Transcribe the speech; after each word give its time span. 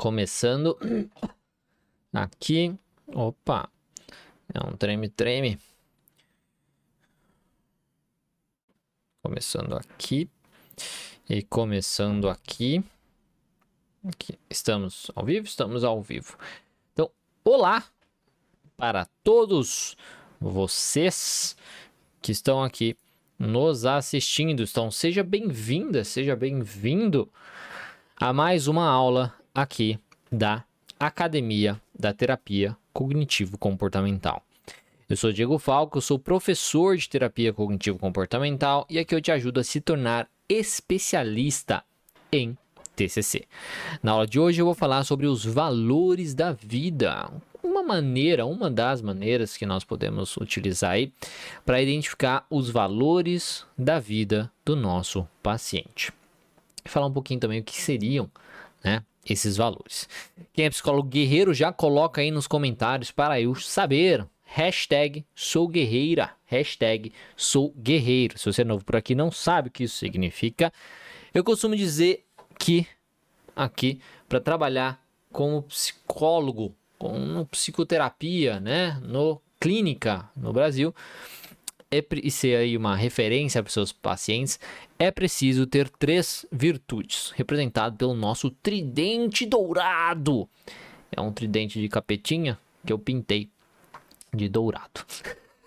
Começando 0.00 0.78
aqui. 2.10 2.74
Opa. 3.08 3.68
É 4.54 4.66
um 4.66 4.74
treme-treme. 4.74 5.58
Começando 9.22 9.76
aqui. 9.76 10.26
E 11.28 11.42
começando 11.42 12.30
aqui. 12.30 12.82
aqui. 14.02 14.38
Estamos 14.48 15.10
ao 15.14 15.22
vivo? 15.22 15.46
Estamos 15.46 15.84
ao 15.84 16.00
vivo. 16.00 16.38
Então, 16.94 17.10
olá 17.44 17.84
para 18.78 19.04
todos 19.22 19.98
vocês 20.40 21.54
que 22.22 22.32
estão 22.32 22.64
aqui 22.64 22.96
nos 23.38 23.84
assistindo. 23.84 24.62
Então, 24.62 24.90
seja 24.90 25.22
bem-vinda, 25.22 26.04
seja 26.04 26.34
bem-vindo 26.34 27.30
a 28.16 28.32
mais 28.32 28.66
uma 28.66 28.88
aula 28.88 29.38
aqui 29.54 29.98
da 30.30 30.64
Academia 30.98 31.80
da 31.98 32.12
Terapia 32.12 32.76
Cognitivo-Comportamental. 32.92 34.42
Eu 35.08 35.16
sou 35.16 35.32
Diego 35.32 35.58
Falco, 35.58 35.98
eu 35.98 36.02
sou 36.02 36.18
professor 36.18 36.96
de 36.96 37.08
terapia 37.08 37.52
cognitivo-comportamental 37.52 38.86
e 38.88 38.98
aqui 38.98 39.12
eu 39.14 39.20
te 39.20 39.32
ajudo 39.32 39.58
a 39.58 39.64
se 39.64 39.80
tornar 39.80 40.28
especialista 40.48 41.82
em 42.30 42.56
TCC. 42.94 43.44
Na 44.02 44.12
aula 44.12 44.26
de 44.26 44.38
hoje 44.38 44.60
eu 44.60 44.66
vou 44.66 44.74
falar 44.74 45.02
sobre 45.04 45.26
os 45.26 45.44
valores 45.44 46.32
da 46.34 46.52
vida. 46.52 47.28
Uma 47.62 47.82
maneira, 47.82 48.46
uma 48.46 48.70
das 48.70 49.02
maneiras 49.02 49.56
que 49.56 49.66
nós 49.66 49.82
podemos 49.82 50.36
utilizar 50.36 50.92
aí 50.92 51.12
para 51.64 51.82
identificar 51.82 52.46
os 52.48 52.70
valores 52.70 53.66
da 53.76 53.98
vida 53.98 54.50
do 54.64 54.76
nosso 54.76 55.26
paciente. 55.42 56.12
Falar 56.84 57.06
um 57.06 57.12
pouquinho 57.12 57.40
também 57.40 57.60
o 57.60 57.64
que 57.64 57.80
seriam, 57.80 58.30
né, 58.84 59.02
esses 59.28 59.56
valores. 59.56 60.08
Quem 60.52 60.66
é 60.66 60.70
psicólogo 60.70 61.08
guerreiro 61.08 61.52
já 61.52 61.72
coloca 61.72 62.20
aí 62.20 62.30
nos 62.30 62.46
comentários 62.46 63.10
para 63.10 63.40
eu 63.40 63.54
saber. 63.54 64.26
Hashtag 64.44 65.24
sou 65.34 65.68
guerreira. 65.68 66.30
Hashtag 66.46 67.12
sou 67.36 67.72
guerreiro. 67.76 68.38
Se 68.38 68.46
você 68.46 68.62
é 68.62 68.64
novo 68.64 68.84
por 68.84 68.96
aqui 68.96 69.14
não 69.14 69.30
sabe 69.30 69.68
o 69.68 69.70
que 69.70 69.84
isso 69.84 69.98
significa, 69.98 70.72
eu 71.32 71.44
costumo 71.44 71.76
dizer 71.76 72.24
que 72.58 72.86
aqui 73.54 74.00
para 74.28 74.40
trabalhar 74.40 75.00
como 75.32 75.62
psicólogo, 75.62 76.74
com 76.98 77.44
psicoterapia, 77.46 78.58
né, 78.58 79.00
no 79.02 79.40
clínica 79.60 80.28
no 80.36 80.52
Brasil, 80.52 80.94
é, 81.90 82.04
e 82.22 82.30
ser 82.30 82.56
aí 82.56 82.76
uma 82.76 82.94
referência 82.94 83.62
para 83.62 83.72
seus 83.72 83.92
pacientes, 83.92 84.60
é 84.98 85.10
preciso 85.10 85.66
ter 85.66 85.88
três 85.88 86.46
virtudes, 86.52 87.32
representado 87.34 87.96
pelo 87.96 88.14
nosso 88.14 88.50
tridente 88.50 89.44
dourado. 89.44 90.48
É 91.10 91.20
um 91.20 91.32
tridente 91.32 91.80
de 91.80 91.88
capetinha 91.88 92.58
que 92.86 92.92
eu 92.92 92.98
pintei 92.98 93.50
de 94.32 94.48
dourado. 94.48 95.04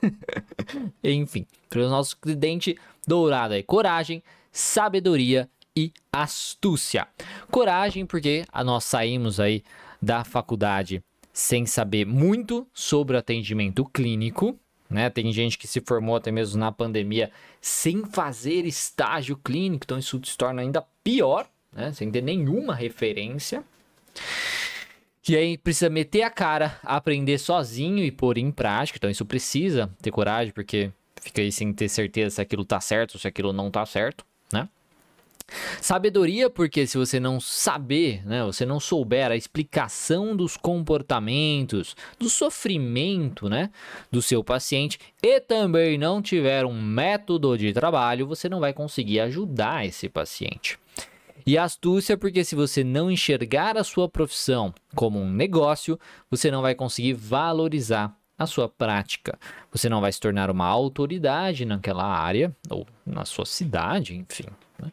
Enfim, 1.04 1.46
pelo 1.70 1.90
nosso 1.90 2.18
tridente 2.18 2.78
dourado 3.06 3.54
aí, 3.54 3.64
coragem, 3.64 4.24
sabedoria 4.52 5.50
e 5.76 5.92
astúcia. 6.12 7.08
Coragem 7.52 8.06
porque 8.06 8.46
nós 8.64 8.86
saímos 8.86 9.40
aí 9.40 9.64
da 10.02 10.24
faculdade 10.24 11.04
sem 11.32 11.66
saber 11.66 12.06
muito 12.06 12.68
sobre 12.74 13.18
atendimento 13.18 13.84
clínico, 13.86 14.58
né? 14.94 15.10
Tem 15.10 15.32
gente 15.32 15.58
que 15.58 15.68
se 15.68 15.82
formou 15.82 16.16
até 16.16 16.32
mesmo 16.32 16.60
na 16.60 16.72
pandemia 16.72 17.32
sem 17.60 18.06
fazer 18.06 18.66
estágio 18.66 19.36
clínico, 19.38 19.86
então 19.86 19.98
isso 19.98 20.22
se 20.24 20.38
torna 20.38 20.62
ainda 20.62 20.84
pior, 21.04 21.48
né? 21.72 21.92
Sem 21.92 22.12
ter 22.12 22.22
nenhuma 22.22 22.76
referência. 22.76 23.64
E 25.28 25.36
aí 25.38 25.58
precisa 25.58 25.90
meter 25.90 26.24
a 26.24 26.30
cara, 26.30 26.78
aprender 26.84 27.38
sozinho 27.38 28.04
e 28.04 28.12
pôr 28.12 28.38
em 28.38 28.52
prática. 28.52 28.98
Então 28.98 29.10
isso 29.10 29.26
precisa 29.26 29.90
ter 30.02 30.12
coragem, 30.12 30.54
porque 30.54 30.92
fica 31.22 31.42
aí 31.42 31.52
sem 31.52 31.74
ter 31.74 31.88
certeza 31.88 32.36
se 32.36 32.42
aquilo 32.42 32.66
tá 32.66 32.82
certo 32.82 33.18
se 33.18 33.28
aquilo 33.28 33.54
não 33.54 33.72
tá 33.72 33.86
certo? 33.86 34.26
Sabedoria, 35.82 36.50
porque 36.50 36.88
se 36.88 36.98
você 36.98 37.20
não 37.20 37.40
saber, 37.40 38.26
né, 38.26 38.44
você 38.44 38.66
não 38.66 38.80
souber 38.80 39.32
a 39.32 39.36
explicação 39.36 40.36
dos 40.36 40.56
comportamentos, 40.56 41.96
do 42.18 42.30
sofrimento, 42.30 43.50
né, 43.50 43.70
do 44.12 44.22
seu 44.22 44.44
paciente 44.44 44.98
e 45.22 45.40
também 45.42 45.98
não 45.98 46.22
tiver 46.22 46.66
um 46.66 46.82
método 46.82 47.58
de 47.58 47.74
trabalho, 47.74 48.28
você 48.28 48.48
não 48.48 48.60
vai 48.60 48.74
conseguir 48.74 49.20
ajudar 49.20 49.86
esse 49.86 50.08
paciente. 50.08 50.80
E 51.46 51.58
astúcia, 51.58 52.18
porque 52.18 52.46
se 52.46 52.56
você 52.56 52.84
não 52.84 53.12
enxergar 53.12 53.78
a 53.78 53.84
sua 53.84 54.08
profissão 54.08 54.74
como 54.96 55.20
um 55.20 55.30
negócio, 55.30 56.00
você 56.32 56.50
não 56.50 56.62
vai 56.62 56.74
conseguir 56.74 57.14
valorizar 57.14 58.16
a 58.38 58.48
sua 58.48 58.70
prática. 58.70 59.38
Você 59.72 59.90
não 59.90 60.00
vai 60.00 60.12
se 60.12 60.20
tornar 60.22 60.50
uma 60.50 60.66
autoridade 60.66 61.66
naquela 61.66 62.06
área 62.06 62.56
ou 62.70 62.88
na 63.06 63.26
sua 63.26 63.46
cidade, 63.46 64.16
enfim, 64.16 64.46
né? 64.84 64.92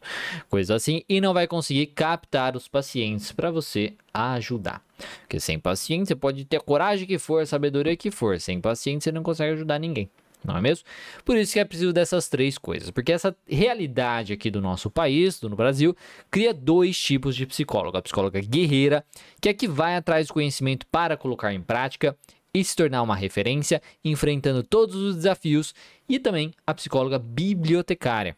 coisa 0.49 0.75
assim, 0.75 1.03
e 1.07 1.19
não 1.21 1.33
vai 1.33 1.47
conseguir 1.47 1.87
captar 1.87 2.55
os 2.55 2.67
pacientes 2.67 3.31
para 3.31 3.51
você 3.51 3.93
ajudar. 4.13 4.83
Porque 5.21 5.39
sem 5.39 5.59
paciente 5.59 6.07
você 6.07 6.15
pode 6.15 6.45
ter 6.45 6.57
a 6.57 6.61
coragem 6.61 7.07
que 7.07 7.17
for, 7.17 7.41
a 7.41 7.45
sabedoria 7.45 7.95
que 7.95 8.11
for, 8.11 8.39
sem 8.39 8.59
paciente 8.59 9.03
você 9.03 9.11
não 9.11 9.23
consegue 9.23 9.53
ajudar 9.53 9.79
ninguém. 9.79 10.09
Não 10.43 10.57
é 10.57 10.61
mesmo? 10.61 10.85
Por 11.23 11.37
isso 11.37 11.53
que 11.53 11.59
é 11.59 11.65
preciso 11.65 11.93
dessas 11.93 12.27
três 12.27 12.57
coisas. 12.57 12.89
Porque 12.89 13.11
essa 13.11 13.35
realidade 13.47 14.33
aqui 14.33 14.49
do 14.49 14.59
nosso 14.59 14.89
país, 14.89 15.39
do 15.39 15.55
Brasil, 15.55 15.95
cria 16.31 16.51
dois 16.51 16.99
tipos 16.99 17.35
de 17.35 17.45
psicólogo. 17.45 17.97
A 17.97 18.01
psicóloga 18.01 18.41
guerreira, 18.41 19.05
que 19.39 19.49
é 19.49 19.53
que 19.53 19.67
vai 19.67 19.95
atrás 19.95 20.27
do 20.27 20.33
conhecimento 20.33 20.87
para 20.87 21.15
colocar 21.15 21.53
em 21.53 21.61
prática, 21.61 22.17
e 22.53 22.63
se 22.63 22.75
tornar 22.75 23.01
uma 23.01 23.15
referência, 23.15 23.81
enfrentando 24.03 24.63
todos 24.63 24.95
os 24.95 25.15
desafios, 25.15 25.73
e 26.07 26.19
também 26.19 26.53
a 26.67 26.73
psicóloga 26.73 27.17
bibliotecária, 27.17 28.35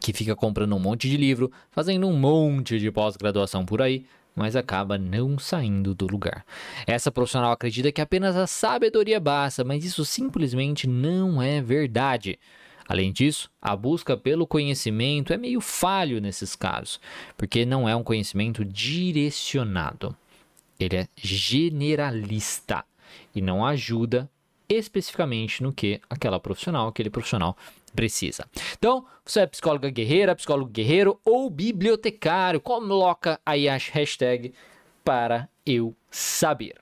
que 0.00 0.12
fica 0.12 0.34
comprando 0.34 0.74
um 0.74 0.78
monte 0.78 1.08
de 1.08 1.16
livro, 1.16 1.50
fazendo 1.70 2.06
um 2.06 2.16
monte 2.16 2.78
de 2.78 2.90
pós-graduação 2.90 3.64
por 3.64 3.82
aí, 3.82 4.04
mas 4.34 4.54
acaba 4.54 4.98
não 4.98 5.38
saindo 5.38 5.94
do 5.94 6.06
lugar. 6.06 6.44
Essa 6.86 7.10
profissional 7.10 7.52
acredita 7.52 7.90
que 7.90 8.00
apenas 8.00 8.36
a 8.36 8.46
sabedoria 8.46 9.18
basta, 9.18 9.64
mas 9.64 9.84
isso 9.84 10.04
simplesmente 10.04 10.86
não 10.86 11.40
é 11.40 11.62
verdade. 11.62 12.38
Além 12.88 13.12
disso, 13.12 13.50
a 13.60 13.74
busca 13.74 14.16
pelo 14.16 14.46
conhecimento 14.46 15.32
é 15.32 15.36
meio 15.36 15.60
falho 15.60 16.20
nesses 16.20 16.54
casos, 16.54 17.00
porque 17.36 17.64
não 17.64 17.88
é 17.88 17.96
um 17.96 18.04
conhecimento 18.04 18.64
direcionado. 18.64 20.14
Ele 20.78 20.96
é 20.96 21.08
generalista 21.16 22.84
e 23.34 23.40
não 23.40 23.64
ajuda 23.64 24.30
especificamente 24.68 25.62
no 25.62 25.72
que 25.72 26.00
aquela 26.08 26.38
profissional, 26.38 26.88
aquele 26.88 27.10
profissional 27.10 27.56
precisa. 27.96 28.46
Então, 28.78 29.04
você 29.24 29.40
é 29.40 29.46
psicóloga 29.46 29.90
guerreira, 29.90 30.36
psicólogo 30.36 30.70
guerreiro 30.70 31.18
ou 31.24 31.50
bibliotecário, 31.50 32.60
coloca 32.60 33.40
aí 33.44 33.68
a 33.68 33.76
hashtag 33.76 34.54
para 35.02 35.48
eu 35.64 35.96
saber. 36.10 36.76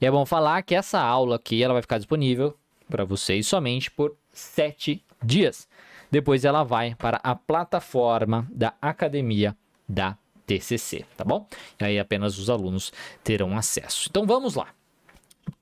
E 0.00 0.06
é 0.06 0.10
bom 0.10 0.24
falar 0.24 0.62
que 0.62 0.74
essa 0.74 1.00
aula 1.00 1.36
aqui 1.36 1.62
ela 1.62 1.72
vai 1.72 1.82
ficar 1.82 1.98
disponível 1.98 2.56
para 2.88 3.04
vocês 3.04 3.46
somente 3.46 3.90
por 3.90 4.16
sete 4.32 5.04
dias. 5.22 5.68
Depois 6.10 6.44
ela 6.44 6.62
vai 6.62 6.94
para 6.94 7.20
a 7.22 7.34
plataforma 7.34 8.46
da 8.50 8.74
Academia 8.80 9.56
da 9.88 10.16
TCC, 10.46 11.04
tá 11.16 11.24
bom? 11.24 11.46
E 11.78 11.84
aí 11.84 11.98
apenas 11.98 12.38
os 12.38 12.48
alunos 12.48 12.92
terão 13.22 13.56
acesso. 13.56 14.06
Então 14.08 14.26
vamos 14.26 14.54
lá. 14.54 14.68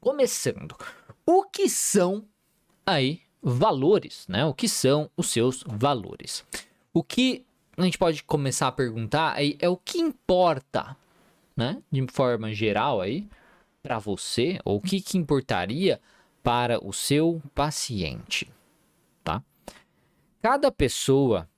Começando, 0.00 0.76
o 1.24 1.44
que 1.44 1.68
são 1.68 2.24
aí 2.84 3.25
valores, 3.48 4.26
né? 4.28 4.44
O 4.44 4.52
que 4.52 4.68
são 4.68 5.08
os 5.16 5.30
seus 5.30 5.62
valores? 5.64 6.44
O 6.92 7.00
que 7.00 7.44
a 7.76 7.82
gente 7.82 7.96
pode 7.96 8.24
começar 8.24 8.66
a 8.66 8.72
perguntar 8.72 9.34
aí 9.34 9.56
é 9.60 9.68
o 9.68 9.76
que 9.76 9.98
importa, 9.98 10.96
né? 11.56 11.80
De 11.88 12.04
forma 12.10 12.52
geral 12.52 13.00
aí 13.00 13.28
para 13.84 14.00
você, 14.00 14.58
ou 14.64 14.78
o 14.78 14.80
que, 14.80 15.00
que 15.00 15.16
importaria 15.16 16.00
para 16.42 16.84
o 16.84 16.92
seu 16.92 17.40
paciente, 17.54 18.50
tá? 19.22 19.40
Cada 20.42 20.72
pessoa 20.72 21.48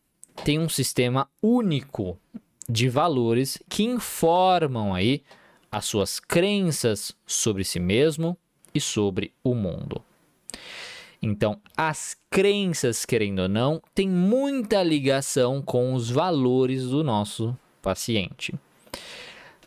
tem 0.45 0.59
um 0.59 0.69
sistema 0.69 1.27
único 1.43 2.19
de 2.69 2.91
valores 2.91 3.59
que 3.67 3.83
informam 3.83 4.95
aí 4.95 5.23
as 5.73 5.87
suas 5.87 6.21
crenças 6.21 7.17
sobre 7.27 7.65
si 7.65 7.81
mesmo 7.81 8.37
e 8.75 8.81
sobre 8.81 9.33
o 9.43 9.55
mundo. 9.55 10.03
Então, 11.21 11.61
as 11.77 12.17
crenças, 12.31 13.05
querendo 13.05 13.41
ou 13.41 13.49
não, 13.49 13.83
têm 13.95 14.09
muita 14.09 14.83
ligação 14.83 15.61
com 15.61 15.95
os 15.95 16.11
valores 16.11 16.85
do 16.85 17.03
nosso 17.03 17.57
paciente. 17.83 18.55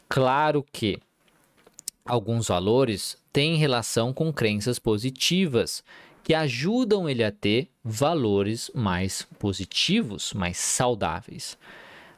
Claro 0.07 0.65
que 0.71 0.99
alguns 2.05 2.47
valores 2.47 3.17
têm 3.33 3.57
relação 3.57 4.13
com 4.13 4.31
crenças 4.31 4.79
positivas, 4.79 5.83
que 6.23 6.33
ajudam 6.33 7.09
ele 7.09 7.23
a 7.23 7.31
ter 7.31 7.69
valores 7.83 8.71
mais 8.73 9.27
positivos, 9.39 10.33
mais 10.33 10.57
saudáveis. 10.57 11.57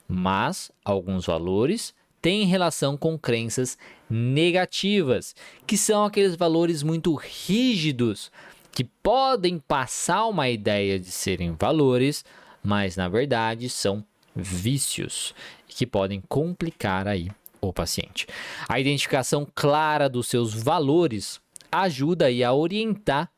Mas 0.07 0.71
alguns 0.83 1.25
valores 1.25 1.93
tem 2.21 2.45
relação 2.45 2.95
com 2.95 3.17
crenças 3.17 3.77
negativas, 4.09 5.35
que 5.65 5.77
são 5.77 6.05
aqueles 6.05 6.35
valores 6.35 6.83
muito 6.83 7.13
rígidos 7.15 8.31
que 8.73 8.83
podem 8.83 9.59
passar 9.59 10.25
uma 10.25 10.49
ideia 10.49 10.99
de 10.99 11.11
serem 11.11 11.53
valores, 11.53 12.25
mas 12.63 12.97
na 12.97 13.07
verdade 13.07 13.69
são 13.69 14.03
vícios 14.35 15.35
que 15.67 15.85
podem 15.85 16.21
complicar 16.27 17.07
aí 17.07 17.29
o 17.61 17.71
paciente. 17.71 18.27
A 18.67 18.79
identificação 18.79 19.47
clara 19.53 20.09
dos 20.09 20.27
seus 20.27 20.53
valores 20.53 21.39
ajuda 21.71 22.25
aí 22.25 22.43
a 22.43 22.53
orientar 22.53 23.29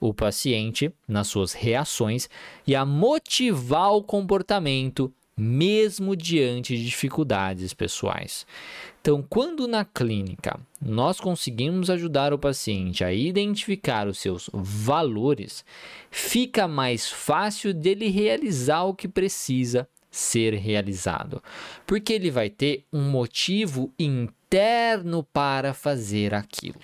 o 0.00 0.14
paciente 0.14 0.92
nas 1.06 1.28
suas 1.28 1.52
reações 1.52 2.28
e 2.66 2.74
a 2.74 2.84
motivar 2.84 3.92
o 3.92 4.02
comportamento 4.02 5.12
mesmo 5.40 6.14
diante 6.14 6.76
de 6.76 6.84
dificuldades 6.84 7.72
pessoais. 7.72 8.46
Então, 9.00 9.22
quando 9.22 9.66
na 9.66 9.84
clínica 9.84 10.60
nós 10.80 11.18
conseguimos 11.18 11.88
ajudar 11.88 12.34
o 12.34 12.38
paciente 12.38 13.02
a 13.02 13.12
identificar 13.12 14.06
os 14.06 14.18
seus 14.18 14.50
valores, 14.52 15.64
fica 16.10 16.68
mais 16.68 17.08
fácil 17.08 17.72
dele 17.72 18.08
realizar 18.08 18.82
o 18.82 18.94
que 18.94 19.08
precisa 19.08 19.88
ser 20.10 20.54
realizado, 20.54 21.42
porque 21.86 22.12
ele 22.12 22.30
vai 22.30 22.50
ter 22.50 22.84
um 22.92 23.08
motivo 23.08 23.92
interno 23.98 25.22
para 25.32 25.72
fazer 25.72 26.34
aquilo. 26.34 26.80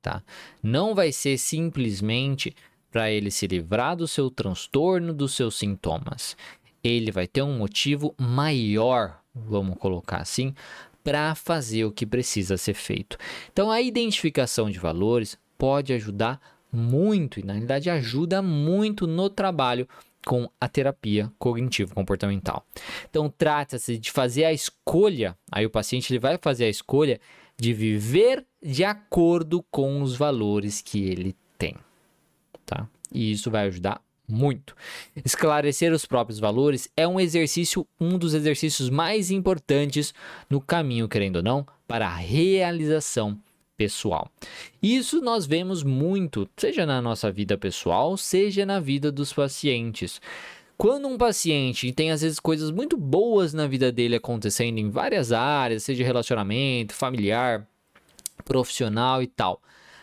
Tá? 0.00 0.22
Não 0.62 0.94
vai 0.94 1.10
ser 1.10 1.38
simplesmente 1.38 2.54
para 2.90 3.10
ele 3.10 3.30
se 3.30 3.46
livrar 3.46 3.96
do 3.96 4.06
seu 4.06 4.30
transtorno, 4.30 5.14
dos 5.14 5.34
seus 5.34 5.56
sintomas. 5.56 6.36
Ele 6.82 7.10
vai 7.10 7.26
ter 7.26 7.42
um 7.42 7.58
motivo 7.58 8.14
maior, 8.18 9.20
vamos 9.34 9.76
colocar 9.78 10.18
assim, 10.18 10.54
para 11.02 11.34
fazer 11.34 11.84
o 11.84 11.92
que 11.92 12.06
precisa 12.06 12.56
ser 12.56 12.74
feito. 12.74 13.16
Então, 13.52 13.70
a 13.70 13.80
identificação 13.80 14.70
de 14.70 14.78
valores 14.78 15.38
pode 15.56 15.92
ajudar 15.92 16.40
muito, 16.72 17.40
e 17.40 17.42
na 17.42 17.54
realidade 17.54 17.90
ajuda 17.90 18.40
muito 18.40 19.06
no 19.06 19.28
trabalho 19.28 19.88
com 20.24 20.48
a 20.60 20.68
terapia 20.68 21.32
cognitivo-comportamental. 21.38 22.64
Então, 23.08 23.32
trata-se 23.36 23.98
de 23.98 24.10
fazer 24.10 24.44
a 24.44 24.52
escolha, 24.52 25.36
aí 25.50 25.64
o 25.64 25.70
paciente 25.70 26.12
ele 26.12 26.20
vai 26.20 26.38
fazer 26.40 26.64
a 26.64 26.68
escolha 26.68 27.18
de 27.56 27.72
viver 27.72 28.46
de 28.62 28.84
acordo 28.84 29.64
com 29.70 30.02
os 30.02 30.16
valores 30.16 30.80
que 30.80 31.04
ele 31.04 31.34
tem, 31.58 31.76
tá? 32.64 32.86
E 33.12 33.32
isso 33.32 33.50
vai 33.50 33.66
ajudar 33.66 34.00
muito. 34.30 34.74
Esclarecer 35.24 35.92
os 35.92 36.06
próprios 36.06 36.38
valores 36.38 36.88
é 36.96 37.06
um 37.06 37.18
exercício, 37.18 37.86
um 38.00 38.16
dos 38.16 38.32
exercícios 38.32 38.88
mais 38.88 39.30
importantes 39.30 40.14
no 40.48 40.60
caminho, 40.60 41.08
querendo 41.08 41.36
ou 41.36 41.42
não, 41.42 41.66
para 41.86 42.06
a 42.06 42.14
realização 42.14 43.38
pessoal. 43.76 44.30
Isso 44.82 45.20
nós 45.22 45.46
vemos 45.46 45.82
muito, 45.82 46.48
seja 46.56 46.84
na 46.84 47.00
nossa 47.00 47.32
vida 47.32 47.56
pessoal, 47.56 48.16
seja 48.16 48.66
na 48.66 48.78
vida 48.78 49.10
dos 49.10 49.32
pacientes. 49.32 50.20
Quando 50.76 51.08
um 51.08 51.18
paciente 51.18 51.92
tem 51.92 52.10
às 52.10 52.22
vezes 52.22 52.38
coisas 52.38 52.70
muito 52.70 52.96
boas 52.96 53.52
na 53.52 53.66
vida 53.66 53.90
dele 53.90 54.16
acontecendo 54.16 54.78
em 54.78 54.88
várias 54.88 55.32
áreas, 55.32 55.82
seja 55.82 56.04
relacionamento, 56.04 56.94
familiar, 56.94 57.66
profissional 58.44 59.22
e 59.22 59.26
tal, 59.26 59.62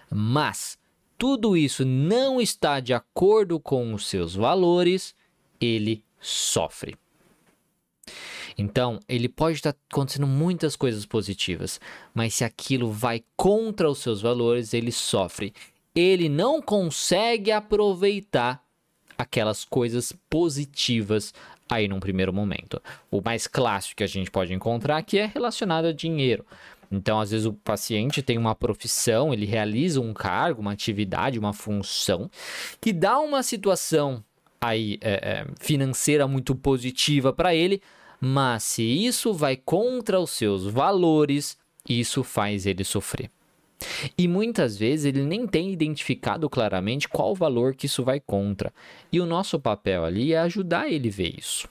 mas 0.10 0.78
tudo 1.18 1.58
isso 1.58 1.84
não 1.84 2.40
está 2.40 2.80
de 2.80 2.94
acordo 2.94 3.60
com 3.60 3.94
os 3.94 4.08
seus 4.08 4.36
valores, 4.36 5.16
ele 5.60 6.04
sofre. 6.20 6.96
Então, 8.58 9.00
ele 9.08 9.30
pode 9.30 9.58
estar 9.58 9.76
acontecendo 9.90 10.26
muitas 10.26 10.76
coisas 10.76 11.06
positivas, 11.06 11.80
mas 12.14 12.34
se 12.34 12.44
aquilo 12.44 12.92
vai 12.92 13.24
contra 13.36 13.90
os 13.90 14.00
seus 14.00 14.22
valores, 14.22 14.74
ele 14.74 14.92
sofre. 14.92 15.54
Ele 15.94 16.28
não 16.28 16.62
consegue 16.62 17.52
aproveitar 17.52 18.64
aquelas 19.18 19.64
coisas 19.64 20.14
positivas 20.30 21.34
aí 21.70 21.88
num 21.88 22.00
primeiro 22.00 22.34
momento. 22.34 22.82
O 23.12 23.22
mais 23.22 23.46
clássico 23.48 23.98
que 23.98 24.04
a 24.04 24.08
gente 24.08 24.32
pode 24.32 24.54
encontrar 24.54 24.98
aqui 24.98 25.18
é 25.18 25.26
relacionado 25.26 25.86
a 25.86 25.92
dinheiro. 25.92 26.46
Então, 26.92 27.20
às 27.20 27.32
vezes, 27.32 27.46
o 27.46 27.54
paciente 27.54 28.22
tem 28.22 28.38
uma 28.38 28.56
profissão, 28.56 29.34
ele 29.34 29.46
realiza 29.46 30.00
um 30.00 30.14
cargo, 30.14 30.62
uma 30.62 30.72
atividade, 30.72 31.40
uma 31.40 31.54
função, 31.54 32.30
que 32.80 32.94
dá 32.94 33.20
uma 33.20 33.44
situação 33.44 34.24
aí 34.60 34.98
é, 35.02 35.14
é, 35.14 35.48
financeira 35.60 36.28
muito 36.28 36.56
positiva 36.56 37.32
para 37.32 37.54
ele, 37.54 37.82
mas 38.20 38.64
se 38.64 38.84
isso 38.84 39.34
vai 39.34 39.56
contra 39.56 40.20
os 40.20 40.32
seus 40.32 40.66
valores, 40.66 41.58
isso 41.88 42.24
faz 42.24 42.66
ele 42.66 42.84
sofrer. 42.84 43.30
E 44.18 44.28
muitas 44.28 44.76
vezes 44.76 45.06
ele 45.06 45.24
nem 45.24 45.46
tem 45.46 45.72
identificado 45.72 46.50
claramente 46.50 47.08
qual 47.08 47.36
valor 47.36 47.76
que 47.76 47.86
isso 47.86 48.04
vai 48.04 48.20
contra. 48.20 48.74
E 49.12 49.20
o 49.20 49.26
nosso 49.26 49.60
papel 49.60 50.04
ali 50.04 50.34
é 50.34 50.40
ajudar 50.40 50.92
ele 50.92 51.10
a 51.10 51.12
ver 51.12 51.36
isso. 51.38 51.70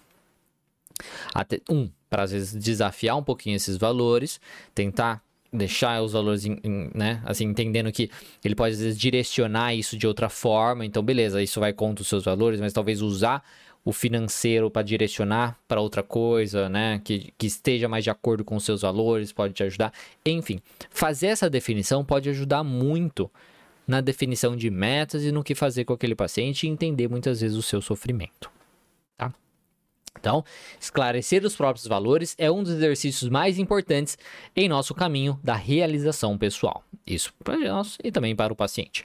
Até, 1.34 1.60
um, 1.68 1.90
para 2.08 2.22
às 2.22 2.30
vezes 2.30 2.54
desafiar 2.54 3.16
um 3.16 3.22
pouquinho 3.22 3.56
esses 3.56 3.76
valores, 3.76 4.40
tentar 4.74 5.22
deixar 5.52 6.02
os 6.02 6.12
valores, 6.12 6.44
né? 6.94 7.22
Assim, 7.24 7.44
entendendo 7.44 7.90
que 7.90 8.10
ele 8.44 8.54
pode 8.54 8.74
às 8.74 8.80
vezes 8.80 8.98
direcionar 8.98 9.74
isso 9.74 9.96
de 9.96 10.06
outra 10.06 10.28
forma. 10.28 10.84
Então, 10.84 11.02
beleza, 11.02 11.42
isso 11.42 11.60
vai 11.60 11.72
contra 11.72 12.02
os 12.02 12.08
seus 12.08 12.24
valores, 12.24 12.60
mas 12.60 12.72
talvez 12.72 13.00
usar 13.00 13.42
o 13.84 13.92
financeiro 13.92 14.68
para 14.68 14.82
direcionar 14.82 15.56
para 15.68 15.80
outra 15.80 16.02
coisa, 16.02 16.68
né? 16.68 17.00
Que, 17.04 17.32
que 17.38 17.46
esteja 17.46 17.88
mais 17.88 18.02
de 18.04 18.10
acordo 18.10 18.44
com 18.44 18.56
os 18.56 18.64
seus 18.64 18.82
valores, 18.82 19.32
pode 19.32 19.54
te 19.54 19.62
ajudar. 19.62 19.92
Enfim, 20.24 20.60
fazer 20.90 21.28
essa 21.28 21.48
definição 21.48 22.04
pode 22.04 22.28
ajudar 22.28 22.64
muito 22.64 23.30
na 23.86 24.00
definição 24.00 24.56
de 24.56 24.68
metas 24.70 25.22
e 25.22 25.30
no 25.30 25.44
que 25.44 25.54
fazer 25.54 25.84
com 25.84 25.92
aquele 25.92 26.16
paciente 26.16 26.66
e 26.66 26.68
entender 26.68 27.08
muitas 27.08 27.40
vezes 27.40 27.56
o 27.56 27.62
seu 27.62 27.80
sofrimento. 27.80 28.55
Então, 30.18 30.44
esclarecer 30.80 31.44
os 31.44 31.56
próprios 31.56 31.86
valores 31.86 32.34
é 32.38 32.50
um 32.50 32.62
dos 32.62 32.72
exercícios 32.72 33.30
mais 33.30 33.58
importantes 33.58 34.18
em 34.54 34.68
nosso 34.68 34.94
caminho 34.94 35.38
da 35.42 35.54
realização 35.54 36.36
pessoal. 36.36 36.84
Isso 37.06 37.32
para 37.44 37.56
nós 37.58 37.98
e 38.02 38.10
também 38.10 38.34
para 38.34 38.52
o 38.52 38.56
paciente. 38.56 39.04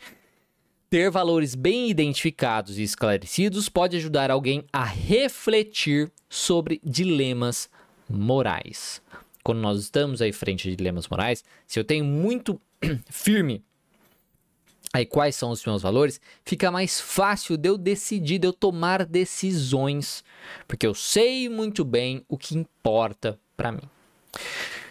Ter 0.89 1.09
valores 1.09 1.55
bem 1.55 1.89
identificados 1.89 2.77
e 2.77 2.83
esclarecidos 2.83 3.69
pode 3.69 3.95
ajudar 3.95 4.29
alguém 4.29 4.65
a 4.73 4.83
refletir 4.83 6.11
sobre 6.29 6.81
dilemas 6.83 7.69
morais. 8.09 9.01
Quando 9.43 9.59
nós 9.59 9.79
estamos 9.79 10.21
aí 10.21 10.33
frente 10.33 10.67
a 10.67 10.75
dilemas 10.75 11.07
morais, 11.07 11.43
se 11.65 11.79
eu 11.79 11.83
tenho 11.83 12.03
muito 12.03 12.59
firme 13.09 13.63
aí 14.93 15.05
quais 15.05 15.35
são 15.35 15.51
os 15.51 15.65
meus 15.65 15.81
valores, 15.81 16.19
fica 16.43 16.69
mais 16.69 16.99
fácil 16.99 17.57
de 17.57 17.69
eu 17.69 17.77
decidir, 17.77 18.39
de 18.39 18.47
eu 18.47 18.53
tomar 18.53 19.05
decisões, 19.05 20.23
porque 20.67 20.85
eu 20.85 20.93
sei 20.93 21.47
muito 21.47 21.85
bem 21.85 22.23
o 22.27 22.37
que 22.37 22.57
importa 22.57 23.39
para 23.55 23.71
mim. 23.71 23.83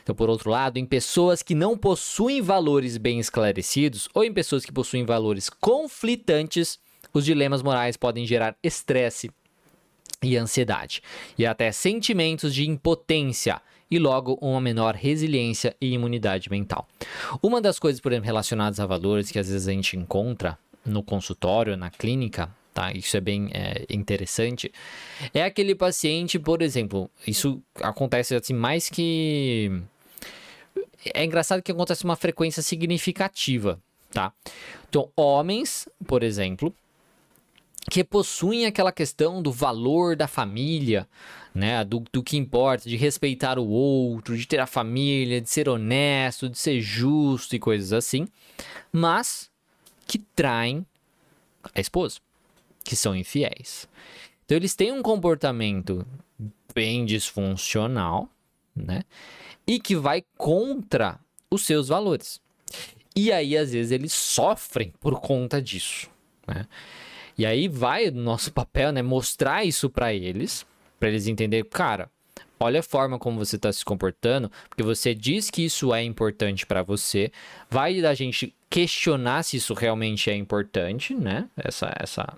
Então, 0.02 0.14
por 0.14 0.30
outro 0.30 0.50
lado, 0.50 0.78
em 0.78 0.86
pessoas 0.86 1.42
que 1.42 1.54
não 1.54 1.76
possuem 1.76 2.40
valores 2.40 2.96
bem 2.96 3.20
esclarecidos 3.20 4.08
ou 4.14 4.24
em 4.24 4.32
pessoas 4.32 4.64
que 4.64 4.72
possuem 4.72 5.04
valores 5.04 5.50
conflitantes, 5.50 6.78
os 7.12 7.24
dilemas 7.24 7.62
morais 7.62 7.96
podem 7.96 8.26
gerar 8.26 8.56
estresse 8.62 9.30
e 10.22 10.36
ansiedade, 10.36 11.02
e 11.38 11.46
até 11.46 11.72
sentimentos 11.72 12.54
de 12.54 12.68
impotência 12.68 13.60
e 13.90 13.98
logo 13.98 14.38
uma 14.40 14.60
menor 14.60 14.94
resiliência 14.94 15.76
e 15.80 15.92
imunidade 15.92 16.50
mental. 16.50 16.86
Uma 17.42 17.60
das 17.60 17.78
coisas, 17.78 18.00
por 18.00 18.12
exemplo, 18.12 18.26
relacionadas 18.26 18.78
a 18.78 18.86
valores 18.86 19.30
que 19.30 19.38
às 19.38 19.48
vezes 19.48 19.66
a 19.66 19.72
gente 19.72 19.96
encontra 19.96 20.58
no 20.84 21.02
consultório, 21.02 21.76
na 21.76 21.90
clínica, 21.90 22.54
tá? 22.72 22.92
Isso 22.92 23.16
é 23.16 23.20
bem 23.20 23.50
é, 23.52 23.84
interessante. 23.90 24.72
É 25.34 25.42
aquele 25.42 25.74
paciente, 25.74 26.38
por 26.38 26.62
exemplo, 26.62 27.10
isso 27.26 27.60
acontece 27.82 28.34
assim 28.34 28.54
mais 28.54 28.88
que 28.88 29.82
é 31.14 31.24
engraçado 31.24 31.62
que 31.62 31.72
acontece 31.72 32.04
uma 32.04 32.16
frequência 32.16 32.62
significativa, 32.62 33.80
tá? 34.12 34.32
Então, 34.88 35.10
homens, 35.16 35.88
por 36.06 36.22
exemplo, 36.22 36.74
que 37.88 38.04
possuem 38.04 38.66
aquela 38.66 38.92
questão 38.92 39.42
do 39.42 39.52
valor 39.52 40.16
da 40.16 40.26
família, 40.26 41.08
né? 41.54 41.84
Do, 41.84 42.04
do 42.12 42.22
que 42.22 42.36
importa, 42.36 42.88
de 42.88 42.96
respeitar 42.96 43.58
o 43.58 43.68
outro, 43.68 44.36
de 44.36 44.46
ter 44.46 44.60
a 44.60 44.66
família, 44.66 45.40
de 45.40 45.48
ser 45.48 45.68
honesto, 45.68 46.48
de 46.48 46.58
ser 46.58 46.80
justo 46.80 47.54
e 47.54 47.58
coisas 47.58 47.92
assim, 47.92 48.28
mas 48.92 49.50
que 50.06 50.18
traem 50.18 50.84
a 51.74 51.80
esposa, 51.80 52.18
que 52.84 52.96
são 52.96 53.14
infiéis. 53.14 53.88
Então, 54.44 54.56
eles 54.56 54.74
têm 54.74 54.92
um 54.92 55.02
comportamento 55.02 56.04
bem 56.74 57.04
disfuncional, 57.04 58.28
né? 58.74 59.02
e 59.66 59.78
que 59.78 59.94
vai 59.94 60.24
contra 60.36 61.20
os 61.48 61.64
seus 61.64 61.88
valores. 61.88 62.40
E 63.14 63.30
aí, 63.30 63.56
às 63.56 63.72
vezes, 63.72 63.92
eles 63.92 64.12
sofrem 64.12 64.92
por 65.00 65.20
conta 65.20 65.62
disso. 65.62 66.10
Né? 66.46 66.66
E 67.40 67.46
aí 67.46 67.68
vai 67.68 68.10
nosso 68.10 68.52
papel, 68.52 68.92
né? 68.92 69.00
Mostrar 69.00 69.64
isso 69.64 69.88
para 69.88 70.12
eles, 70.12 70.66
para 70.98 71.08
eles 71.08 71.26
entenderem, 71.26 71.64
cara, 71.64 72.10
olha 72.58 72.80
a 72.80 72.82
forma 72.82 73.18
como 73.18 73.38
você 73.38 73.56
está 73.56 73.72
se 73.72 73.82
comportando, 73.82 74.52
porque 74.68 74.82
você 74.82 75.14
diz 75.14 75.48
que 75.48 75.64
isso 75.64 75.94
é 75.94 76.04
importante 76.04 76.66
para 76.66 76.82
você, 76.82 77.32
vai 77.70 77.98
da 78.02 78.12
gente 78.12 78.54
questionar 78.68 79.42
se 79.42 79.56
isso 79.56 79.72
realmente 79.72 80.28
é 80.28 80.36
importante, 80.36 81.14
né? 81.14 81.48
Essa, 81.56 81.90
essa, 81.98 82.28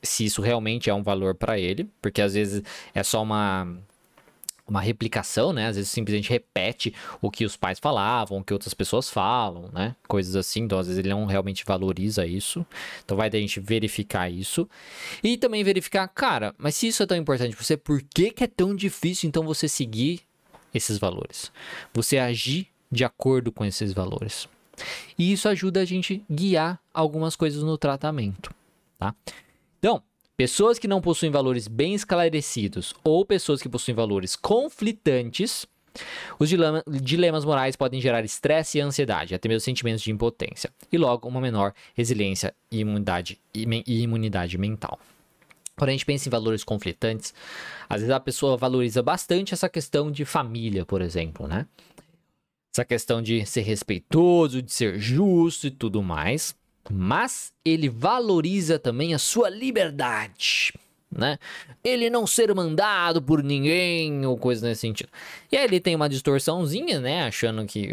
se 0.00 0.24
isso 0.24 0.40
realmente 0.40 0.88
é 0.88 0.94
um 0.94 1.02
valor 1.02 1.34
para 1.34 1.58
ele, 1.58 1.90
porque 2.00 2.22
às 2.22 2.34
vezes 2.34 2.62
é 2.94 3.02
só 3.02 3.24
uma 3.24 3.66
uma 4.66 4.80
replicação, 4.80 5.52
né? 5.52 5.66
Às 5.66 5.76
vezes 5.76 5.90
simplesmente 5.90 6.30
repete 6.30 6.94
o 7.20 7.30
que 7.30 7.44
os 7.44 7.56
pais 7.56 7.78
falavam, 7.78 8.38
o 8.38 8.44
que 8.44 8.52
outras 8.52 8.72
pessoas 8.72 9.10
falam, 9.10 9.68
né? 9.72 9.94
Coisas 10.08 10.34
assim. 10.36 10.62
Então, 10.62 10.78
às 10.78 10.86
vezes 10.86 10.98
ele 10.98 11.10
não 11.10 11.26
realmente 11.26 11.64
valoriza 11.66 12.26
isso. 12.26 12.64
Então, 13.04 13.16
vai 13.16 13.28
da 13.28 13.38
gente 13.38 13.60
verificar 13.60 14.30
isso. 14.30 14.68
E 15.22 15.36
também 15.36 15.62
verificar, 15.62 16.08
cara, 16.08 16.54
mas 16.56 16.74
se 16.76 16.88
isso 16.88 17.02
é 17.02 17.06
tão 17.06 17.16
importante 17.16 17.54
para 17.54 17.64
você, 17.64 17.76
por 17.76 18.02
que, 18.02 18.30
que 18.30 18.44
é 18.44 18.48
tão 18.48 18.74
difícil 18.74 19.28
então 19.28 19.44
você 19.44 19.68
seguir 19.68 20.20
esses 20.72 20.98
valores? 20.98 21.52
Você 21.92 22.18
agir 22.18 22.68
de 22.90 23.04
acordo 23.04 23.52
com 23.52 23.64
esses 23.64 23.92
valores. 23.92 24.48
E 25.18 25.32
isso 25.32 25.48
ajuda 25.48 25.80
a 25.80 25.84
gente 25.84 26.24
guiar 26.30 26.80
algumas 26.92 27.36
coisas 27.36 27.62
no 27.62 27.76
tratamento, 27.76 28.50
tá? 28.98 29.14
Então, 29.78 30.02
Pessoas 30.36 30.80
que 30.80 30.88
não 30.88 31.00
possuem 31.00 31.30
valores 31.30 31.68
bem 31.68 31.94
esclarecidos 31.94 32.92
ou 33.04 33.24
pessoas 33.24 33.62
que 33.62 33.68
possuem 33.68 33.94
valores 33.94 34.34
conflitantes, 34.34 35.64
os 36.40 36.48
dilema, 36.48 36.82
dilemas 36.88 37.44
morais 37.44 37.76
podem 37.76 38.00
gerar 38.00 38.24
estresse 38.24 38.78
e 38.78 38.80
ansiedade, 38.80 39.32
até 39.32 39.48
mesmo 39.48 39.60
sentimentos 39.60 40.02
de 40.02 40.10
impotência, 40.10 40.72
e 40.90 40.98
logo 40.98 41.28
uma 41.28 41.40
menor 41.40 41.72
resiliência 41.94 42.52
e 42.68 42.80
imunidade, 42.80 43.40
e 43.54 44.02
imunidade 44.02 44.58
mental. 44.58 44.98
Quando 45.76 45.90
a 45.90 45.92
gente 45.92 46.04
pensa 46.04 46.28
em 46.28 46.32
valores 46.32 46.64
conflitantes, 46.64 47.32
às 47.88 48.00
vezes 48.00 48.10
a 48.10 48.18
pessoa 48.18 48.56
valoriza 48.56 49.04
bastante 49.04 49.54
essa 49.54 49.68
questão 49.68 50.10
de 50.10 50.24
família, 50.24 50.84
por 50.84 51.00
exemplo, 51.00 51.46
né? 51.46 51.64
Essa 52.72 52.84
questão 52.84 53.22
de 53.22 53.46
ser 53.46 53.60
respeitoso, 53.60 54.60
de 54.60 54.72
ser 54.72 54.98
justo 54.98 55.68
e 55.68 55.70
tudo 55.70 56.02
mais 56.02 56.56
mas 56.92 57.52
ele 57.64 57.88
valoriza 57.88 58.78
também 58.78 59.14
a 59.14 59.18
sua 59.18 59.48
liberdade, 59.48 60.72
né? 61.10 61.38
Ele 61.82 62.10
não 62.10 62.26
ser 62.26 62.54
mandado 62.54 63.22
por 63.22 63.42
ninguém 63.42 64.24
ou 64.26 64.36
coisa 64.36 64.66
nesse 64.66 64.82
sentido. 64.82 65.08
E 65.50 65.56
aí 65.56 65.64
ele 65.64 65.80
tem 65.80 65.94
uma 65.94 66.08
distorçãozinha, 66.08 67.00
né, 67.00 67.24
achando 67.24 67.64
que 67.66 67.92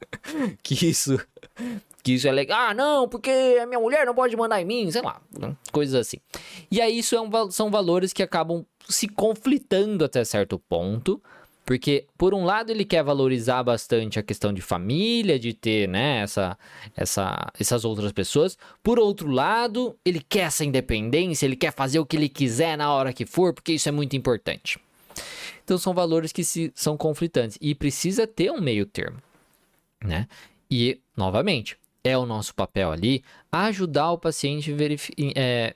que 0.62 0.86
isso 0.86 1.18
que 2.02 2.14
isso 2.14 2.28
é 2.28 2.32
legal. 2.32 2.58
Ah, 2.58 2.74
não, 2.74 3.08
porque 3.08 3.30
a 3.60 3.66
minha 3.66 3.80
mulher 3.80 4.06
não 4.06 4.14
pode 4.14 4.36
mandar 4.36 4.60
em 4.62 4.64
mim, 4.64 4.90
sei 4.90 5.02
lá, 5.02 5.20
coisas 5.72 5.94
assim. 5.94 6.18
E 6.70 6.80
aí 6.80 6.98
isso 6.98 7.14
é 7.14 7.20
um, 7.20 7.50
são 7.50 7.70
valores 7.70 8.12
que 8.12 8.22
acabam 8.22 8.64
se 8.88 9.08
conflitando 9.08 10.04
até 10.04 10.24
certo 10.24 10.58
ponto, 10.58 11.22
porque, 11.68 12.06
por 12.16 12.32
um 12.32 12.46
lado, 12.46 12.72
ele 12.72 12.82
quer 12.82 13.04
valorizar 13.04 13.62
bastante 13.62 14.18
a 14.18 14.22
questão 14.22 14.54
de 14.54 14.62
família, 14.62 15.38
de 15.38 15.52
ter 15.52 15.86
né, 15.86 16.22
essa, 16.22 16.56
essa, 16.96 17.52
essas 17.60 17.84
outras 17.84 18.10
pessoas. 18.10 18.56
Por 18.82 18.98
outro 18.98 19.30
lado, 19.30 19.94
ele 20.02 20.18
quer 20.26 20.46
essa 20.46 20.64
independência, 20.64 21.44
ele 21.44 21.56
quer 21.56 21.70
fazer 21.70 21.98
o 21.98 22.06
que 22.06 22.16
ele 22.16 22.30
quiser 22.30 22.78
na 22.78 22.90
hora 22.90 23.12
que 23.12 23.26
for, 23.26 23.52
porque 23.52 23.74
isso 23.74 23.86
é 23.86 23.92
muito 23.92 24.16
importante. 24.16 24.78
Então, 25.62 25.76
são 25.76 25.92
valores 25.92 26.32
que 26.32 26.42
se, 26.42 26.72
são 26.74 26.96
conflitantes 26.96 27.58
e 27.60 27.74
precisa 27.74 28.26
ter 28.26 28.50
um 28.50 28.62
meio 28.62 28.86
termo. 28.86 29.18
Né? 30.02 30.26
E, 30.70 30.98
novamente, 31.14 31.76
é 32.02 32.16
o 32.16 32.24
nosso 32.24 32.54
papel 32.54 32.90
ali 32.90 33.22
ajudar 33.52 34.12
o 34.12 34.16
paciente 34.16 34.72
a 34.72 35.32
é, 35.36 35.74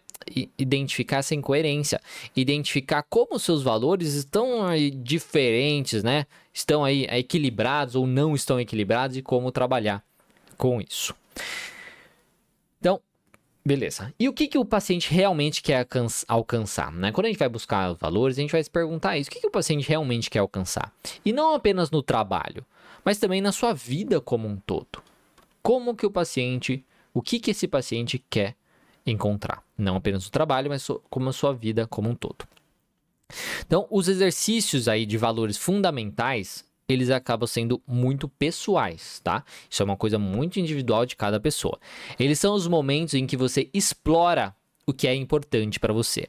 identificar 0.59 1.19
essa 1.19 1.35
incoerência, 1.35 2.01
identificar 2.35 3.03
como 3.03 3.39
seus 3.39 3.63
valores 3.63 4.15
estão 4.15 4.67
diferentes, 5.03 6.03
né? 6.03 6.27
Estão 6.53 6.85
aí 6.85 7.05
equilibrados 7.11 7.95
ou 7.95 8.07
não 8.07 8.35
estão 8.35 8.61
equilibrados 8.61 9.17
e 9.17 9.23
como 9.23 9.51
trabalhar 9.51 10.05
com 10.57 10.81
isso. 10.81 11.15
Então, 12.79 13.01
beleza. 13.65 14.13
E 14.19 14.29
o 14.29 14.33
que, 14.33 14.47
que 14.47 14.59
o 14.59 14.65
paciente 14.65 15.13
realmente 15.13 15.63
quer 15.63 15.87
alcançar? 16.29 16.93
Né? 16.93 17.13
Quando 17.13 17.27
a 17.27 17.29
gente 17.29 17.39
vai 17.39 17.49
buscar 17.49 17.93
valores, 17.95 18.37
a 18.37 18.41
gente 18.41 18.53
vai 18.53 18.63
se 18.63 18.71
perguntar 18.71 19.17
isso: 19.19 19.31
o 19.31 19.33
que, 19.33 19.41
que 19.41 19.47
o 19.47 19.51
paciente 19.51 19.89
realmente 19.89 20.29
quer 20.31 20.41
alcançar? 20.41 20.93
E 21.25 21.33
não 21.33 21.55
apenas 21.55 21.91
no 21.91 22.03
trabalho, 22.03 22.65
mas 23.05 23.19
também 23.19 23.41
na 23.41 23.53
sua 23.53 23.73
vida 23.73 24.21
como 24.21 24.47
um 24.47 24.57
todo. 24.57 25.03
Como 25.63 25.95
que 25.95 26.07
o 26.07 26.11
paciente, 26.11 26.85
o 27.15 27.23
que, 27.23 27.39
que 27.39 27.53
esse 27.53 27.69
paciente 27.69 28.23
quer 28.29 28.57
encontrar. 29.07 29.63
Não 29.77 29.97
apenas 29.97 30.27
o 30.27 30.31
trabalho, 30.31 30.71
mas 30.71 30.87
como 31.11 31.29
a 31.29 31.33
sua 31.33 31.53
vida 31.53 31.87
como 31.87 32.11
um 32.11 32.15
todo. 32.15 32.47
Então, 33.67 33.87
os 33.91 34.09
exercícios 34.09 34.89
aí 34.89 35.07
de 35.07 35.17
valores 35.17 35.57
fundamentais, 35.57 36.65
eles 36.89 37.11
acabam 37.11 37.47
sendo 37.47 37.83
muito 37.87 38.29
pessoais, 38.29 39.21
tá? 39.21 39.45
Isso 39.69 39.83
é 39.83 39.85
uma 39.85 39.97
coisa 39.97 40.19
muito 40.19 40.61
individual 40.61 41.07
de 41.07 41.17
cada 41.17 41.41
pessoa. 41.41 41.79
Eles 42.19 42.39
são 42.39 42.55
os 42.55 42.67
momentos 42.67 43.15
em 43.15 43.27
que 43.27 43.37
você 43.37 43.69
explora 43.73 44.55
o 44.85 44.93
que 44.93 45.07
é 45.07 45.15
importante 45.15 45.79
para 45.79 45.93
você 45.93 46.29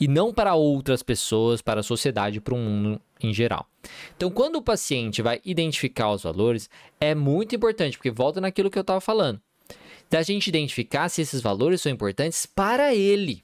e 0.00 0.08
não 0.08 0.34
para 0.34 0.54
outras 0.54 1.02
pessoas, 1.02 1.62
para 1.62 1.80
a 1.80 1.84
sociedade, 1.84 2.40
para 2.40 2.54
o 2.54 2.58
mundo 2.58 3.00
em 3.20 3.32
geral. 3.32 3.66
Então, 4.16 4.30
quando 4.30 4.56
o 4.56 4.62
paciente 4.62 5.22
vai 5.22 5.40
identificar 5.44 6.12
os 6.12 6.24
valores, 6.24 6.68
é 7.00 7.14
muito 7.14 7.54
importante, 7.54 7.96
porque 7.96 8.10
volta 8.10 8.40
naquilo 8.40 8.70
que 8.70 8.78
eu 8.78 8.82
estava 8.82 9.00
falando 9.00 9.40
da 10.14 10.22
gente 10.22 10.46
identificar 10.46 11.08
se 11.08 11.22
esses 11.22 11.40
valores 11.40 11.80
são 11.80 11.90
importantes 11.90 12.46
para 12.46 12.94
ele. 12.94 13.42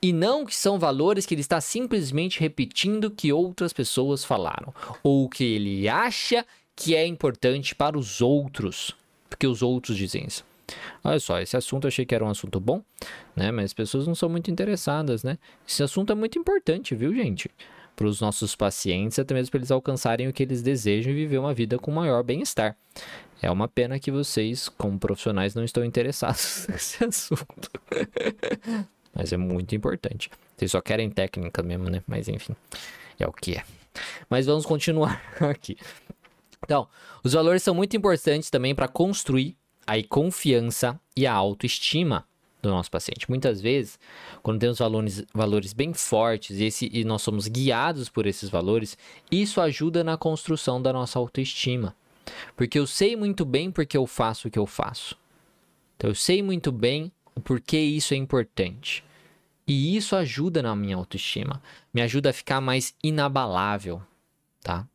E 0.00 0.14
não 0.14 0.46
que 0.46 0.56
são 0.56 0.78
valores 0.78 1.26
que 1.26 1.34
ele 1.34 1.42
está 1.42 1.60
simplesmente 1.60 2.40
repetindo 2.40 3.10
que 3.10 3.34
outras 3.34 3.70
pessoas 3.70 4.24
falaram, 4.24 4.72
ou 5.02 5.28
que 5.28 5.44
ele 5.44 5.86
acha 5.86 6.46
que 6.74 6.96
é 6.96 7.06
importante 7.06 7.74
para 7.74 7.98
os 7.98 8.22
outros, 8.22 8.96
porque 9.28 9.46
os 9.46 9.60
outros 9.60 9.94
dizem 9.98 10.24
isso. 10.26 10.42
Olha 11.04 11.20
só, 11.20 11.38
esse 11.38 11.54
assunto 11.54 11.84
eu 11.84 11.88
achei 11.88 12.06
que 12.06 12.14
era 12.14 12.24
um 12.24 12.30
assunto 12.30 12.58
bom, 12.58 12.82
né? 13.36 13.50
Mas 13.50 13.66
as 13.66 13.74
pessoas 13.74 14.06
não 14.06 14.14
são 14.14 14.30
muito 14.30 14.50
interessadas, 14.50 15.22
né? 15.22 15.36
Esse 15.68 15.82
assunto 15.82 16.12
é 16.12 16.14
muito 16.14 16.38
importante, 16.38 16.94
viu, 16.94 17.14
gente? 17.14 17.50
Para 17.94 18.06
os 18.06 18.22
nossos 18.22 18.56
pacientes, 18.56 19.18
até 19.18 19.34
mesmo 19.34 19.50
para 19.50 19.58
eles 19.58 19.70
alcançarem 19.70 20.28
o 20.28 20.32
que 20.32 20.42
eles 20.42 20.62
desejam 20.62 21.12
e 21.12 21.16
viver 21.16 21.36
uma 21.36 21.52
vida 21.52 21.78
com 21.78 21.90
maior 21.90 22.22
bem-estar. 22.22 22.74
É 23.40 23.50
uma 23.50 23.68
pena 23.68 23.98
que 23.98 24.10
vocês, 24.10 24.68
como 24.68 24.98
profissionais, 24.98 25.54
não 25.54 25.64
estão 25.64 25.84
interessados 25.84 26.66
nesse 26.70 27.04
assunto. 27.04 27.70
Mas 29.14 29.32
é 29.32 29.36
muito 29.36 29.74
importante. 29.74 30.30
Vocês 30.56 30.70
só 30.70 30.80
querem 30.80 31.10
técnica 31.10 31.62
mesmo, 31.62 31.88
né? 31.88 32.02
Mas 32.06 32.28
enfim, 32.28 32.54
é 33.18 33.26
o 33.26 33.32
que 33.32 33.56
é. 33.56 33.64
Mas 34.28 34.46
vamos 34.46 34.66
continuar 34.66 35.22
aqui. 35.40 35.76
Então, 36.64 36.88
os 37.22 37.32
valores 37.32 37.62
são 37.62 37.74
muito 37.74 37.96
importantes 37.96 38.50
também 38.50 38.74
para 38.74 38.88
construir 38.88 39.56
a 39.86 39.94
confiança 40.02 41.00
e 41.16 41.26
a 41.26 41.32
autoestima 41.32 42.26
do 42.60 42.68
nosso 42.68 42.90
paciente. 42.90 43.28
Muitas 43.28 43.60
vezes, 43.60 43.98
quando 44.42 44.60
temos 44.60 44.78
valores, 44.78 45.24
valores 45.32 45.72
bem 45.72 45.94
fortes 45.94 46.60
esse, 46.60 46.90
e 46.92 47.04
nós 47.04 47.22
somos 47.22 47.46
guiados 47.46 48.08
por 48.08 48.26
esses 48.26 48.50
valores, 48.50 48.98
isso 49.30 49.60
ajuda 49.60 50.02
na 50.02 50.16
construção 50.16 50.82
da 50.82 50.92
nossa 50.92 51.18
autoestima. 51.18 51.94
Porque 52.56 52.78
eu 52.78 52.86
sei 52.86 53.16
muito 53.16 53.44
bem 53.44 53.70
porque 53.70 53.96
eu 53.96 54.06
faço 54.06 54.48
o 54.48 54.50
que 54.50 54.58
eu 54.58 54.66
faço. 54.66 55.16
Então 55.96 56.10
eu 56.10 56.14
sei 56.14 56.42
muito 56.42 56.70
bem 56.70 57.12
o 57.34 57.40
porquê 57.40 57.78
isso 57.78 58.14
é 58.14 58.16
importante. 58.16 59.04
E 59.68 59.96
isso 59.96 60.16
ajuda 60.16 60.62
na 60.62 60.74
minha 60.74 60.96
autoestima. 60.96 61.62
Me 61.92 62.00
ajuda 62.00 62.30
a 62.30 62.32
ficar 62.32 62.58
mais 62.58 62.94
inabalável, 63.04 64.00
tá? 64.62 64.88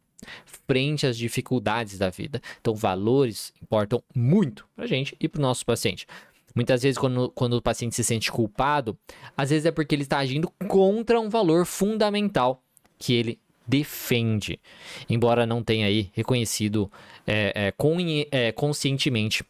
Frente 0.45 1.05
às 1.05 1.15
dificuldades 1.15 1.99
da 1.99 2.09
vida. 2.09 2.41
Então, 2.59 2.73
valores 2.73 3.53
importam 3.61 4.01
muito 4.15 4.67
pra 4.75 4.87
gente 4.87 5.15
e 5.19 5.29
pro 5.29 5.41
nosso 5.41 5.63
paciente. 5.63 6.07
Muitas 6.55 6.81
vezes, 6.81 6.97
quando, 6.97 7.29
quando 7.31 7.53
o 7.53 7.61
paciente 7.61 7.95
se 7.95 8.03
sente 8.03 8.31
culpado, 8.31 8.97
às 9.37 9.51
vezes 9.51 9.65
é 9.67 9.71
porque 9.71 9.93
ele 9.93 10.03
está 10.03 10.17
agindo 10.17 10.51
contra 10.67 11.19
um 11.19 11.29
valor 11.29 11.65
fundamental 11.65 12.63
que 12.97 13.13
ele 13.13 13.39
defende, 13.67 14.59
embora 15.09 15.45
não 15.45 15.63
tenha 15.63 15.87
aí 15.87 16.09
reconhecido 16.13 16.91
é, 17.25 17.67
é, 17.67 17.71
com, 17.71 17.97
é, 18.31 18.51
conscientemente 18.51 19.43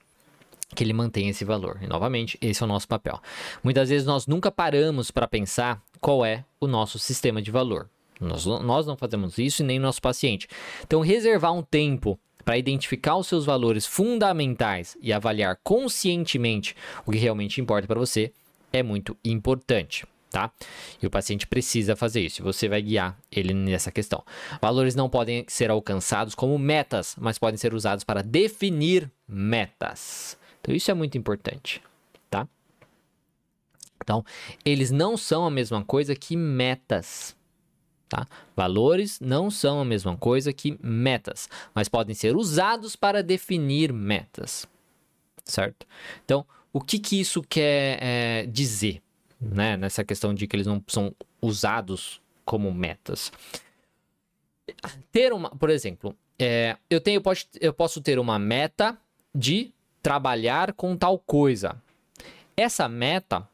que 0.75 0.83
ele 0.83 0.93
mantém 0.93 1.29
esse 1.29 1.45
valor. 1.45 1.79
E 1.81 1.87
novamente, 1.87 2.37
esse 2.41 2.61
é 2.61 2.65
o 2.65 2.67
nosso 2.67 2.87
papel. 2.87 3.19
Muitas 3.63 3.89
vezes 3.89 4.05
nós 4.05 4.27
nunca 4.27 4.51
paramos 4.51 5.11
para 5.11 5.27
pensar 5.27 5.81
qual 5.99 6.25
é 6.25 6.43
o 6.59 6.67
nosso 6.67 6.97
sistema 6.97 7.41
de 7.41 7.51
valor. 7.51 7.89
Nós, 8.19 8.45
nós 8.45 8.85
não 8.85 8.95
fazemos 8.95 9.37
isso 9.37 9.61
e 9.61 9.65
nem 9.65 9.79
o 9.79 9.81
nosso 9.81 10.01
paciente. 10.01 10.47
Então, 10.83 11.01
reservar 11.01 11.53
um 11.53 11.61
tempo 11.61 12.17
para 12.43 12.57
identificar 12.57 13.15
os 13.15 13.27
seus 13.27 13.45
valores 13.45 13.85
fundamentais 13.85 14.97
e 15.01 15.13
avaliar 15.13 15.59
conscientemente 15.63 16.75
o 17.05 17.11
que 17.11 17.17
realmente 17.17 17.61
importa 17.61 17.87
para 17.87 17.99
você 17.99 18.31
é 18.71 18.83
muito 18.83 19.15
importante 19.23 20.05
tá? 20.33 20.51
E 20.99 21.05
o 21.05 21.11
paciente 21.11 21.45
precisa 21.45 21.95
fazer 21.95 22.21
isso. 22.21 22.41
Você 22.41 22.67
vai 22.67 22.81
guiar 22.81 23.15
ele 23.31 23.53
nessa 23.53 23.91
questão. 23.91 24.23
Valores 24.59 24.95
não 24.95 25.07
podem 25.07 25.45
ser 25.47 25.69
alcançados 25.69 26.33
como 26.33 26.57
metas, 26.57 27.15
mas 27.19 27.37
podem 27.37 27.55
ser 27.55 27.71
usados 27.71 28.03
para 28.03 28.23
definir 28.23 29.11
metas. 29.27 30.35
Então 30.59 30.73
isso 30.73 30.89
é 30.89 30.93
muito 30.95 31.19
importante, 31.19 31.83
tá? 32.31 32.47
Então, 34.01 34.25
eles 34.65 34.89
não 34.89 35.15
são 35.15 35.45
a 35.45 35.51
mesma 35.51 35.85
coisa 35.85 36.15
que 36.15 36.35
metas. 36.35 37.35
Tá? 38.09 38.27
Valores 38.55 39.19
não 39.19 39.51
são 39.51 39.81
a 39.81 39.85
mesma 39.85 40.17
coisa 40.17 40.51
que 40.51 40.79
metas, 40.81 41.47
mas 41.75 41.87
podem 41.87 42.15
ser 42.15 42.35
usados 42.35 42.95
para 42.95 43.21
definir 43.21 43.93
metas, 43.93 44.67
certo? 45.43 45.85
Então, 46.23 46.45
o 46.71 46.81
que, 46.81 46.97
que 46.97 47.19
isso 47.19 47.41
quer 47.41 47.99
é, 48.01 48.45
dizer, 48.45 49.02
né? 49.51 49.77
Nessa 49.77 50.03
questão 50.03 50.33
de 50.33 50.47
que 50.47 50.55
eles 50.55 50.67
não 50.67 50.83
são 50.87 51.13
usados 51.41 52.21
como 52.45 52.73
metas. 52.73 53.31
Ter 55.11 55.33
uma, 55.33 55.49
por 55.49 55.69
exemplo, 55.69 56.15
é, 56.39 56.77
eu 56.89 57.01
tenho, 57.01 57.21
posso, 57.21 57.45
eu 57.59 57.73
posso 57.73 58.01
ter 58.01 58.17
uma 58.19 58.39
meta 58.39 58.97
de 59.33 59.71
trabalhar 60.01 60.73
com 60.73 60.95
tal 60.95 61.17
coisa. 61.19 61.75
Essa 62.55 62.87
meta 62.87 63.47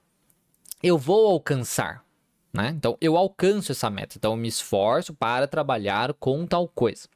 eu 0.82 0.98
vou 0.98 1.28
alcançar. 1.28 2.04
Né? 2.52 2.74
Então, 2.76 2.98
eu 3.00 3.16
alcanço 3.16 3.72
essa 3.72 3.90
meta. 3.90 4.16
Então, 4.18 4.32
eu 4.32 4.38
me 4.38 4.48
esforço 4.48 5.14
para 5.14 5.48
trabalhar 5.48 6.14
com 6.14 6.48
tal 6.48 6.68
coisa. 6.68 7.08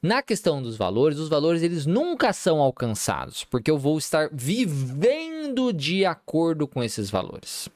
Na 0.00 0.22
questão 0.22 0.62
dos 0.62 0.76
valores, 0.76 1.18
os 1.18 1.28
valores 1.28 1.62
eles 1.62 1.84
nunca 1.84 2.32
são 2.32 2.60
alcançados, 2.60 3.42
porque 3.44 3.70
eu 3.70 3.78
vou 3.78 3.98
estar 3.98 4.28
vivendo 4.30 5.72
de 5.72 6.04
acordo 6.04 6.68
com 6.68 6.84
esses 6.84 7.10
valores. 7.10 7.68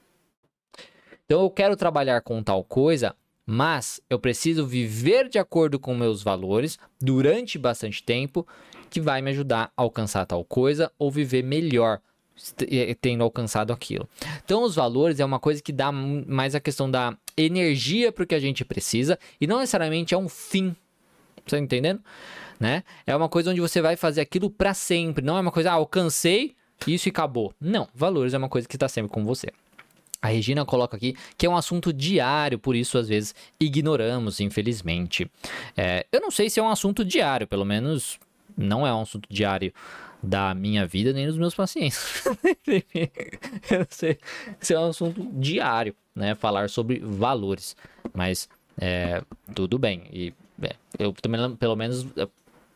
Então, 1.31 1.43
eu 1.45 1.51
quero 1.51 1.77
trabalhar 1.77 2.23
com 2.23 2.43
tal 2.43 2.65
coisa, 2.65 3.15
mas 3.47 4.01
eu 4.11 4.19
preciso 4.19 4.67
viver 4.67 5.29
de 5.29 5.39
acordo 5.39 5.79
com 5.79 5.95
meus 5.95 6.25
valores 6.25 6.77
durante 7.01 7.57
bastante 7.57 8.03
tempo, 8.03 8.45
que 8.91 9.01
vai 9.01 9.23
me 9.23 9.31
ajudar 9.31 9.71
a 9.77 9.83
alcançar 9.83 10.27
tal 10.27 10.45
coisa 10.45 10.91
ou 10.99 11.09
viver 11.09 11.45
melhor 11.45 12.01
tendo 13.01 13.23
alcançado 13.23 13.73
aquilo. 13.73 14.09
Então, 14.45 14.65
os 14.65 14.75
valores 14.75 15.21
é 15.21 15.25
uma 15.25 15.39
coisa 15.39 15.63
que 15.63 15.71
dá 15.71 15.93
mais 15.93 16.57
a 16.57 16.61
questão 16.61 16.91
da 16.91 17.17
energia 17.37 18.11
para 18.11 18.25
o 18.25 18.27
que 18.27 18.35
a 18.35 18.41
gente 18.41 18.65
precisa 18.65 19.17
e 19.41 19.47
não 19.47 19.61
necessariamente 19.61 20.13
é 20.13 20.19
um 20.19 20.29
fim. 20.29 20.75
Tá 21.47 21.61
entendendo? 21.61 22.01
Né? 22.59 22.83
É 23.07 23.15
uma 23.15 23.29
coisa 23.29 23.53
onde 23.53 23.61
você 23.61 23.81
vai 23.81 23.95
fazer 23.95 24.21
aquilo 24.21 24.51
para 24.51 24.75
sempre. 24.75 25.25
Não 25.25 25.37
é 25.37 25.41
uma 25.41 25.53
coisa, 25.53 25.71
ah, 25.71 25.75
alcancei 25.75 26.57
isso 26.89 27.09
e 27.09 27.11
acabou. 27.11 27.55
Não, 27.61 27.87
valores 27.95 28.35
é 28.35 28.39
uma 28.39 28.49
coisa 28.49 28.67
que 28.67 28.75
está 28.75 28.89
sempre 28.89 29.13
com 29.13 29.25
você. 29.25 29.47
A 30.23 30.29
Regina 30.29 30.65
coloca 30.65 30.97
aqui 30.97 31.17
que 31.37 31.47
é 31.47 31.51
um 31.51 31.57
assunto 31.57 31.93
diário, 31.93 32.59
por 32.59 32.77
isso 32.77 32.99
às 32.99 33.09
vezes 33.09 33.35
ignoramos, 33.59 34.41
infelizmente. 34.41 35.31
É, 35.77 36.07
eu 36.13 36.21
não 36.21 36.31
sei 36.31 36.51
se 36.51 36.61
é 36.61 36.63
um 36.63 36.69
assunto 36.69 37.05
diário, 37.05 37.47
pelo 37.47 37.65
menos 37.65 38.19
não 38.57 38.87
é 38.87 38.93
um 38.93 39.03
assunto 39.03 39.27
diário 39.31 39.73
da 40.23 40.55
minha 40.55 40.87
vida 40.87 41.13
nem 41.13 41.27
dos 41.27 41.39
meus 41.39 41.55
pacientes. 41.55 42.25
eu 43.71 43.87
sei, 43.89 44.19
isso 44.61 44.73
é 44.75 44.79
um 44.79 44.89
assunto 44.89 45.27
diário, 45.33 45.95
né? 46.15 46.35
Falar 46.35 46.69
sobre 46.69 46.99
valores, 46.99 47.75
mas 48.13 48.49
é, 48.79 49.23
tudo 49.55 49.79
bem. 49.79 50.03
E 50.13 50.35
é, 50.63 50.75
eu 50.99 51.13
também, 51.15 51.57
pelo 51.57 51.77
menos, 51.77 52.07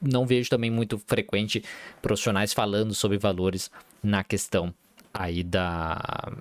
não 0.00 0.26
vejo 0.26 0.48
também 0.48 0.70
muito 0.70 0.98
frequente 0.98 1.62
profissionais 2.00 2.52
falando 2.52 2.94
sobre 2.94 3.18
valores 3.18 3.70
na 4.02 4.24
questão 4.24 4.72
aí 5.12 5.42
da, 5.42 6.32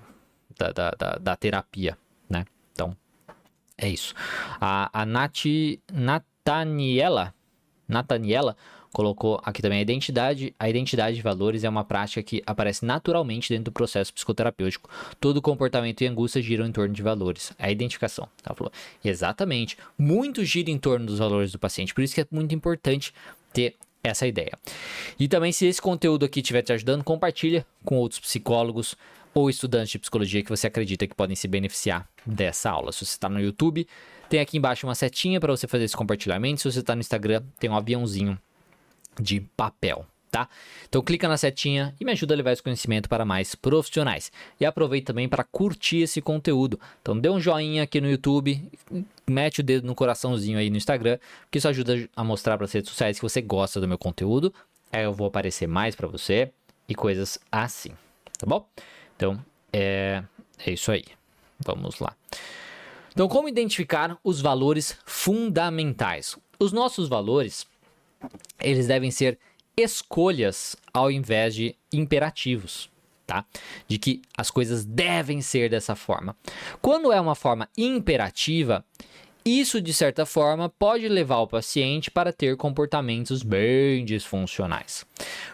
da, 0.58 0.70
da, 0.72 0.90
da, 0.90 1.12
da 1.16 1.36
terapia, 1.36 1.96
né? 2.28 2.44
Então, 2.72 2.96
é 3.76 3.88
isso. 3.88 4.14
A, 4.60 4.90
a 4.92 5.06
Nath, 5.06 5.44
Nataniela, 5.92 7.34
Nataniela 7.88 8.56
colocou 8.94 9.40
aqui 9.44 9.60
também 9.60 9.80
a 9.80 9.82
identidade. 9.82 10.54
A 10.58 10.70
identidade 10.70 11.16
de 11.16 11.22
valores 11.22 11.64
é 11.64 11.68
uma 11.68 11.84
prática 11.84 12.22
que 12.22 12.42
aparece 12.46 12.86
naturalmente 12.86 13.48
dentro 13.48 13.64
do 13.64 13.72
processo 13.72 14.14
psicoterapêutico. 14.14 14.88
Todo 15.20 15.42
comportamento 15.42 16.02
e 16.02 16.06
angústia 16.06 16.40
giram 16.40 16.64
em 16.64 16.72
torno 16.72 16.94
de 16.94 17.02
valores. 17.02 17.52
É 17.58 17.66
a 17.66 17.70
identificação. 17.72 18.28
Ela 18.44 18.54
falou. 18.54 18.72
Exatamente. 19.04 19.76
Muito 19.98 20.44
gira 20.44 20.70
em 20.70 20.78
torno 20.78 21.06
dos 21.06 21.18
valores 21.18 21.50
do 21.50 21.58
paciente. 21.58 21.92
Por 21.92 22.02
isso 22.04 22.14
que 22.14 22.20
é 22.20 22.26
muito 22.30 22.54
importante 22.54 23.12
ter 23.52 23.74
essa 24.02 24.26
ideia. 24.26 24.52
E 25.18 25.26
também, 25.26 25.50
se 25.50 25.66
esse 25.66 25.82
conteúdo 25.82 26.24
aqui 26.24 26.40
estiver 26.40 26.62
te 26.62 26.72
ajudando, 26.72 27.02
compartilha 27.02 27.66
com 27.84 27.96
outros 27.96 28.20
psicólogos 28.20 28.94
ou 29.34 29.50
estudantes 29.50 29.90
de 29.90 29.98
psicologia 29.98 30.42
que 30.42 30.48
você 30.48 30.68
acredita 30.68 31.06
que 31.06 31.14
podem 31.14 31.34
se 31.34 31.48
beneficiar 31.48 32.08
dessa 32.24 32.70
aula. 32.70 32.92
Se 32.92 33.04
você 33.04 33.12
está 33.12 33.28
no 33.28 33.40
YouTube, 33.40 33.86
tem 34.28 34.40
aqui 34.40 34.56
embaixo 34.56 34.86
uma 34.86 34.94
setinha 34.94 35.40
para 35.40 35.54
você 35.54 35.66
fazer 35.66 35.84
esse 35.84 35.96
compartilhamento. 35.96 36.60
Se 36.60 36.70
você 36.70 36.80
está 36.80 36.94
no 36.94 37.00
Instagram, 37.00 37.42
tem 37.58 37.68
um 37.68 37.76
aviãozinho 37.76 38.38
de 39.20 39.40
papel. 39.56 40.06
Tá? 40.30 40.48
Então 40.88 41.00
clica 41.00 41.28
na 41.28 41.36
setinha 41.36 41.94
e 42.00 42.04
me 42.04 42.10
ajuda 42.10 42.34
a 42.34 42.36
levar 42.36 42.50
esse 42.50 42.62
conhecimento 42.62 43.08
para 43.08 43.24
mais 43.24 43.54
profissionais. 43.54 44.32
E 44.58 44.66
aproveita 44.66 45.12
também 45.12 45.28
para 45.28 45.44
curtir 45.44 45.98
esse 45.98 46.20
conteúdo. 46.20 46.80
Então 47.00 47.16
dê 47.16 47.30
um 47.30 47.38
joinha 47.38 47.84
aqui 47.84 48.00
no 48.00 48.10
YouTube, 48.10 48.68
mete 49.28 49.60
o 49.60 49.62
dedo 49.62 49.86
no 49.86 49.94
coraçãozinho 49.94 50.58
aí 50.58 50.70
no 50.70 50.76
Instagram, 50.76 51.18
que 51.52 51.58
isso 51.58 51.68
ajuda 51.68 52.08
a 52.16 52.24
mostrar 52.24 52.56
para 52.56 52.64
as 52.64 52.72
redes 52.72 52.90
sociais 52.90 53.16
que 53.16 53.22
você 53.22 53.40
gosta 53.40 53.80
do 53.80 53.86
meu 53.86 53.96
conteúdo. 53.96 54.52
Aí 54.92 55.04
eu 55.04 55.12
vou 55.12 55.28
aparecer 55.28 55.68
mais 55.68 55.94
para 55.94 56.08
você 56.08 56.50
e 56.88 56.96
coisas 56.96 57.38
assim, 57.52 57.90
tá 58.36 58.44
bom? 58.44 58.68
Então 59.16 59.42
é, 59.72 60.22
é 60.64 60.70
isso 60.70 60.90
aí. 60.90 61.04
Vamos 61.64 61.98
lá. 61.98 62.14
Então 63.12 63.28
como 63.28 63.48
identificar 63.48 64.18
os 64.24 64.40
valores 64.40 64.96
fundamentais? 65.04 66.36
Os 66.58 66.72
nossos 66.72 67.08
valores 67.08 67.66
eles 68.60 68.86
devem 68.86 69.10
ser 69.10 69.38
escolhas 69.76 70.76
ao 70.92 71.10
invés 71.10 71.54
de 71.54 71.76
imperativos, 71.92 72.88
tá? 73.26 73.44
De 73.88 73.98
que 73.98 74.22
as 74.36 74.50
coisas 74.50 74.84
devem 74.84 75.40
ser 75.40 75.68
dessa 75.68 75.94
forma. 75.94 76.36
Quando 76.80 77.12
é 77.12 77.20
uma 77.20 77.34
forma 77.34 77.68
imperativa, 77.76 78.84
isso 79.44 79.80
de 79.80 79.92
certa 79.92 80.24
forma 80.24 80.68
pode 80.68 81.08
levar 81.08 81.38
o 81.38 81.46
paciente 81.46 82.10
para 82.10 82.32
ter 82.32 82.56
comportamentos 82.56 83.42
bem 83.42 84.04
disfuncionais. 84.04 85.04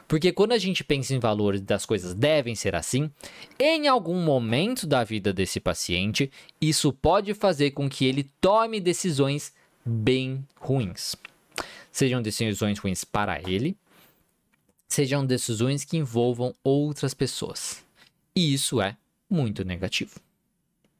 Porque 0.06 0.32
quando 0.32 0.52
a 0.52 0.58
gente 0.58 0.84
pensa 0.84 1.14
em 1.14 1.18
valores 1.18 1.60
das 1.60 1.84
coisas 1.84 2.14
devem 2.14 2.54
ser 2.54 2.74
assim, 2.74 3.10
em 3.58 3.88
algum 3.88 4.22
momento 4.22 4.86
da 4.86 5.02
vida 5.02 5.32
desse 5.32 5.58
paciente, 5.58 6.30
isso 6.60 6.92
pode 6.92 7.34
fazer 7.34 7.72
com 7.72 7.88
que 7.88 8.04
ele 8.04 8.30
tome 8.40 8.80
decisões 8.80 9.52
bem 9.84 10.44
ruins 10.56 11.16
sejam 11.90 12.22
decisões 12.22 12.78
ruins 12.78 13.04
para 13.04 13.40
ele, 13.40 13.76
sejam 14.88 15.24
decisões 15.24 15.84
que 15.84 15.96
envolvam 15.96 16.54
outras 16.62 17.14
pessoas. 17.14 17.84
E 18.34 18.54
isso 18.54 18.80
é 18.80 18.96
muito 19.28 19.64
negativo, 19.64 20.20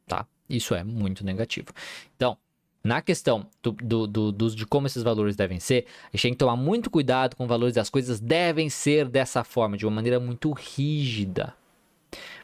tá? 0.06 0.26
Isso 0.48 0.74
é 0.74 0.82
muito 0.82 1.24
negativo. 1.24 1.68
Então, 2.16 2.36
na 2.82 3.02
questão 3.02 3.46
do, 3.62 3.72
do, 3.72 4.06
do, 4.06 4.32
do, 4.32 4.50
de 4.54 4.66
como 4.66 4.86
esses 4.86 5.02
valores 5.02 5.36
devem 5.36 5.60
ser, 5.60 5.86
a 6.12 6.16
gente 6.16 6.22
tem 6.22 6.32
que 6.32 6.38
tomar 6.38 6.56
muito 6.56 6.90
cuidado 6.90 7.36
com 7.36 7.46
valores, 7.46 7.76
as 7.76 7.90
coisas 7.90 8.20
devem 8.20 8.70
ser 8.70 9.08
dessa 9.08 9.44
forma, 9.44 9.76
de 9.76 9.86
uma 9.86 9.94
maneira 9.94 10.18
muito 10.18 10.52
rígida 10.52 11.54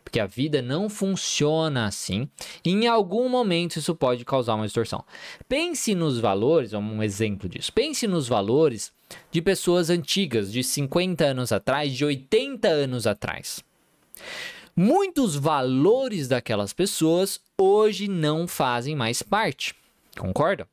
porque 0.05 0.20
a 0.20 0.27
vida 0.27 0.62
não 0.62 0.88
funciona 0.88 1.87
assim. 1.87 2.29
E 2.64 2.70
em 2.70 2.87
algum 2.87 3.29
momento 3.29 3.77
isso 3.77 3.92
pode 3.92 4.25
causar 4.25 4.55
uma 4.55 4.64
distorção. 4.64 5.05
Pense 5.49 5.96
nos 5.96 6.20
valores, 6.20 6.72
um 6.72 7.03
exemplo 7.03 7.49
disso. 7.49 7.72
Pense 7.72 8.07
nos 8.07 8.29
valores 8.29 8.92
de 9.33 9.42
pessoas 9.42 9.90
antigas, 9.90 10.53
de 10.53 10.62
50 10.62 11.25
anos 11.25 11.51
atrás, 11.51 11.92
de 11.92 12.05
80 12.05 12.68
anos 12.68 13.05
atrás. 13.05 13.64
Muitos 14.77 15.35
valores 15.35 16.29
daquelas 16.29 16.72
pessoas 16.72 17.40
hoje 17.59 18.07
não 18.07 18.46
fazem 18.46 18.94
mais 18.94 19.22
parte. 19.22 19.75
Concorda? 20.20 20.68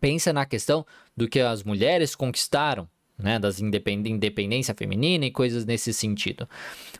Pensa 0.00 0.32
na 0.32 0.46
questão 0.46 0.86
do 1.16 1.28
que 1.28 1.40
as 1.40 1.62
mulheres 1.62 2.14
conquistaram, 2.14 2.88
né, 3.18 3.38
das 3.38 3.60
independência 3.60 4.74
feminina 4.74 5.26
e 5.26 5.30
coisas 5.30 5.64
nesse 5.64 5.92
sentido. 5.92 6.48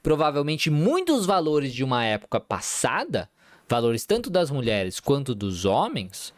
Provavelmente 0.02 0.70
muitos 0.70 1.24
valores 1.24 1.72
de 1.72 1.82
uma 1.82 2.04
época 2.04 2.38
passada, 2.40 3.30
valores 3.68 4.04
tanto 4.04 4.28
das 4.28 4.50
mulheres 4.50 5.00
quanto 5.00 5.34
dos 5.34 5.64
homens, 5.64 6.34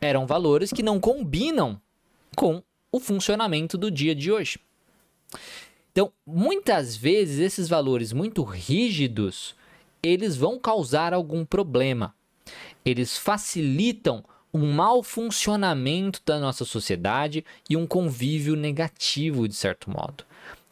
eram 0.00 0.26
valores 0.26 0.72
que 0.72 0.82
não 0.82 1.00
combinam 1.00 1.80
com 2.36 2.62
o 2.92 3.00
funcionamento 3.00 3.76
do 3.76 3.90
dia 3.90 4.14
de 4.14 4.30
hoje. 4.30 4.58
Então, 5.92 6.12
muitas 6.26 6.96
vezes 6.96 7.40
esses 7.40 7.68
valores 7.68 8.12
muito 8.12 8.42
rígidos, 8.42 9.56
eles 10.02 10.36
vão 10.36 10.58
causar 10.58 11.12
algum 11.12 11.44
problema. 11.44 12.14
Eles 12.84 13.18
facilitam 13.18 14.24
um 14.52 14.72
mau 14.72 15.02
funcionamento 15.02 16.20
da 16.24 16.38
nossa 16.38 16.64
sociedade 16.64 17.44
e 17.68 17.76
um 17.76 17.86
convívio 17.86 18.56
negativo, 18.56 19.46
de 19.46 19.54
certo 19.54 19.90
modo. 19.90 20.24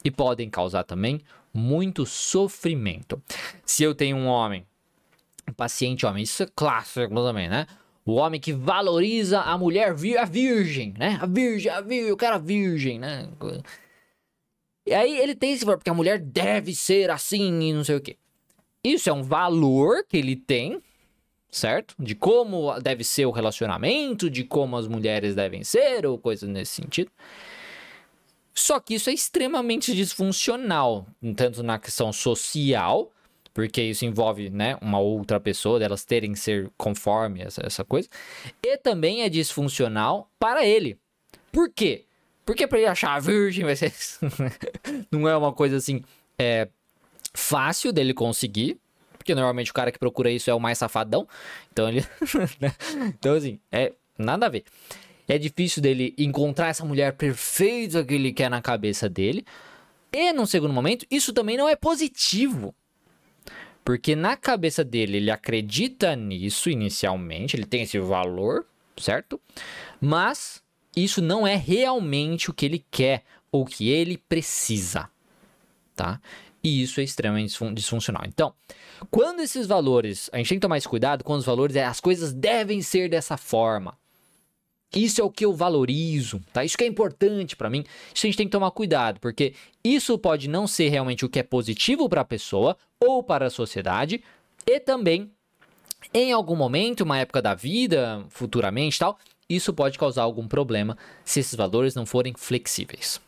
E 0.03 0.11
podem 0.11 0.49
causar 0.49 0.83
também 0.83 1.21
muito 1.53 2.05
sofrimento. 2.05 3.21
Se 3.65 3.83
eu 3.83 3.93
tenho 3.95 4.17
um 4.17 4.27
homem, 4.27 4.65
um 5.47 5.53
paciente 5.53 6.05
homem, 6.05 6.23
isso 6.23 6.43
é 6.43 6.47
clássico 6.55 7.13
também, 7.13 7.49
né? 7.49 7.65
O 8.05 8.13
homem 8.13 8.39
que 8.39 8.53
valoriza 8.53 9.41
a 9.41 9.57
mulher, 9.57 9.89
a 9.89 10.25
virgem, 10.25 10.93
né? 10.97 11.17
A 11.21 11.25
virgem, 11.25 11.71
a 11.71 11.81
virgem, 11.81 12.11
o 12.11 12.17
cara 12.17 12.37
virgem, 12.37 12.99
né? 12.99 13.27
E 14.85 14.93
aí 14.93 15.17
ele 15.19 15.35
tem 15.35 15.51
esse 15.51 15.65
valor, 15.65 15.77
porque 15.77 15.89
a 15.89 15.93
mulher 15.93 16.19
deve 16.19 16.73
ser 16.73 17.09
assim 17.09 17.59
e 17.61 17.73
não 17.73 17.83
sei 17.83 17.97
o 17.97 18.01
quê. 18.01 18.17
Isso 18.81 19.09
é 19.09 19.13
um 19.13 19.23
valor 19.23 20.05
que 20.07 20.15
ele 20.15 20.37
tem, 20.37 20.81
certo? 21.49 21.95
De 21.97 22.15
como 22.15 22.79
deve 22.79 23.03
ser 23.03 23.25
o 23.25 23.31
relacionamento, 23.31 24.29
de 24.29 24.43
como 24.43 24.77
as 24.77 24.87
mulheres 24.87 25.35
devem 25.35 25.63
ser, 25.63 26.05
ou 26.05 26.17
coisas 26.17 26.47
nesse 26.49 26.73
sentido. 26.73 27.11
Só 28.53 28.79
que 28.79 28.95
isso 28.95 29.09
é 29.09 29.13
extremamente 29.13 29.95
disfuncional, 29.95 31.05
tanto 31.35 31.61
na 31.61 31.77
questão 31.77 32.11
social, 32.11 33.11
porque 33.53 33.81
isso 33.81 34.03
envolve, 34.03 34.49
né, 34.49 34.77
uma 34.81 34.99
outra 34.99 35.39
pessoa, 35.39 35.79
delas 35.79 36.03
terem 36.03 36.33
que 36.33 36.39
ser 36.39 36.71
conforme 36.75 37.41
essa, 37.41 37.61
essa 37.65 37.85
coisa, 37.85 38.09
e 38.63 38.77
também 38.77 39.21
é 39.21 39.29
disfuncional 39.29 40.29
para 40.39 40.65
ele. 40.65 40.97
Por 41.51 41.69
quê? 41.69 42.05
Porque 42.45 42.65
para 42.65 42.79
ele 42.79 42.87
achar 42.87 43.19
virgem 43.19 43.65
vai 43.65 43.75
ser. 43.75 43.93
não 45.11 45.27
é 45.27 45.35
uma 45.35 45.51
coisa 45.51 45.77
assim 45.77 46.03
é, 46.39 46.67
fácil 47.33 47.91
dele 47.91 48.13
conseguir, 48.13 48.79
porque 49.27 49.35
normalmente 49.35 49.71
o 49.71 49.73
cara 49.73 49.91
que 49.91 49.99
procura 49.99 50.31
isso 50.31 50.49
é 50.49 50.53
o 50.53 50.59
mais 50.59 50.77
safadão. 50.77 51.27
Então 51.73 51.89
ele. 51.89 52.05
Né? 52.61 52.71
então, 53.07 53.35
assim, 53.35 53.59
é 53.69 53.91
nada 54.17 54.45
a 54.45 54.49
ver. 54.49 54.63
É 55.27 55.37
difícil 55.37 55.81
dele 55.81 56.15
encontrar 56.17 56.69
essa 56.69 56.85
mulher 56.85 57.13
perfeita 57.13 58.05
que 58.05 58.13
ele 58.13 58.31
quer 58.31 58.49
na 58.49 58.61
cabeça 58.61 59.09
dele. 59.09 59.45
E, 60.13 60.31
num 60.31 60.45
segundo 60.45 60.73
momento, 60.73 61.05
isso 61.11 61.33
também 61.33 61.57
não 61.57 61.67
é 61.67 61.75
positivo. 61.75 62.73
Porque 63.83 64.15
na 64.15 64.37
cabeça 64.37 64.83
dele, 64.83 65.17
ele 65.17 65.31
acredita 65.31 66.15
nisso 66.15 66.69
inicialmente, 66.69 67.57
ele 67.57 67.65
tem 67.65 67.81
esse 67.81 67.99
valor, 67.99 68.65
certo? 68.97 69.41
Mas 69.99 70.63
isso 70.95 71.21
não 71.21 71.45
é 71.45 71.55
realmente 71.55 72.49
o 72.49 72.53
que 72.53 72.65
ele 72.65 72.85
quer 72.89 73.23
ou 73.51 73.65
que 73.65 73.89
ele 73.89 74.17
precisa, 74.17 75.09
tá? 75.95 76.21
E 76.67 76.81
isso 76.81 76.99
é 76.99 77.03
extremamente 77.03 77.57
disfuncional. 77.73 78.23
Então, 78.27 78.53
quando 79.09 79.39
esses 79.39 79.65
valores, 79.65 80.29
a 80.33 80.37
gente 80.37 80.49
tem 80.49 80.57
que 80.57 80.61
tomar 80.61 80.73
mais 80.73 80.85
cuidado 80.85 81.23
com 81.23 81.31
os 81.31 81.45
valores, 81.45 81.77
é, 81.77 81.85
as 81.85 82.01
coisas 82.01 82.33
devem 82.33 82.81
ser 82.81 83.09
dessa 83.09 83.37
forma. 83.37 83.97
Isso 84.93 85.21
é 85.21 85.23
o 85.23 85.31
que 85.31 85.45
eu 85.45 85.53
valorizo, 85.53 86.41
tá? 86.51 86.65
Isso 86.65 86.77
que 86.77 86.83
é 86.83 86.87
importante 86.87 87.55
para 87.55 87.69
mim. 87.69 87.85
Isso 88.13 88.25
a 88.25 88.27
gente 88.27 88.37
tem 88.37 88.47
que 88.47 88.51
tomar 88.51 88.71
cuidado, 88.71 89.17
porque 89.21 89.53
isso 89.81 90.17
pode 90.17 90.49
não 90.49 90.67
ser 90.67 90.89
realmente 90.89 91.23
o 91.23 91.29
que 91.29 91.39
é 91.39 91.43
positivo 91.43 92.09
para 92.09 92.19
a 92.19 92.25
pessoa 92.25 92.75
ou 92.99 93.23
para 93.23 93.45
a 93.45 93.49
sociedade, 93.49 94.21
e 94.65 94.79
também 94.81 95.31
em 96.13 96.33
algum 96.33 96.55
momento, 96.55 97.01
uma 97.01 97.17
época 97.17 97.41
da 97.41 97.55
vida, 97.55 98.25
futuramente, 98.29 98.99
tal, 98.99 99.17
isso 99.49 99.73
pode 99.73 99.97
causar 99.97 100.23
algum 100.23 100.47
problema 100.47 100.97
se 101.23 101.39
esses 101.39 101.55
valores 101.55 101.95
não 101.95 102.05
forem 102.05 102.33
flexíveis. 102.35 103.21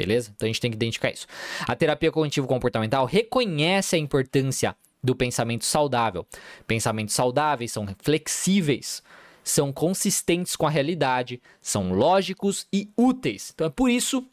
Beleza? 0.00 0.32
Então 0.34 0.46
a 0.46 0.48
gente 0.48 0.60
tem 0.60 0.70
que 0.70 0.76
identificar 0.76 1.10
isso. 1.10 1.26
A 1.68 1.76
terapia 1.76 2.10
cognitivo-comportamental 2.10 3.04
reconhece 3.04 3.96
a 3.96 3.98
importância 3.98 4.74
do 5.04 5.14
pensamento 5.14 5.64
saudável. 5.66 6.26
Pensamentos 6.66 7.14
saudáveis 7.14 7.70
são 7.70 7.86
flexíveis, 7.98 9.02
são 9.44 9.70
consistentes 9.70 10.56
com 10.56 10.66
a 10.66 10.70
realidade, 10.70 11.38
são 11.60 11.92
lógicos 11.92 12.66
e 12.72 12.88
úteis. 12.96 13.50
Então 13.54 13.66
é 13.66 13.70
por 13.70 13.90
isso 13.90 14.24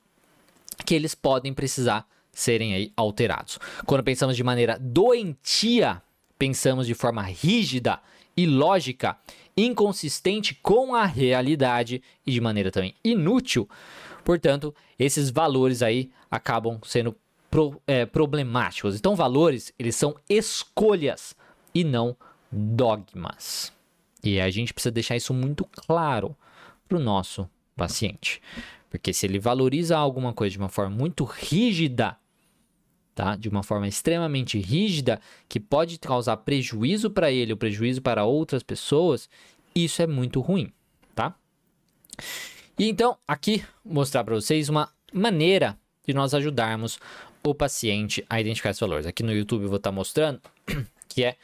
que 0.86 0.95
eles 0.95 1.13
podem 1.13 1.53
precisar 1.53 2.08
serem 2.32 2.73
aí 2.73 2.93
alterados. 2.95 3.60
Quando 3.86 4.06
pensamos 4.06 4.38
de 4.38 4.43
maneira 4.45 4.77
doentia, 4.80 6.01
pensamos 6.39 6.88
de 6.88 6.93
forma 6.93 7.23
rígida 7.23 7.99
e 8.38 8.45
lógica 8.45 9.17
inconsistente 9.58 10.53
com 10.53 10.93
a 10.93 11.06
realidade 11.06 12.01
e 12.25 12.32
de 12.32 12.39
maneira 12.39 12.71
também 12.71 12.93
inútil. 13.03 13.67
Portanto, 14.27 14.75
esses 14.99 15.29
valores 15.29 15.81
aí 15.81 16.11
acabam 16.29 16.81
sendo 16.83 17.15
pro, 17.49 17.81
é, 17.87 18.05
problemáticos. 18.05 18.97
Então, 18.97 19.15
valores, 19.15 19.71
eles 19.79 19.95
são 19.95 20.17
escolhas 20.29 21.33
e 21.73 21.81
não 21.81 22.13
dogmas. 22.51 23.71
E 24.21 24.41
a 24.41 24.49
gente 24.49 24.73
precisa 24.73 24.91
deixar 24.91 25.15
isso 25.15 25.33
muito 25.33 25.63
claro 25.63 26.35
para 26.89 26.97
o 26.97 27.01
nosso 27.01 27.49
paciente. 27.73 28.41
Porque 28.89 29.13
se 29.13 29.25
ele 29.25 29.39
valoriza 29.39 29.97
alguma 29.97 30.33
coisa 30.33 30.51
de 30.51 30.59
uma 30.59 30.67
forma 30.67 30.93
muito 30.93 31.23
rígida, 31.23 32.17
tá? 33.15 33.37
De 33.37 33.47
uma 33.47 33.63
forma 33.63 33.87
extremamente 33.87 34.59
rígida, 34.59 35.21
que 35.47 35.57
pode 35.57 35.97
causar 35.99 36.35
prejuízo 36.35 37.09
para 37.09 37.31
ele 37.31 37.53
ou 37.53 37.57
prejuízo 37.57 38.01
para 38.01 38.25
outras 38.25 38.61
pessoas, 38.61 39.29
isso 39.73 40.01
é 40.01 40.05
muito 40.05 40.41
ruim, 40.41 40.69
tá? 41.15 41.33
E 42.77 42.87
então, 42.87 43.17
aqui 43.27 43.65
mostrar 43.83 44.23
para 44.23 44.35
vocês 44.35 44.69
uma 44.69 44.89
maneira 45.11 45.75
de 46.05 46.13
nós 46.13 46.33
ajudarmos 46.33 46.99
o 47.43 47.55
paciente 47.55 48.23
a 48.29 48.39
identificar 48.39 48.69
esses 48.69 48.79
valores. 48.79 49.07
Aqui 49.07 49.23
no 49.23 49.33
YouTube 49.33 49.63
eu 49.63 49.69
vou 49.69 49.77
estar 49.77 49.89
tá 49.89 49.95
mostrando 49.95 50.39
que 51.09 51.23
é 51.23 51.37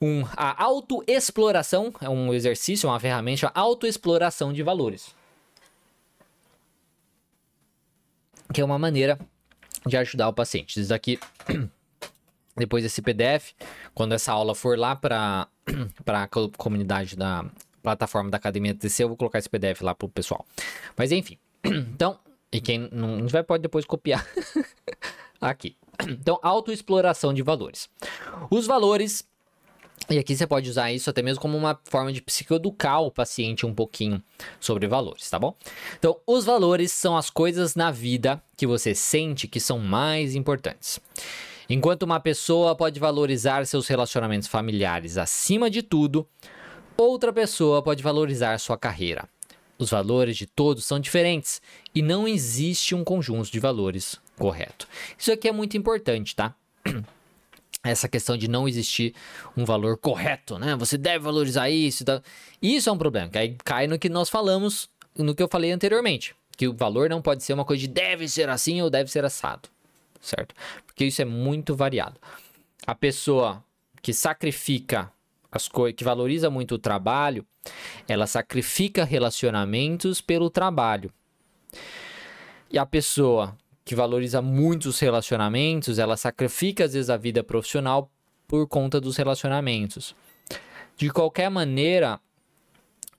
um, 0.00 0.24
a 0.36 0.62
autoexploração, 0.62 1.92
é 2.00 2.08
um 2.08 2.32
exercício, 2.32 2.88
uma 2.88 3.00
ferramenta, 3.00 3.50
a 3.52 3.60
autoexploração 3.60 4.52
de 4.52 4.62
valores. 4.62 5.14
Que 8.52 8.60
é 8.60 8.64
uma 8.64 8.78
maneira 8.78 9.18
de 9.84 9.96
ajudar 9.96 10.28
o 10.28 10.32
paciente. 10.32 10.78
Isso 10.78 10.90
daqui, 10.90 11.18
depois 12.56 12.84
desse 12.84 13.02
PDF, 13.02 13.52
quando 13.94 14.12
essa 14.12 14.30
aula 14.30 14.54
for 14.54 14.78
lá 14.78 14.94
para 14.94 15.48
a 16.06 16.28
comunidade 16.56 17.16
da 17.16 17.44
plataforma 17.84 18.30
da 18.30 18.38
Academia 18.38 18.74
TC, 18.74 19.04
eu 19.04 19.08
vou 19.08 19.16
colocar 19.16 19.38
esse 19.38 19.48
PDF 19.48 19.82
lá 19.82 19.94
pro 19.94 20.08
pessoal. 20.08 20.44
Mas 20.96 21.12
enfim, 21.12 21.38
então, 21.62 22.18
e 22.50 22.60
quem 22.60 22.88
não 22.90 23.28
vai 23.28 23.44
pode 23.44 23.62
depois 23.62 23.84
copiar 23.84 24.26
aqui. 25.38 25.76
Então, 26.08 26.40
autoexploração 26.42 27.32
de 27.32 27.42
valores. 27.42 27.88
Os 28.50 28.66
valores 28.66 29.24
e 30.10 30.18
aqui 30.18 30.36
você 30.36 30.46
pode 30.46 30.68
usar 30.68 30.92
isso 30.92 31.08
até 31.08 31.22
mesmo 31.22 31.40
como 31.40 31.56
uma 31.56 31.78
forma 31.84 32.12
de 32.12 32.20
psicoeducar 32.20 33.00
o 33.00 33.10
paciente 33.10 33.64
um 33.64 33.72
pouquinho 33.72 34.22
sobre 34.60 34.86
valores, 34.86 35.30
tá 35.30 35.38
bom? 35.38 35.54
Então, 35.98 36.18
os 36.26 36.44
valores 36.44 36.92
são 36.92 37.16
as 37.16 37.30
coisas 37.30 37.74
na 37.74 37.90
vida 37.90 38.42
que 38.56 38.66
você 38.66 38.94
sente 38.94 39.48
que 39.48 39.60
são 39.60 39.78
mais 39.78 40.34
importantes. 40.34 41.00
Enquanto 41.70 42.02
uma 42.02 42.20
pessoa 42.20 42.76
pode 42.76 43.00
valorizar 43.00 43.64
seus 43.66 43.88
relacionamentos 43.88 44.48
familiares 44.48 45.16
acima 45.16 45.70
de 45.70 45.80
tudo, 45.80 46.28
outra 46.96 47.32
pessoa 47.32 47.82
pode 47.82 48.02
valorizar 48.02 48.58
sua 48.58 48.78
carreira. 48.78 49.28
Os 49.78 49.90
valores 49.90 50.36
de 50.36 50.46
todos 50.46 50.84
são 50.84 51.00
diferentes 51.00 51.60
e 51.94 52.00
não 52.00 52.28
existe 52.28 52.94
um 52.94 53.02
conjunto 53.02 53.50
de 53.50 53.58
valores 53.58 54.20
correto. 54.38 54.88
Isso 55.18 55.32
aqui 55.32 55.48
é 55.48 55.52
muito 55.52 55.76
importante, 55.76 56.34
tá? 56.36 56.54
essa 57.84 58.08
questão 58.08 58.36
de 58.36 58.48
não 58.48 58.66
existir 58.66 59.14
um 59.56 59.64
valor 59.64 59.98
correto, 59.98 60.58
né? 60.58 60.74
Você 60.76 60.96
deve 60.96 61.24
valorizar 61.24 61.68
isso. 61.68 62.04
Tá? 62.04 62.22
Isso 62.62 62.88
é 62.88 62.92
um 62.92 62.98
problema, 62.98 63.28
que 63.28 63.38
aí 63.38 63.56
cai 63.62 63.86
no 63.86 63.98
que 63.98 64.08
nós 64.08 64.30
falamos, 64.30 64.88
no 65.16 65.34
que 65.34 65.42
eu 65.42 65.48
falei 65.48 65.70
anteriormente, 65.70 66.34
que 66.56 66.66
o 66.66 66.72
valor 66.72 67.10
não 67.10 67.20
pode 67.20 67.42
ser 67.44 67.52
uma 67.52 67.64
coisa 67.64 67.80
de 67.80 67.88
deve 67.88 68.26
ser 68.28 68.48
assim 68.48 68.80
ou 68.80 68.88
deve 68.88 69.10
ser 69.10 69.24
assado, 69.24 69.68
certo? 70.20 70.54
Porque 70.86 71.04
isso 71.04 71.20
é 71.20 71.24
muito 71.24 71.76
variado. 71.76 72.18
A 72.86 72.94
pessoa 72.94 73.62
que 74.00 74.12
sacrifica 74.12 75.12
as 75.54 75.68
coisas, 75.68 75.96
que 75.96 76.04
valoriza 76.04 76.50
muito 76.50 76.74
o 76.74 76.78
trabalho, 76.78 77.46
ela 78.08 78.26
sacrifica 78.26 79.04
relacionamentos 79.04 80.20
pelo 80.20 80.50
trabalho. 80.50 81.12
E 82.70 82.78
a 82.78 82.84
pessoa 82.84 83.56
que 83.84 83.94
valoriza 83.94 84.42
muito 84.42 84.86
os 84.86 84.98
relacionamentos, 84.98 85.98
ela 85.98 86.16
sacrifica 86.16 86.84
às 86.84 86.94
vezes 86.94 87.10
a 87.10 87.16
vida 87.16 87.44
profissional 87.44 88.10
por 88.48 88.66
conta 88.66 89.00
dos 89.00 89.16
relacionamentos. 89.16 90.14
De 90.96 91.10
qualquer 91.10 91.50
maneira, 91.50 92.20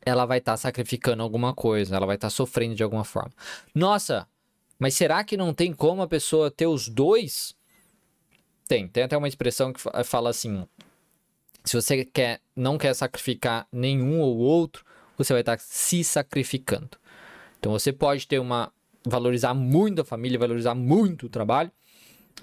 ela 0.06 0.26
vai 0.26 0.39
estar 0.39 0.54
tá 0.54 0.58
sacrificando 0.58 1.24
alguma 1.24 1.54
coisa, 1.54 1.95
ela 1.95 2.06
vai 2.06 2.15
estar 2.15 2.28
tá 2.28 2.32
sofrendo 2.32 2.76
de 2.76 2.84
alguma 2.84 3.04
forma. 3.04 3.32
Nossa, 3.74 4.28
mas 4.78 4.93
será 4.93 5.24
que 5.24 5.38
não 5.38 5.54
tem 5.54 5.74
como 5.74 6.02
a 6.02 6.08
pessoa 6.08 6.52
ter 6.52 6.67
os 6.67 6.89
dois? 6.89 7.56
Tem, 8.67 8.88
tem 8.88 9.04
até 9.04 9.15
uma 9.17 9.28
expressão 9.28 9.71
que 9.71 9.80
fala 10.04 10.30
assim: 10.30 10.67
se 11.65 11.75
você 11.75 12.06
quer, 12.06 12.39
não 12.56 12.78
quer 12.78 12.93
sacrificar 12.93 13.67
nenhum 13.71 14.21
ou 14.21 14.38
outro, 14.38 14.86
você 15.17 15.34
vai 15.34 15.41
estar 15.41 15.60
se 15.60 16.04
sacrificando. 16.04 16.91
Então 17.60 17.71
você 17.71 17.91
pode 17.91 18.28
ter 18.28 18.39
uma 18.39 18.71
valorizar 19.06 19.54
muito 19.54 20.01
a 20.01 20.06
família, 20.06 20.39
valorizar 20.39 20.73
muito 20.73 21.28
o 21.28 21.30
trabalho, 21.30 21.71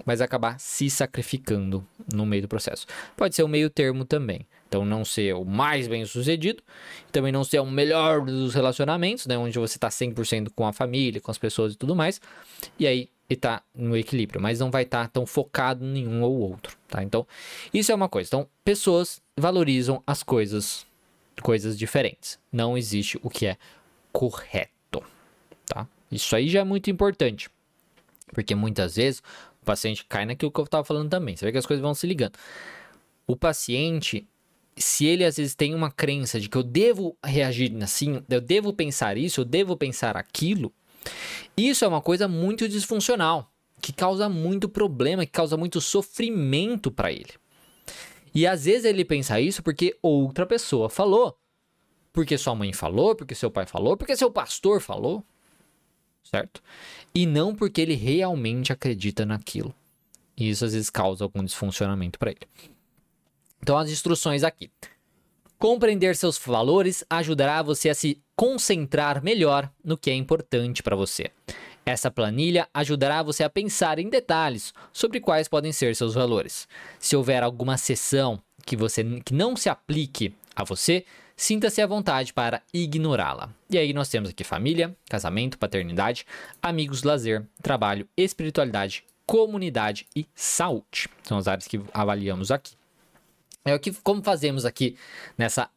mas 0.05 0.21
acabar 0.21 0.59
se 0.59 0.89
sacrificando 0.89 1.85
no 2.13 2.25
meio 2.25 2.43
do 2.43 2.47
processo. 2.47 2.85
Pode 3.15 3.35
ser 3.35 3.43
o 3.43 3.47
meio 3.47 3.69
termo 3.69 4.05
também. 4.05 4.47
Então, 4.67 4.83
não 4.83 5.05
ser 5.05 5.35
o 5.35 5.45
mais 5.45 5.87
bem 5.87 6.03
sucedido, 6.03 6.63
também 7.11 7.31
não 7.31 7.43
ser 7.43 7.59
o 7.59 7.65
melhor 7.65 8.25
dos 8.25 8.55
relacionamentos, 8.55 9.27
né? 9.27 9.37
Onde 9.37 9.59
você 9.59 9.77
está 9.77 9.89
100% 9.89 10.49
com 10.55 10.65
a 10.65 10.73
família, 10.73 11.21
com 11.21 11.29
as 11.29 11.37
pessoas 11.37 11.73
e 11.73 11.77
tudo 11.77 11.95
mais. 11.95 12.19
E 12.79 12.87
aí, 12.87 13.07
está 13.29 13.63
no 13.73 13.95
equilíbrio, 13.95 14.41
mas 14.41 14.59
não 14.59 14.69
vai 14.69 14.83
estar 14.83 15.03
tá 15.03 15.07
tão 15.07 15.25
focado 15.25 15.83
em 15.83 15.89
nenhum 15.89 16.21
ou 16.21 16.39
outro, 16.39 16.77
tá? 16.87 17.03
Então, 17.03 17.25
isso 17.73 17.91
é 17.91 17.95
uma 17.95 18.09
coisa. 18.09 18.27
Então, 18.27 18.47
pessoas 18.63 19.21
valorizam 19.37 20.03
as 20.05 20.23
coisas, 20.23 20.85
coisas 21.41 21.77
diferentes. 21.77 22.39
Não 22.51 22.77
existe 22.77 23.19
o 23.23 23.29
que 23.29 23.47
é 23.47 23.57
correto, 24.11 25.03
tá? 25.65 25.87
Isso 26.11 26.35
aí 26.35 26.47
já 26.47 26.59
é 26.59 26.63
muito 26.63 26.89
importante. 26.89 27.49
Porque 28.33 28.55
muitas 28.55 28.95
vezes 28.95 29.21
o 29.61 29.65
paciente 29.65 30.05
cai 30.05 30.25
naquilo 30.25 30.51
que 30.51 30.59
eu 30.59 30.65
estava 30.65 30.83
falando 30.83 31.09
também. 31.09 31.35
Você 31.35 31.45
vê 31.45 31.51
que 31.51 31.57
as 31.57 31.65
coisas 31.65 31.81
vão 31.81 31.93
se 31.93 32.05
ligando. 32.05 32.33
O 33.25 33.35
paciente, 33.35 34.27
se 34.75 35.05
ele 35.05 35.23
às 35.23 35.37
vezes 35.37 35.55
tem 35.55 35.73
uma 35.73 35.89
crença 35.89 36.39
de 36.39 36.49
que 36.49 36.57
eu 36.57 36.63
devo 36.63 37.15
reagir 37.23 37.71
assim, 37.81 38.21
eu 38.29 38.41
devo 38.41 38.73
pensar 38.73 39.17
isso, 39.17 39.41
eu 39.41 39.45
devo 39.45 39.77
pensar 39.77 40.17
aquilo, 40.17 40.73
isso 41.55 41.85
é 41.85 41.87
uma 41.87 42.01
coisa 42.01 42.27
muito 42.27 42.67
disfuncional, 42.67 43.51
que 43.81 43.93
causa 43.93 44.29
muito 44.29 44.67
problema, 44.69 45.25
que 45.25 45.31
causa 45.31 45.57
muito 45.57 45.79
sofrimento 45.81 46.91
para 46.91 47.11
ele. 47.11 47.33
E 48.33 48.47
às 48.47 48.65
vezes 48.65 48.85
ele 48.85 49.05
pensa 49.05 49.39
isso 49.39 49.61
porque 49.61 49.97
outra 50.01 50.45
pessoa 50.45 50.89
falou. 50.89 51.37
Porque 52.11 52.37
sua 52.37 52.55
mãe 52.55 52.73
falou, 52.73 53.15
porque 53.15 53.35
seu 53.35 53.51
pai 53.51 53.65
falou, 53.65 53.97
porque 53.97 54.15
seu 54.15 54.31
pastor 54.31 54.81
falou. 54.81 55.23
Certo? 56.23 56.63
E 57.13 57.25
não 57.25 57.53
porque 57.53 57.81
ele 57.81 57.95
realmente 57.95 58.71
acredita 58.71 59.25
naquilo. 59.25 59.73
E 60.37 60.49
isso 60.49 60.65
às 60.65 60.73
vezes 60.73 60.89
causa 60.89 61.23
algum 61.23 61.43
desfuncionamento 61.43 62.17
para 62.17 62.31
ele. 62.31 62.47
Então, 63.61 63.77
as 63.77 63.89
instruções 63.89 64.43
aqui. 64.43 64.71
Compreender 65.59 66.15
seus 66.15 66.37
valores 66.37 67.03
ajudará 67.09 67.61
você 67.61 67.89
a 67.89 67.95
se 67.95 68.22
concentrar 68.35 69.23
melhor 69.23 69.71
no 69.83 69.97
que 69.97 70.09
é 70.09 70.13
importante 70.13 70.81
para 70.81 70.95
você. 70.95 71.29
Essa 71.85 72.09
planilha 72.09 72.67
ajudará 72.73 73.21
você 73.21 73.43
a 73.43 73.49
pensar 73.49 73.99
em 73.99 74.09
detalhes 74.09 74.73
sobre 74.91 75.19
quais 75.19 75.47
podem 75.47 75.71
ser 75.71 75.95
seus 75.95 76.13
valores. 76.13 76.67
Se 76.97 77.15
houver 77.15 77.43
alguma 77.43 77.77
sessão 77.77 78.41
que 78.65 78.77
você 78.77 79.03
que 79.25 79.33
não 79.33 79.55
se 79.55 79.67
aplique 79.67 80.33
a 80.55 80.63
você, 80.63 81.05
sinta-se 81.35 81.81
à 81.81 81.87
vontade 81.87 82.33
para 82.33 82.61
ignorá-la. 82.73 83.49
E 83.69 83.77
aí 83.77 83.91
nós 83.91 84.07
temos 84.07 84.29
aqui 84.29 84.43
família, 84.43 84.95
casamento, 85.09 85.57
paternidade, 85.57 86.25
amigos, 86.61 87.03
lazer, 87.03 87.45
trabalho, 87.61 88.07
espiritualidade, 88.15 89.03
comunidade 89.25 90.07
e 90.15 90.25
saúde. 90.33 91.09
São 91.23 91.37
as 91.37 91.47
áreas 91.47 91.67
que 91.67 91.81
avaliamos 91.93 92.49
aqui. 92.49 92.75
É 93.65 93.73
o 93.73 93.79
que 93.79 93.91
como 93.91 94.23
fazemos 94.23 94.65
aqui 94.65 94.97
nessa 95.37 95.69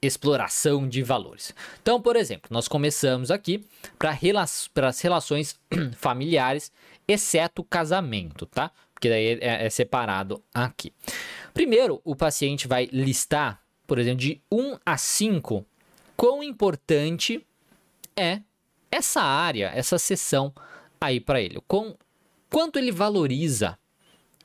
autoexploração 0.00 0.88
de 0.88 1.02
valores. 1.02 1.54
Então, 1.82 2.00
por 2.00 2.16
exemplo, 2.16 2.48
nós 2.50 2.66
começamos 2.66 3.30
aqui 3.30 3.64
para 3.98 4.10
rela 4.10 4.42
as 4.42 5.00
relações 5.00 5.58
familiares, 5.96 6.72
exceto 7.06 7.62
o 7.62 7.64
casamento, 7.64 8.46
tá? 8.46 8.70
Porque 8.94 9.08
daí 9.08 9.38
é, 9.40 9.66
é 9.66 9.70
separado 9.70 10.42
aqui. 10.54 10.92
Primeiro, 11.52 12.00
o 12.04 12.16
paciente 12.16 12.66
vai 12.66 12.88
listar, 12.90 13.62
por 13.86 13.98
exemplo, 13.98 14.20
de 14.20 14.40
1 14.50 14.78
a 14.84 14.96
5, 14.96 15.64
quão 16.16 16.42
importante 16.42 17.46
é 18.16 18.40
essa 18.90 19.20
área, 19.20 19.70
essa 19.74 19.98
sessão 19.98 20.52
aí 21.00 21.20
para 21.20 21.40
ele. 21.40 21.58
Com, 21.66 21.96
quanto 22.50 22.78
ele 22.78 22.90
valoriza 22.90 23.78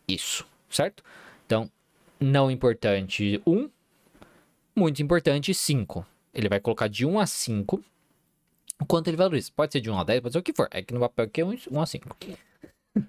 isso, 0.07 0.45
certo? 0.69 1.03
Então, 1.45 1.69
não 2.19 2.49
importante 2.49 3.41
1, 3.45 3.69
muito 4.75 5.01
importante 5.01 5.53
5. 5.53 6.05
Ele 6.33 6.49
vai 6.49 6.59
colocar 6.59 6.87
de 6.87 7.05
1 7.05 7.19
a 7.19 7.25
5 7.25 7.83
o 8.79 8.85
quanto 8.85 9.07
ele 9.07 9.17
valoriza. 9.17 9.51
Pode 9.55 9.71
ser 9.71 9.81
de 9.81 9.89
1 9.89 9.97
a 9.97 10.03
10, 10.03 10.21
pode 10.21 10.33
ser 10.33 10.39
o 10.39 10.43
que 10.43 10.53
for. 10.53 10.67
É 10.71 10.81
que 10.81 10.93
no 10.93 10.99
papel 10.99 11.25
aqui 11.25 11.41
é 11.41 11.45
1 11.45 11.81
a 11.81 11.85
5. 11.85 12.17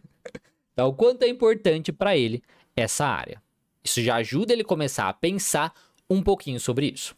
então, 0.72 0.88
o 0.88 0.94
quanto 0.94 1.22
é 1.22 1.28
importante 1.28 1.92
para 1.92 2.16
ele 2.16 2.42
essa 2.74 3.06
área. 3.06 3.42
Isso 3.82 4.02
já 4.02 4.16
ajuda 4.16 4.52
ele 4.52 4.64
começar 4.64 5.08
a 5.08 5.12
pensar 5.12 5.72
um 6.08 6.22
pouquinho 6.22 6.60
sobre 6.60 6.86
isso. 6.86 7.14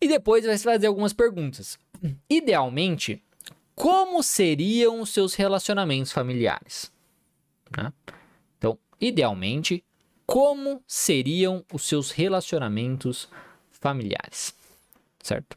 E 0.00 0.08
depois 0.08 0.44
vai 0.44 0.56
fazer 0.58 0.86
algumas 0.86 1.12
perguntas. 1.12 1.78
Idealmente, 2.28 3.22
como 3.74 4.22
seriam 4.22 5.00
os 5.00 5.10
seus 5.10 5.34
relacionamentos 5.34 6.12
familiares? 6.12 6.92
Né? 7.76 7.92
Então, 8.58 8.78
idealmente, 9.00 9.84
como 10.26 10.82
seriam 10.86 11.64
os 11.72 11.86
seus 11.86 12.10
relacionamentos 12.10 13.28
familiares, 13.70 14.54
certo? 15.22 15.56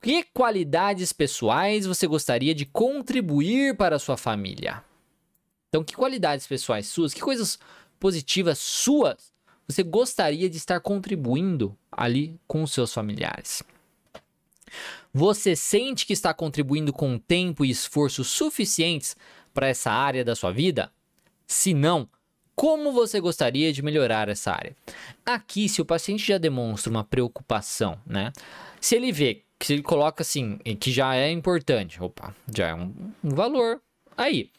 Que 0.00 0.24
qualidades 0.24 1.12
pessoais 1.12 1.86
você 1.86 2.06
gostaria 2.06 2.54
de 2.54 2.66
contribuir 2.66 3.76
para 3.76 3.96
a 3.96 3.98
sua 3.98 4.16
família? 4.16 4.82
Então, 5.68 5.84
que 5.84 5.94
qualidades 5.94 6.46
pessoais 6.46 6.86
suas, 6.86 7.12
que 7.12 7.20
coisas 7.20 7.58
positivas 7.98 8.58
suas 8.58 9.32
você 9.68 9.82
gostaria 9.82 10.48
de 10.48 10.56
estar 10.56 10.80
contribuindo 10.80 11.76
ali 11.92 12.40
com 12.46 12.62
os 12.62 12.72
seus 12.72 12.92
familiares? 12.92 13.62
Você 15.12 15.54
sente 15.54 16.06
que 16.06 16.12
está 16.14 16.32
contribuindo 16.32 16.90
com 16.92 17.18
tempo 17.18 17.64
e 17.64 17.70
esforço 17.70 18.24
suficientes 18.24 19.14
para 19.52 19.68
essa 19.68 19.90
área 19.90 20.24
da 20.24 20.34
sua 20.34 20.52
vida? 20.52 20.90
Se 21.46 21.74
não, 21.74 22.08
como 22.58 22.90
você 22.90 23.20
gostaria 23.20 23.72
de 23.72 23.82
melhorar 23.82 24.28
essa 24.28 24.50
área? 24.50 24.74
Aqui, 25.24 25.68
se 25.68 25.80
o 25.80 25.84
paciente 25.84 26.26
já 26.26 26.38
demonstra 26.38 26.90
uma 26.90 27.04
preocupação, 27.04 27.96
né? 28.04 28.32
Se 28.80 28.96
ele 28.96 29.12
vê 29.12 29.44
se 29.62 29.74
ele 29.74 29.82
coloca 29.82 30.22
assim, 30.22 30.58
que 30.80 30.90
já 30.90 31.14
é 31.14 31.30
importante, 31.30 32.02
opa, 32.02 32.34
já 32.52 32.68
é 32.68 32.74
um, 32.74 32.92
um 33.22 33.30
valor. 33.30 33.80
Aí, 34.16 34.50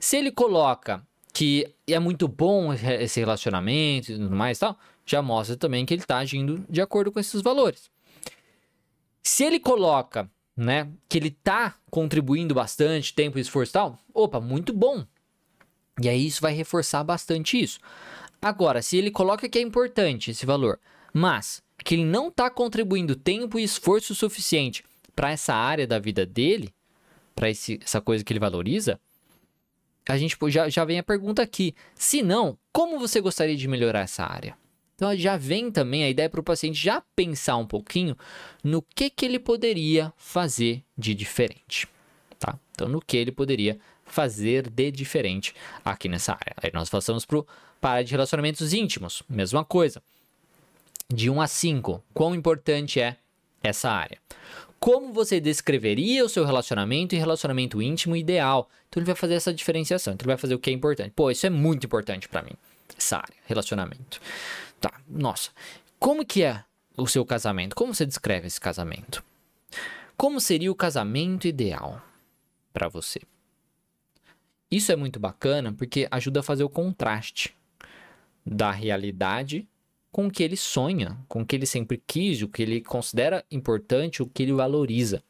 se 0.00 0.16
ele 0.16 0.30
coloca 0.30 1.06
que 1.30 1.66
é 1.86 1.98
muito 1.98 2.26
bom 2.26 2.72
esse 2.72 3.20
relacionamento 3.20 4.12
e 4.12 4.16
tudo 4.16 4.34
mais 4.34 4.58
tal, 4.58 4.78
já 5.04 5.20
mostra 5.20 5.54
também 5.54 5.84
que 5.84 5.92
ele 5.92 6.02
está 6.02 6.18
agindo 6.18 6.64
de 6.70 6.80
acordo 6.80 7.12
com 7.12 7.20
esses 7.20 7.42
valores. 7.42 7.90
Se 9.22 9.44
ele 9.44 9.60
coloca, 9.60 10.30
né, 10.56 10.88
que 11.06 11.18
ele 11.18 11.28
está 11.28 11.76
contribuindo 11.90 12.54
bastante 12.54 13.14
tempo 13.14 13.36
e 13.36 13.42
esforço 13.42 13.72
e 13.72 13.74
tal, 13.74 13.98
opa, 14.14 14.40
muito 14.40 14.72
bom. 14.72 15.04
E 16.00 16.08
aí 16.08 16.26
isso 16.26 16.40
vai 16.40 16.52
reforçar 16.52 17.04
bastante 17.04 17.60
isso. 17.60 17.78
Agora, 18.40 18.82
se 18.82 18.96
ele 18.96 19.10
coloca 19.10 19.48
que 19.48 19.58
é 19.58 19.62
importante 19.62 20.30
esse 20.30 20.46
valor, 20.46 20.80
mas 21.12 21.62
que 21.84 21.94
ele 21.94 22.04
não 22.04 22.28
está 22.28 22.48
contribuindo 22.48 23.14
tempo 23.14 23.58
e 23.58 23.62
esforço 23.62 24.14
suficiente 24.14 24.84
para 25.14 25.30
essa 25.30 25.54
área 25.54 25.86
da 25.86 25.98
vida 25.98 26.24
dele, 26.24 26.72
para 27.34 27.48
essa 27.48 28.00
coisa 28.00 28.24
que 28.24 28.32
ele 28.32 28.40
valoriza, 28.40 28.98
a 30.08 30.16
gente 30.18 30.36
já, 30.48 30.68
já 30.68 30.84
vem 30.84 30.98
a 30.98 31.02
pergunta 31.02 31.42
aqui. 31.42 31.74
Se 31.94 32.22
não, 32.22 32.58
como 32.72 32.98
você 32.98 33.20
gostaria 33.20 33.56
de 33.56 33.68
melhorar 33.68 34.00
essa 34.00 34.24
área? 34.24 34.56
Então 34.94 35.16
já 35.16 35.36
vem 35.36 35.70
também 35.70 36.04
a 36.04 36.10
ideia 36.10 36.28
para 36.28 36.40
o 36.40 36.44
paciente 36.44 36.78
já 36.78 37.02
pensar 37.14 37.56
um 37.56 37.66
pouquinho 37.66 38.16
no 38.62 38.82
que, 38.82 39.10
que 39.10 39.24
ele 39.24 39.38
poderia 39.38 40.12
fazer 40.16 40.82
de 40.96 41.14
diferente. 41.14 41.88
Tá? 42.38 42.58
Então, 42.72 42.88
no 42.88 43.00
que 43.00 43.16
ele 43.16 43.32
poderia 43.32 43.78
fazer 44.12 44.68
de 44.68 44.90
diferente 44.90 45.54
aqui 45.82 46.08
nessa 46.08 46.32
área. 46.32 46.54
Aí 46.62 46.70
nós 46.72 46.90
passamos 46.90 47.24
para 47.24 47.94
a 47.94 48.02
de 48.02 48.12
relacionamentos 48.12 48.74
íntimos, 48.74 49.22
mesma 49.28 49.64
coisa. 49.64 50.02
De 51.08 51.30
1 51.30 51.40
a 51.40 51.46
5, 51.46 52.04
quão 52.12 52.34
importante 52.34 53.00
é 53.00 53.16
essa 53.62 53.90
área? 53.90 54.18
Como 54.78 55.12
você 55.12 55.40
descreveria 55.40 56.24
o 56.24 56.28
seu 56.28 56.44
relacionamento 56.44 57.14
e 57.14 57.18
relacionamento 57.18 57.80
íntimo 57.80 58.14
ideal? 58.14 58.68
Então 58.88 59.00
ele 59.00 59.06
vai 59.06 59.14
fazer 59.14 59.34
essa 59.34 59.54
diferenciação. 59.54 60.12
Então 60.12 60.24
ele 60.26 60.34
vai 60.34 60.38
fazer 60.38 60.54
o 60.54 60.58
que 60.58 60.68
é 60.68 60.72
importante. 60.72 61.12
Pô, 61.16 61.30
isso 61.30 61.46
é 61.46 61.50
muito 61.50 61.86
importante 61.86 62.28
para 62.28 62.42
mim. 62.42 62.52
Essa 62.96 63.16
área, 63.16 63.36
relacionamento. 63.46 64.20
Tá, 64.78 64.92
nossa. 65.08 65.50
Como 65.98 66.26
que 66.26 66.42
é 66.42 66.62
o 66.96 67.06
seu 67.06 67.24
casamento? 67.24 67.74
Como 67.74 67.94
você 67.94 68.04
descreve 68.04 68.46
esse 68.46 68.60
casamento? 68.60 69.24
Como 70.16 70.38
seria 70.40 70.70
o 70.70 70.74
casamento 70.74 71.46
ideal 71.46 72.02
para 72.72 72.88
você? 72.88 73.20
Isso 74.72 74.90
é 74.90 74.96
muito 74.96 75.20
bacana 75.20 75.70
porque 75.70 76.08
ajuda 76.10 76.40
a 76.40 76.42
fazer 76.42 76.64
o 76.64 76.68
contraste 76.70 77.54
da 78.44 78.70
realidade 78.70 79.68
com 80.10 80.26
o 80.26 80.30
que 80.30 80.42
ele 80.42 80.56
sonha, 80.56 81.18
com 81.28 81.42
o 81.42 81.46
que 81.46 81.54
ele 81.54 81.66
sempre 81.66 82.02
quis, 82.06 82.40
o 82.40 82.48
que 82.48 82.62
ele 82.62 82.80
considera 82.80 83.44
importante, 83.50 84.22
o 84.22 84.26
que 84.26 84.42
ele 84.42 84.52
valoriza 84.54 85.22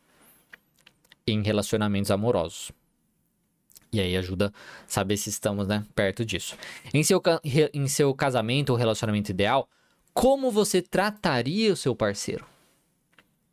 em 1.27 1.43
relacionamentos 1.43 2.13
amorosos. 2.13 2.71
E 3.93 4.01
aí 4.01 4.17
ajuda 4.17 4.47
a 4.47 4.89
saber 4.89 5.17
se 5.17 5.29
estamos 5.29 5.67
né, 5.67 5.85
perto 5.93 6.25
disso. 6.25 6.57
Em 6.95 7.03
seu, 7.03 7.21
em 7.75 7.89
seu 7.89 8.15
casamento 8.15 8.71
ou 8.71 8.77
relacionamento 8.77 9.33
ideal, 9.33 9.69
como 10.15 10.53
você 10.53 10.81
trataria 10.81 11.73
o 11.73 11.77
seu 11.77 11.97
parceiro? 11.97 12.47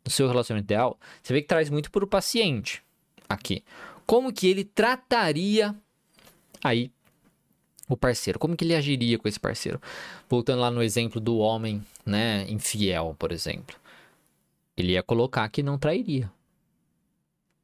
No 0.04 0.10
seu 0.10 0.28
relacionamento 0.28 0.66
ideal, 0.66 0.98
você 1.20 1.32
vê 1.32 1.42
que 1.42 1.48
traz 1.48 1.68
muito 1.68 1.90
para 1.90 2.04
o 2.04 2.08
paciente 2.08 2.80
aqui 3.28 3.64
como 4.10 4.32
que 4.32 4.48
ele 4.48 4.64
trataria 4.64 5.72
aí 6.64 6.90
o 7.88 7.96
parceiro, 7.96 8.40
como 8.40 8.56
que 8.56 8.64
ele 8.64 8.74
agiria 8.74 9.16
com 9.16 9.28
esse 9.28 9.38
parceiro. 9.38 9.80
Voltando 10.28 10.62
lá 10.62 10.68
no 10.68 10.82
exemplo 10.82 11.20
do 11.20 11.38
homem, 11.38 11.80
né, 12.04 12.44
infiel, 12.48 13.14
por 13.16 13.30
exemplo. 13.30 13.76
Ele 14.76 14.94
ia 14.94 15.02
colocar 15.04 15.48
que 15.48 15.62
não 15.62 15.78
trairia, 15.78 16.28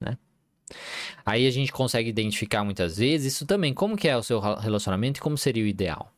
né? 0.00 0.16
Aí 1.24 1.48
a 1.48 1.50
gente 1.50 1.72
consegue 1.72 2.10
identificar 2.10 2.62
muitas 2.62 2.96
vezes 2.96 3.34
isso 3.34 3.44
também, 3.44 3.74
como 3.74 3.96
que 3.96 4.06
é 4.06 4.16
o 4.16 4.22
seu 4.22 4.38
relacionamento 4.38 5.18
e 5.18 5.22
como 5.22 5.36
seria 5.36 5.64
o 5.64 5.66
ideal. 5.66 6.12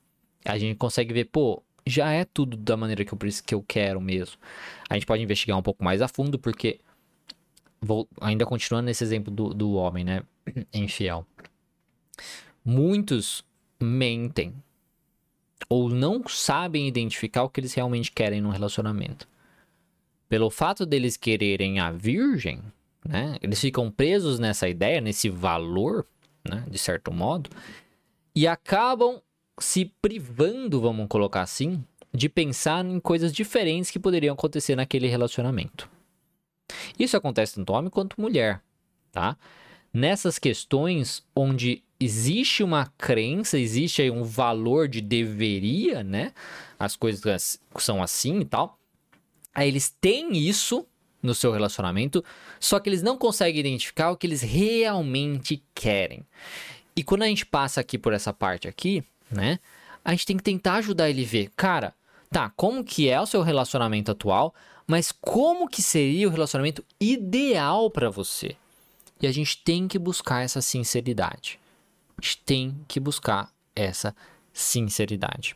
A 0.44 0.58
gente 0.58 0.76
consegue 0.76 1.14
ver, 1.14 1.24
pô, 1.24 1.62
já 1.86 2.12
é 2.12 2.26
tudo 2.26 2.54
da 2.54 2.76
maneira 2.76 3.02
que 3.02 3.14
eu, 3.14 3.18
que 3.46 3.54
eu 3.54 3.64
quero 3.66 3.98
mesmo. 3.98 4.36
A 4.90 4.94
gente 4.94 5.06
pode 5.06 5.22
investigar 5.22 5.56
um 5.56 5.62
pouco 5.62 5.82
mais 5.82 6.02
a 6.02 6.08
fundo, 6.08 6.38
porque 6.38 6.80
vou, 7.80 8.08
ainda 8.20 8.46
continuando 8.46 8.86
nesse 8.86 9.04
exemplo 9.04 9.32
do, 9.32 9.54
do 9.54 9.72
homem, 9.74 10.04
né? 10.04 10.22
Infiel. 10.72 11.26
Muitos 12.64 13.44
mentem 13.80 14.54
ou 15.68 15.88
não 15.88 16.26
sabem 16.26 16.86
identificar 16.86 17.42
o 17.42 17.48
que 17.48 17.60
eles 17.60 17.74
realmente 17.74 18.12
querem 18.12 18.40
no 18.40 18.50
relacionamento. 18.50 19.28
Pelo 20.28 20.50
fato 20.50 20.84
deles 20.84 21.16
quererem 21.16 21.78
a 21.80 21.90
virgem, 21.90 22.62
né? 23.04 23.36
Eles 23.42 23.60
ficam 23.60 23.90
presos 23.90 24.38
nessa 24.38 24.68
ideia, 24.68 25.00
nesse 25.00 25.28
valor, 25.28 26.06
né? 26.44 26.64
De 26.68 26.78
certo 26.78 27.12
modo, 27.12 27.50
e 28.34 28.46
acabam 28.46 29.20
se 29.58 29.86
privando, 30.00 30.80
vamos 30.80 31.06
colocar 31.08 31.42
assim, 31.42 31.82
de 32.12 32.28
pensar 32.28 32.84
em 32.84 33.00
coisas 33.00 33.32
diferentes 33.32 33.90
que 33.90 33.98
poderiam 33.98 34.34
acontecer 34.34 34.76
naquele 34.76 35.08
relacionamento. 35.08 35.90
Isso 36.98 37.16
acontece 37.16 37.54
tanto 37.54 37.72
homem 37.72 37.90
quanto 37.90 38.20
mulher, 38.20 38.62
tá? 39.12 39.37
Nessas 39.92 40.38
questões 40.38 41.24
onde 41.35 41.83
existe 41.98 42.62
uma 42.62 42.87
crença, 42.98 43.59
existe 43.59 44.02
aí 44.02 44.11
um 44.11 44.22
valor 44.22 44.87
de 44.87 45.00
deveria, 45.00 46.04
né? 46.04 46.33
As 46.78 46.94
coisas 46.94 47.59
são 47.78 48.02
assim 48.02 48.40
e 48.40 48.44
tal. 48.44 48.78
Aí 49.54 49.66
eles 49.66 49.90
têm 50.00 50.37
isso 50.37 50.87
no 51.22 51.35
seu 51.35 51.52
relacionamento, 51.52 52.24
só 52.61 52.78
que 52.78 52.88
eles 52.88 53.02
não 53.02 53.18
conseguem 53.18 53.61
identificar 53.61 54.11
o 54.11 54.16
que 54.16 54.26
eles 54.26 54.42
realmente 54.42 55.62
querem. 55.74 56.24
E 56.94 57.02
quando 57.02 57.22
a 57.22 57.26
gente 57.26 57.44
passa 57.44 57.81
aqui 57.81 57.98
por 57.98 58.12
essa 58.12 58.33
parte 58.33 58.68
aqui, 58.68 59.02
né? 59.31 59.59
A 60.04 60.12
gente 60.12 60.26
tem 60.26 60.37
que 60.37 60.42
tentar 60.42 60.74
ajudar 60.76 61.11
ele 61.11 61.24
a 61.24 61.26
ver, 61.26 61.50
cara, 61.57 61.94
tá, 62.31 62.50
como 62.50 62.85
que 62.85 63.09
é 63.09 63.20
o 63.20 63.26
seu 63.26 63.42
relacionamento 63.42 64.11
atual, 64.11 64.54
mas 64.88 65.12
como 65.12 65.68
que 65.68 65.83
seria 65.83 66.27
o 66.27 66.31
relacionamento 66.31 66.83
ideal 66.98 67.90
para 67.90 68.09
você? 68.09 68.57
E 69.20 69.27
a 69.27 69.33
gente 69.33 69.62
tem 69.62 69.87
que 69.87 69.98
buscar 69.98 70.42
essa 70.42 70.62
sinceridade. 70.62 71.61
A 72.16 72.22
gente 72.22 72.38
tem 72.38 72.74
que 72.88 72.98
buscar 72.98 73.53
essa 73.77 74.16
sinceridade. 74.51 75.55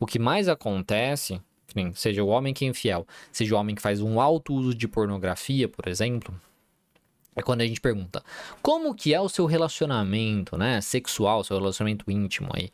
O 0.00 0.06
que 0.06 0.18
mais 0.18 0.48
acontece, 0.48 1.40
seja 1.94 2.24
o 2.24 2.26
homem 2.26 2.52
que 2.52 2.64
é 2.64 2.68
infiel, 2.68 3.06
seja 3.30 3.54
o 3.54 3.58
homem 3.58 3.76
que 3.76 3.80
faz 3.80 4.02
um 4.02 4.20
alto 4.20 4.52
uso 4.52 4.74
de 4.74 4.88
pornografia, 4.88 5.68
por 5.68 5.86
exemplo, 5.86 6.34
é 7.36 7.42
quando 7.42 7.60
a 7.60 7.66
gente 7.66 7.80
pergunta 7.80 8.22
como 8.60 8.94
que 8.94 9.14
é 9.14 9.20
o 9.20 9.28
seu 9.28 9.46
relacionamento, 9.46 10.58
né, 10.58 10.80
sexual, 10.80 11.44
seu 11.44 11.56
relacionamento 11.56 12.10
íntimo 12.10 12.50
aí, 12.52 12.70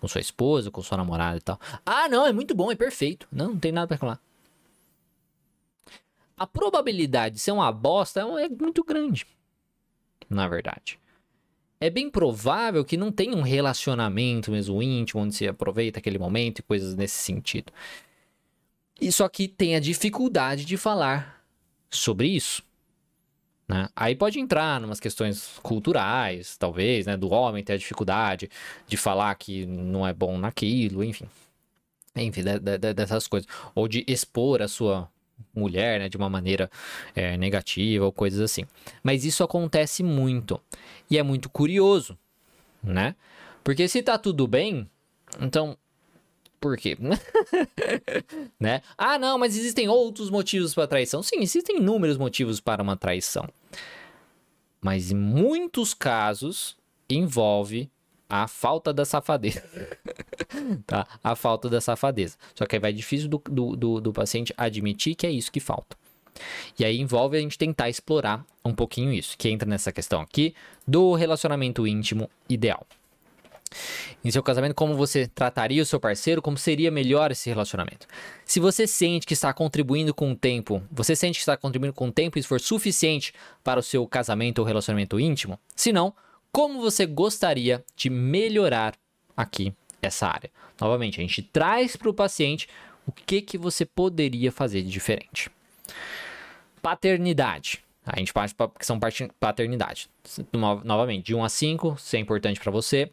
com 0.00 0.08
sua 0.08 0.20
esposa, 0.20 0.70
com 0.70 0.82
sua 0.82 0.96
namorada 0.96 1.36
e 1.36 1.40
tal. 1.40 1.60
Ah, 1.84 2.08
não, 2.08 2.26
é 2.26 2.32
muito 2.32 2.54
bom, 2.54 2.72
é 2.72 2.74
perfeito. 2.74 3.28
Não, 3.30 3.50
não 3.50 3.58
tem 3.58 3.70
nada 3.70 3.86
para 3.86 3.96
reclamar. 3.96 4.29
A 6.40 6.46
probabilidade 6.46 7.34
de 7.34 7.40
ser 7.42 7.52
uma 7.52 7.70
bosta 7.70 8.22
é 8.22 8.48
muito 8.48 8.82
grande, 8.82 9.26
na 10.26 10.48
verdade. 10.48 10.98
É 11.78 11.90
bem 11.90 12.08
provável 12.10 12.82
que 12.82 12.96
não 12.96 13.12
tenha 13.12 13.36
um 13.36 13.42
relacionamento 13.42 14.50
mesmo 14.50 14.82
íntimo, 14.82 15.20
onde 15.20 15.34
se 15.34 15.46
aproveita 15.46 15.98
aquele 15.98 16.18
momento 16.18 16.60
e 16.60 16.62
coisas 16.62 16.94
nesse 16.94 17.16
sentido. 17.16 17.70
E 18.98 19.12
só 19.12 19.28
que 19.28 19.46
tem 19.46 19.76
a 19.76 19.80
dificuldade 19.80 20.64
de 20.64 20.78
falar 20.78 21.44
sobre 21.90 22.28
isso. 22.28 22.62
Né? 23.68 23.90
Aí 23.94 24.16
pode 24.16 24.40
entrar 24.40 24.80
em 24.80 24.86
umas 24.86 24.98
questões 24.98 25.58
culturais, 25.62 26.56
talvez, 26.56 27.04
né? 27.04 27.18
Do 27.18 27.28
homem 27.28 27.62
ter 27.62 27.74
a 27.74 27.78
dificuldade 27.78 28.48
de 28.88 28.96
falar 28.96 29.34
que 29.34 29.66
não 29.66 30.06
é 30.06 30.14
bom 30.14 30.38
naquilo, 30.38 31.04
enfim. 31.04 31.28
Enfim, 32.16 32.42
de, 32.42 32.78
de, 32.78 32.94
dessas 32.94 33.28
coisas. 33.28 33.46
Ou 33.74 33.86
de 33.86 34.06
expor 34.08 34.62
a 34.62 34.68
sua 34.68 35.06
mulher, 35.54 36.00
né? 36.00 36.08
De 36.08 36.16
uma 36.16 36.28
maneira 36.28 36.70
é, 37.14 37.36
negativa 37.36 38.04
ou 38.04 38.12
coisas 38.12 38.40
assim. 38.40 38.64
Mas 39.02 39.24
isso 39.24 39.42
acontece 39.42 40.02
muito. 40.02 40.60
E 41.10 41.18
é 41.18 41.22
muito 41.22 41.48
curioso, 41.48 42.18
né? 42.82 43.14
Porque 43.62 43.88
se 43.88 44.02
tá 44.02 44.16
tudo 44.16 44.46
bem, 44.46 44.88
então 45.40 45.76
por 46.60 46.76
quê? 46.76 46.96
né? 48.60 48.82
Ah, 48.96 49.18
não, 49.18 49.38
mas 49.38 49.56
existem 49.56 49.88
outros 49.88 50.28
motivos 50.28 50.74
para 50.74 50.86
traição. 50.86 51.22
Sim, 51.22 51.40
existem 51.40 51.78
inúmeros 51.78 52.18
motivos 52.18 52.60
para 52.60 52.82
uma 52.82 52.96
traição. 52.96 53.48
Mas 54.80 55.10
em 55.10 55.16
muitos 55.16 55.94
casos 55.94 56.76
envolve 57.08 57.90
a 58.30 58.46
falta 58.46 58.92
da 58.92 59.04
safadeza. 59.04 59.62
tá? 60.86 61.06
A 61.22 61.34
falta 61.34 61.68
da 61.68 61.80
safadeza. 61.80 62.36
Só 62.54 62.64
que 62.64 62.76
aí 62.76 62.80
vai 62.80 62.92
difícil 62.92 63.28
do, 63.28 63.42
do, 63.50 63.76
do, 63.76 64.00
do 64.00 64.12
paciente 64.12 64.54
admitir 64.56 65.16
que 65.16 65.26
é 65.26 65.30
isso 65.30 65.50
que 65.50 65.58
falta. 65.58 65.96
E 66.78 66.84
aí 66.84 67.00
envolve 67.00 67.36
a 67.36 67.40
gente 67.40 67.58
tentar 67.58 67.88
explorar 67.88 68.46
um 68.64 68.72
pouquinho 68.72 69.12
isso, 69.12 69.36
que 69.36 69.48
entra 69.48 69.68
nessa 69.68 69.90
questão 69.90 70.20
aqui 70.20 70.54
do 70.86 71.12
relacionamento 71.14 71.86
íntimo 71.86 72.30
ideal. 72.48 72.86
Em 74.24 74.30
seu 74.30 74.42
casamento, 74.42 74.74
como 74.74 74.94
você 74.94 75.26
trataria 75.26 75.82
o 75.82 75.86
seu 75.86 75.98
parceiro, 75.98 76.42
como 76.42 76.58
seria 76.58 76.90
melhor 76.90 77.30
esse 77.30 77.48
relacionamento. 77.48 78.06
Se 78.44 78.60
você 78.60 78.86
sente 78.86 79.26
que 79.26 79.32
está 79.32 79.52
contribuindo 79.52 80.12
com 80.12 80.32
o 80.32 80.36
tempo, 80.36 80.82
você 80.90 81.16
sente 81.16 81.38
que 81.38 81.42
está 81.42 81.56
contribuindo 81.56 81.94
com 81.94 82.08
o 82.08 82.12
tempo 82.12 82.36
e 82.36 82.40
esforço 82.40 82.66
suficiente 82.66 83.32
para 83.62 83.80
o 83.80 83.82
seu 83.82 84.06
casamento 84.06 84.58
ou 84.58 84.64
relacionamento 84.64 85.18
íntimo? 85.18 85.58
Se 85.74 85.92
não, 85.92 86.14
como 86.52 86.80
você 86.80 87.06
gostaria 87.06 87.84
de 87.96 88.10
melhorar 88.10 88.94
aqui 89.36 89.74
essa 90.02 90.26
área? 90.26 90.50
Novamente, 90.80 91.20
a 91.20 91.22
gente 91.22 91.42
traz 91.42 91.96
para 91.96 92.10
o 92.10 92.14
paciente 92.14 92.68
o 93.06 93.12
que, 93.12 93.42
que 93.42 93.58
você 93.58 93.84
poderia 93.84 94.50
fazer 94.50 94.82
de 94.82 94.90
diferente. 94.90 95.50
Paternidade. 96.82 97.84
A 98.04 98.18
gente 98.18 98.32
parte 98.32 98.54
para 98.54 98.66
a 98.66 98.70
questão 98.70 98.98
paternidade. 99.38 100.08
Novamente, 100.84 101.26
de 101.26 101.34
1 101.34 101.44
a 101.44 101.48
5, 101.48 101.96
se 101.98 102.16
é 102.16 102.20
importante 102.20 102.58
para 102.58 102.70
você. 102.70 103.10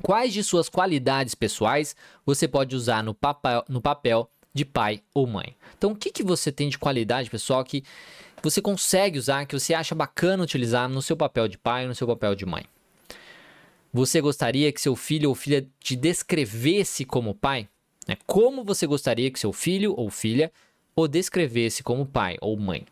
Quais 0.00 0.32
de 0.32 0.42
suas 0.42 0.68
qualidades 0.68 1.34
pessoais 1.34 1.94
você 2.24 2.48
pode 2.48 2.74
usar 2.74 3.04
no 3.04 3.14
papel, 3.14 3.62
no 3.68 3.80
papel 3.80 4.30
de 4.54 4.64
pai 4.64 5.02
ou 5.14 5.26
mãe? 5.26 5.54
Então, 5.76 5.92
o 5.92 5.96
que, 5.96 6.10
que 6.10 6.22
você 6.22 6.50
tem 6.50 6.68
de 6.68 6.78
qualidade 6.78 7.28
pessoal 7.28 7.62
que 7.62 7.84
você 8.42 8.60
consegue 8.60 9.18
usar, 9.18 9.46
que 9.46 9.58
você 9.58 9.74
acha 9.74 9.94
bacana 9.94 10.42
utilizar 10.42 10.88
no 10.88 11.02
seu 11.02 11.16
papel 11.16 11.48
de 11.48 11.58
pai 11.58 11.86
no 11.86 11.94
seu 11.94 12.06
papel 12.06 12.34
de 12.34 12.46
mãe? 12.46 12.64
Você 13.92 14.20
gostaria 14.20 14.72
que 14.72 14.80
seu 14.80 14.96
filho 14.96 15.28
ou 15.28 15.34
filha 15.34 15.68
te 15.78 15.94
descrevesse 15.94 17.04
como 17.04 17.34
pai? 17.34 17.68
É, 18.08 18.16
como 18.26 18.64
você 18.64 18.86
gostaria 18.86 19.30
que 19.30 19.38
seu 19.38 19.52
filho 19.52 19.94
ou 19.96 20.10
filha 20.10 20.50
o 20.96 21.06
descrevesse 21.06 21.82
como 21.82 22.06
pai 22.06 22.36
ou 22.40 22.56
mãe? 22.58 22.86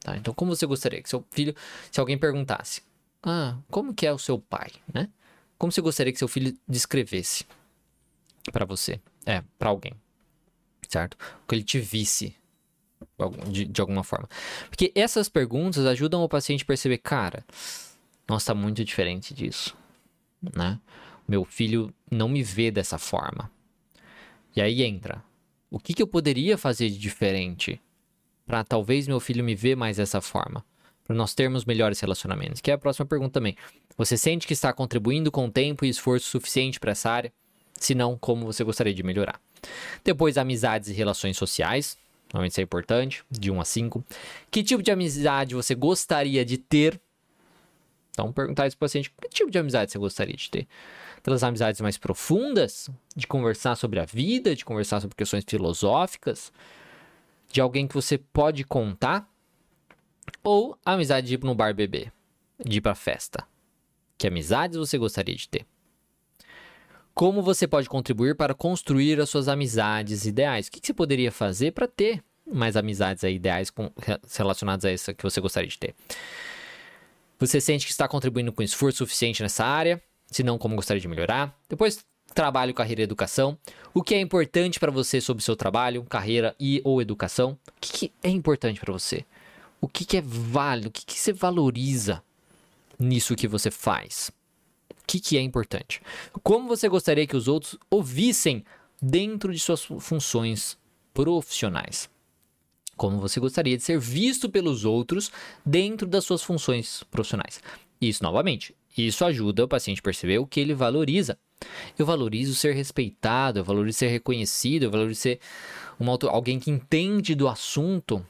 Tá? 0.00 0.16
Então, 0.16 0.34
como 0.34 0.54
você 0.54 0.66
gostaria 0.66 1.00
que 1.00 1.08
seu 1.08 1.24
filho, 1.30 1.54
se 1.90 2.00
alguém 2.00 2.18
perguntasse, 2.18 2.82
ah, 3.22 3.56
como 3.70 3.94
que 3.94 4.06
é 4.06 4.12
o 4.12 4.18
seu 4.18 4.38
pai, 4.38 4.70
né? 4.92 5.08
Como 5.56 5.70
você 5.70 5.80
gostaria 5.80 6.12
que 6.12 6.18
seu 6.18 6.26
filho 6.26 6.56
descrevesse 6.66 7.46
para 8.50 8.64
você? 8.64 9.00
É, 9.24 9.42
para 9.56 9.70
alguém. 9.70 9.94
Certo? 10.88 11.16
Que 11.46 11.54
ele 11.54 11.62
te 11.62 11.78
visse 11.78 12.34
de, 13.48 13.64
de 13.64 13.80
alguma 13.80 14.02
forma. 14.02 14.28
Porque 14.68 14.92
essas 14.94 15.28
perguntas 15.28 15.84
ajudam 15.86 16.22
o 16.22 16.28
paciente 16.28 16.62
a 16.62 16.66
perceber, 16.66 16.98
cara, 16.98 17.44
nossa, 18.28 18.46
tá 18.46 18.54
muito 18.54 18.84
diferente 18.84 19.34
disso, 19.34 19.76
né? 20.54 20.78
Meu 21.26 21.44
filho 21.44 21.92
não 22.10 22.28
me 22.28 22.42
vê 22.42 22.70
dessa 22.70 22.98
forma. 22.98 23.50
E 24.54 24.60
aí 24.60 24.82
entra, 24.82 25.22
o 25.70 25.78
que, 25.78 25.94
que 25.94 26.02
eu 26.02 26.06
poderia 26.06 26.58
fazer 26.58 26.90
de 26.90 26.98
diferente 26.98 27.80
para 28.46 28.64
talvez 28.64 29.06
meu 29.06 29.20
filho 29.20 29.42
me 29.42 29.54
ver 29.54 29.76
mais 29.76 29.96
dessa 29.96 30.20
forma? 30.20 30.64
para 31.04 31.16
nós 31.16 31.34
termos 31.34 31.64
melhores 31.64 32.00
relacionamentos? 32.00 32.60
Que 32.60 32.70
é 32.70 32.74
a 32.74 32.78
próxima 32.78 33.06
pergunta 33.06 33.32
também. 33.32 33.56
Você 33.96 34.16
sente 34.16 34.46
que 34.46 34.52
está 34.52 34.72
contribuindo 34.72 35.30
com 35.30 35.50
tempo 35.50 35.84
e 35.84 35.88
esforço 35.88 36.28
suficiente 36.28 36.80
para 36.80 36.92
essa 36.92 37.10
área? 37.10 37.32
Se 37.74 37.94
não, 37.94 38.16
como 38.16 38.46
você 38.46 38.64
gostaria 38.64 38.94
de 38.94 39.02
melhorar? 39.02 39.40
Depois, 40.04 40.38
amizades 40.38 40.88
e 40.88 40.92
relações 40.92 41.36
sociais. 41.36 41.98
Normalmente 42.32 42.52
isso 42.52 42.60
é 42.60 42.64
importante, 42.64 43.24
de 43.30 43.50
1 43.50 43.60
a 43.60 43.64
5. 43.64 44.04
Que 44.50 44.62
tipo 44.62 44.82
de 44.82 44.90
amizade 44.90 45.54
você 45.54 45.74
gostaria 45.74 46.44
de 46.44 46.56
ter? 46.56 47.00
Então, 48.10 48.32
perguntar 48.32 48.66
isso 48.66 48.76
para 48.76 48.86
paciente: 48.86 49.10
que 49.10 49.28
tipo 49.28 49.50
de 49.50 49.58
amizade 49.58 49.92
você 49.92 49.98
gostaria 49.98 50.34
de 50.34 50.50
ter? 50.50 50.66
Aquelas 51.18 51.42
amizades 51.42 51.80
mais 51.80 51.98
profundas, 51.98 52.88
de 53.14 53.26
conversar 53.26 53.76
sobre 53.76 54.00
a 54.00 54.04
vida, 54.04 54.56
de 54.56 54.64
conversar 54.64 55.00
sobre 55.00 55.14
questões 55.14 55.44
filosóficas, 55.46 56.52
de 57.50 57.60
alguém 57.60 57.86
que 57.86 57.94
você 57.94 58.18
pode 58.18 58.64
contar 58.64 59.28
ou 60.42 60.78
amizade 60.84 61.26
de 61.26 61.34
ir 61.34 61.44
no 61.44 61.54
bar 61.54 61.74
beber, 61.74 62.12
de 62.64 62.78
ir 62.78 62.80
pra 62.80 62.94
festa. 62.94 63.46
Que 64.16 64.26
amizades 64.26 64.76
você 64.76 64.96
gostaria 64.96 65.34
de 65.34 65.48
ter? 65.48 65.66
Como 67.14 67.42
você 67.42 67.66
pode 67.66 67.88
contribuir 67.88 68.34
para 68.36 68.54
construir 68.54 69.20
as 69.20 69.28
suas 69.28 69.48
amizades 69.48 70.24
ideais? 70.24 70.66
O 70.66 70.70
que 70.70 70.80
você 70.82 70.94
poderia 70.94 71.30
fazer 71.30 71.72
para 71.72 71.86
ter 71.86 72.22
mais 72.50 72.76
amizades 72.76 73.22
ideais 73.22 73.72
relacionadas 74.34 74.84
a 74.84 74.90
essa 74.90 75.14
que 75.14 75.22
você 75.22 75.40
gostaria 75.40 75.68
de 75.68 75.78
ter? 75.78 75.94
Você 77.38 77.60
sente 77.60 77.86
que 77.86 77.92
está 77.92 78.08
contribuindo 78.08 78.52
com 78.52 78.62
esforço 78.62 78.98
suficiente 78.98 79.42
nessa 79.42 79.64
área? 79.64 80.00
Se 80.30 80.42
não, 80.42 80.56
como 80.56 80.76
gostaria 80.76 81.00
de 81.00 81.08
melhorar? 81.08 81.54
Depois, 81.68 82.04
trabalho, 82.34 82.72
carreira 82.72 83.02
e 83.02 83.04
educação. 83.04 83.58
O 83.92 84.02
que 84.02 84.14
é 84.14 84.20
importante 84.20 84.80
para 84.80 84.90
você 84.90 85.20
sobre 85.20 85.42
seu 85.42 85.56
trabalho, 85.56 86.04
carreira 86.04 86.54
e 86.58 86.80
ou 86.84 87.02
educação? 87.02 87.58
O 87.68 87.72
que, 87.80 88.12
é 88.22 88.30
importante 88.30 88.80
para 88.80 88.92
você? 88.92 89.24
o 89.82 89.88
que, 89.88 90.16
é 90.16 90.22
válido, 90.22 90.88
o 90.88 90.92
que 90.92 91.18
você 91.18 91.32
valoriza 91.32 92.22
nisso 92.96 93.34
que 93.34 93.48
você 93.48 93.68
faz. 93.68 94.30
Que, 95.12 95.20
que 95.20 95.36
é 95.36 95.42
importante? 95.42 96.00
Como 96.42 96.66
você 96.66 96.88
gostaria 96.88 97.26
que 97.26 97.36
os 97.36 97.46
outros 97.46 97.76
ouvissem 97.90 98.64
dentro 99.00 99.52
de 99.52 99.58
suas 99.58 99.84
funções 99.84 100.78
profissionais? 101.12 102.08
Como 102.96 103.18
você 103.18 103.38
gostaria 103.38 103.76
de 103.76 103.82
ser 103.82 103.98
visto 103.98 104.48
pelos 104.48 104.86
outros 104.86 105.30
dentro 105.66 106.06
das 106.06 106.24
suas 106.24 106.42
funções 106.42 107.02
profissionais? 107.10 107.60
Isso, 108.00 108.22
novamente, 108.22 108.74
isso 108.96 109.24
ajuda 109.24 109.64
o 109.64 109.68
paciente 109.68 109.98
a 109.98 110.02
perceber 110.02 110.38
o 110.38 110.46
que 110.46 110.60
ele 110.60 110.72
valoriza. 110.72 111.38
Eu 111.98 112.06
valorizo 112.06 112.54
ser 112.54 112.74
respeitado, 112.74 113.58
eu 113.58 113.64
valorizo 113.64 113.98
ser 113.98 114.08
reconhecido, 114.08 114.84
eu 114.84 114.90
valorizo 114.90 115.20
ser 115.20 115.40
uma, 116.00 116.18
alguém 116.28 116.58
que 116.58 116.70
entende 116.70 117.34
do 117.34 117.48
assunto, 117.48 118.24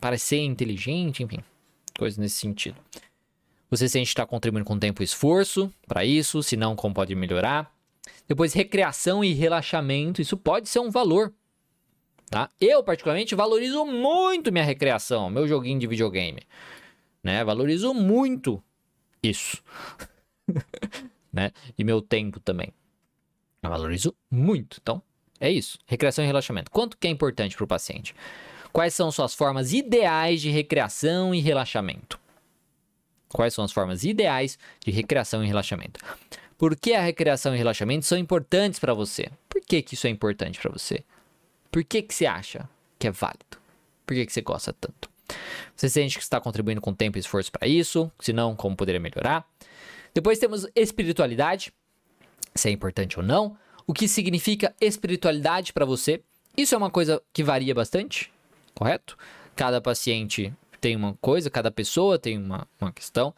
parecer 0.00 0.40
inteligente, 0.40 1.22
enfim, 1.22 1.40
coisas 1.98 2.18
nesse 2.18 2.36
sentido. 2.36 2.76
Você 3.70 3.88
sente 3.88 4.08
estar 4.08 4.26
contribuindo 4.26 4.66
com 4.66 4.78
tempo 4.78 5.00
e 5.00 5.04
esforço 5.04 5.72
para 5.86 6.04
isso, 6.04 6.42
se 6.42 6.56
não, 6.56 6.74
como 6.74 6.92
pode 6.92 7.14
melhorar. 7.14 7.72
Depois, 8.26 8.52
recreação 8.52 9.22
e 9.22 9.32
relaxamento, 9.32 10.20
isso 10.20 10.36
pode 10.36 10.68
ser 10.68 10.80
um 10.80 10.90
valor. 10.90 11.32
Tá? 12.28 12.50
Eu, 12.60 12.82
particularmente, 12.82 13.34
valorizo 13.34 13.84
muito 13.84 14.52
minha 14.52 14.64
recreação, 14.64 15.30
meu 15.30 15.46
joguinho 15.46 15.78
de 15.78 15.86
videogame. 15.86 16.42
Né? 17.22 17.44
Valorizo 17.44 17.94
muito 17.94 18.62
isso. 19.22 19.62
né? 21.32 21.52
E 21.78 21.84
meu 21.84 22.02
tempo 22.02 22.40
também. 22.40 22.72
Eu 23.62 23.70
valorizo 23.70 24.14
muito. 24.30 24.78
Então, 24.82 25.02
é 25.38 25.50
isso. 25.50 25.78
Recreação 25.86 26.24
e 26.24 26.26
relaxamento. 26.26 26.70
Quanto 26.70 26.96
que 26.96 27.06
é 27.06 27.10
importante 27.10 27.56
para 27.56 27.64
o 27.64 27.68
paciente? 27.68 28.14
Quais 28.72 28.94
são 28.94 29.10
suas 29.10 29.34
formas 29.34 29.72
ideais 29.72 30.40
de 30.40 30.50
recreação 30.50 31.34
e 31.34 31.40
relaxamento? 31.40 32.19
Quais 33.32 33.54
são 33.54 33.64
as 33.64 33.72
formas 33.72 34.04
ideais 34.04 34.58
de 34.84 34.90
recreação 34.90 35.42
e 35.42 35.46
relaxamento? 35.46 36.00
Por 36.58 36.76
que 36.76 36.92
a 36.92 37.00
recreação 37.00 37.54
e 37.54 37.58
relaxamento 37.58 38.04
são 38.04 38.18
importantes 38.18 38.78
para 38.78 38.92
você? 38.92 39.30
Por 39.48 39.62
que, 39.62 39.80
que 39.80 39.94
isso 39.94 40.06
é 40.06 40.10
importante 40.10 40.60
para 40.60 40.70
você? 40.70 41.04
Por 41.70 41.82
que, 41.84 42.02
que 42.02 42.14
você 42.14 42.26
acha 42.26 42.68
que 42.98 43.06
é 43.06 43.10
válido? 43.10 43.56
Por 44.04 44.14
que, 44.14 44.26
que 44.26 44.32
você 44.32 44.42
gosta 44.42 44.72
tanto? 44.72 45.08
Você 45.76 45.88
sente 45.88 46.18
que 46.18 46.22
está 46.22 46.40
contribuindo 46.40 46.80
com 46.80 46.92
tempo 46.92 47.16
e 47.16 47.20
esforço 47.20 47.50
para 47.50 47.66
isso? 47.66 48.10
Se 48.20 48.32
não, 48.32 48.54
como 48.56 48.76
poderia 48.76 49.00
melhorar? 49.00 49.48
Depois 50.12 50.38
temos 50.38 50.66
espiritualidade, 50.74 51.72
se 52.54 52.68
é 52.68 52.72
importante 52.72 53.18
ou 53.18 53.24
não. 53.24 53.56
O 53.86 53.94
que 53.94 54.08
significa 54.08 54.74
espiritualidade 54.80 55.72
para 55.72 55.86
você? 55.86 56.20
Isso 56.56 56.74
é 56.74 56.78
uma 56.78 56.90
coisa 56.90 57.22
que 57.32 57.44
varia 57.44 57.74
bastante, 57.74 58.32
correto? 58.74 59.16
Cada 59.54 59.80
paciente 59.80 60.52
tem 60.80 60.96
uma 60.96 61.14
coisa, 61.20 61.50
cada 61.50 61.70
pessoa 61.70 62.18
tem 62.18 62.38
uma, 62.38 62.66
uma 62.80 62.92
questão. 62.92 63.34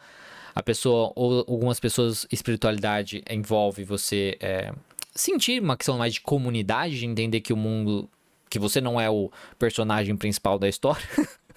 A 0.55 0.61
pessoa, 0.61 1.11
ou 1.15 1.39
algumas 1.39 1.79
pessoas, 1.79 2.27
espiritualidade 2.31 3.23
envolve 3.29 3.83
você 3.83 4.37
é, 4.39 4.71
sentir 5.15 5.61
uma 5.61 5.75
questão 5.75 5.97
mais 5.97 6.13
de 6.13 6.21
comunidade, 6.21 6.99
de 6.99 7.05
entender 7.05 7.41
que 7.41 7.51
o 7.51 7.57
mundo, 7.57 8.09
que 8.49 8.59
você 8.59 8.79
não 8.79 8.99
é 8.99 9.09
o 9.09 9.31
personagem 9.57 10.15
principal 10.15 10.59
da 10.59 10.69
história, 10.69 11.03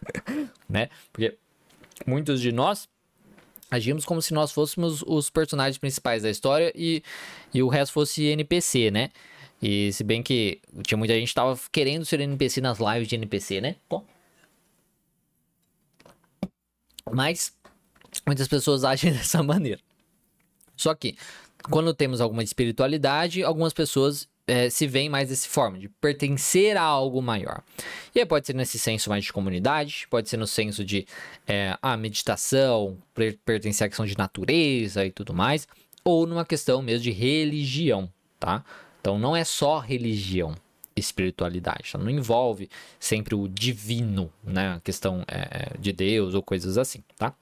né? 0.68 0.88
Porque 1.12 1.36
muitos 2.06 2.40
de 2.40 2.52
nós 2.52 2.88
agimos 3.70 4.04
como 4.04 4.22
se 4.22 4.32
nós 4.32 4.52
fôssemos 4.52 5.02
os 5.06 5.28
personagens 5.28 5.78
principais 5.78 6.22
da 6.22 6.30
história 6.30 6.72
e, 6.74 7.02
e 7.52 7.62
o 7.62 7.68
resto 7.68 7.92
fosse 7.92 8.24
NPC, 8.24 8.90
né? 8.90 9.10
E 9.60 9.92
se 9.92 10.04
bem 10.04 10.22
que 10.22 10.60
tinha 10.82 10.98
muita 10.98 11.14
gente 11.14 11.28
que 11.28 11.34
tava 11.34 11.58
querendo 11.72 12.04
ser 12.04 12.20
NPC 12.20 12.60
nas 12.60 12.78
lives 12.78 13.08
de 13.08 13.14
NPC, 13.14 13.60
né? 13.60 13.76
Bom, 13.88 14.04
mas 17.12 17.52
muitas 18.26 18.48
pessoas 18.48 18.84
agem 18.84 19.12
dessa 19.14 19.42
maneira. 19.42 19.80
Só 20.76 20.94
que, 20.94 21.16
quando 21.70 21.94
temos 21.94 22.20
alguma 22.20 22.42
espiritualidade, 22.42 23.42
algumas 23.42 23.72
pessoas 23.72 24.28
é, 24.46 24.70
se 24.70 24.86
veem 24.86 25.08
mais 25.08 25.28
dessa 25.28 25.48
forma, 25.48 25.78
de 25.78 25.88
pertencer 25.88 26.76
a 26.76 26.82
algo 26.82 27.20
maior. 27.20 27.62
E 28.14 28.20
aí 28.20 28.26
pode 28.26 28.46
ser 28.46 28.54
nesse 28.54 28.78
senso 28.78 29.10
mais 29.10 29.24
de 29.24 29.32
comunidade, 29.32 30.06
pode 30.08 30.28
ser 30.28 30.36
no 30.36 30.46
senso 30.46 30.84
de 30.84 31.06
é, 31.46 31.76
a 31.82 31.96
meditação, 31.96 32.96
pertencer 33.44 33.86
à 33.86 33.88
questão 33.88 34.06
de 34.06 34.16
natureza 34.16 35.04
e 35.04 35.10
tudo 35.10 35.34
mais, 35.34 35.66
ou 36.04 36.26
numa 36.26 36.44
questão 36.44 36.80
mesmo 36.80 37.02
de 37.02 37.10
religião, 37.10 38.08
tá? 38.38 38.64
Então 39.00 39.18
não 39.18 39.34
é 39.34 39.42
só 39.42 39.78
religião, 39.78 40.54
espiritualidade. 40.96 41.84
Então, 41.88 42.00
não 42.00 42.10
envolve 42.10 42.68
sempre 42.98 43.34
o 43.34 43.46
divino, 43.46 44.32
né? 44.42 44.74
A 44.74 44.80
questão 44.80 45.22
é, 45.28 45.74
é, 45.74 45.78
de 45.78 45.92
Deus 45.92 46.34
ou 46.34 46.42
coisas 46.42 46.78
assim, 46.78 47.04
tá? 47.16 47.34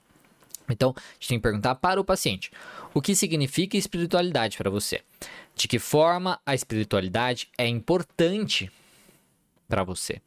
Então, 0.69 0.93
a 0.97 1.01
gente 1.13 1.29
tem 1.29 1.39
que 1.39 1.43
perguntar 1.43 1.75
para 1.75 1.99
o 1.99 2.03
paciente: 2.03 2.51
o 2.93 3.01
que 3.01 3.15
significa 3.15 3.77
espiritualidade 3.77 4.57
para 4.57 4.69
você? 4.69 5.01
De 5.55 5.67
que 5.67 5.79
forma 5.79 6.39
a 6.45 6.53
espiritualidade 6.53 7.47
é 7.57 7.67
importante 7.67 8.69
para 9.67 9.83
você? 9.83 10.21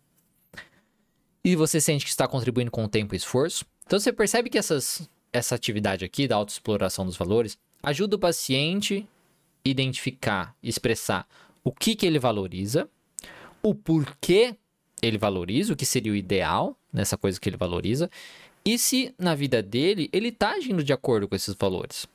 E 1.45 1.55
você 1.55 1.81
sente 1.81 2.05
que 2.05 2.11
está 2.11 2.27
contribuindo 2.27 2.71
com 2.71 2.85
o 2.85 2.89
tempo 2.89 3.15
e 3.15 3.17
esforço? 3.17 3.65
Então, 3.87 3.99
você 3.99 4.13
percebe 4.13 4.51
que 4.51 4.59
essas, 4.59 5.09
essa 5.33 5.55
atividade 5.55 6.05
aqui 6.05 6.29
da 6.29 6.37
autoexploração 6.37 7.07
dos 7.07 7.17
valores 7.17 7.59
ajuda 7.83 8.17
o 8.17 8.19
paciente 8.19 9.07
a 9.65 9.69
identificar, 9.69 10.55
expressar 10.63 11.27
o 11.65 11.73
que, 11.73 11.95
que 11.95 12.07
ele 12.07 12.19
valoriza 12.19 12.89
o 13.63 13.75
porquê 13.75 14.57
ele 15.03 15.19
valoriza, 15.19 15.73
o 15.73 15.77
que 15.77 15.87
seria 15.87 16.13
o 16.13 16.17
ideal 16.17 16.77
nessa 16.93 17.17
coisa 17.17 17.41
que 17.41 17.49
ele 17.49 17.57
valoriza, 17.57 18.11
e 18.65 18.79
se 18.79 19.15
na 19.19 19.35
vida 19.35 19.63
dele 19.63 20.09
ele 20.13 20.33
tá 20.33 20.53
agindo 20.53 20.83
de 20.83 20.93
acordo 20.93 21.29
com 21.29 21.35
esses 21.35 21.55
valores. 21.55 22.07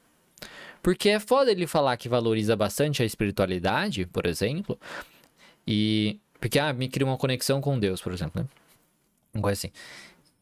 Porque 0.82 1.10
é 1.10 1.20
foda 1.20 1.50
ele 1.50 1.66
falar 1.66 1.96
que 1.96 2.10
valoriza 2.10 2.56
bastante 2.56 3.02
a 3.02 3.06
espiritualidade, 3.06 4.06
por 4.06 4.26
exemplo, 4.26 4.78
e. 5.66 6.20
Porque, 6.40 6.60
ah, 6.60 6.74
me 6.74 6.90
cria 6.90 7.08
uma 7.08 7.18
conexão 7.18 7.62
com 7.62 7.80
Deus, 7.80 8.02
por 8.02 8.12
exemplo, 8.12 8.42
né? 8.42 8.50
Uma 9.34 9.44
coisa 9.44 9.58
assim. 9.58 9.74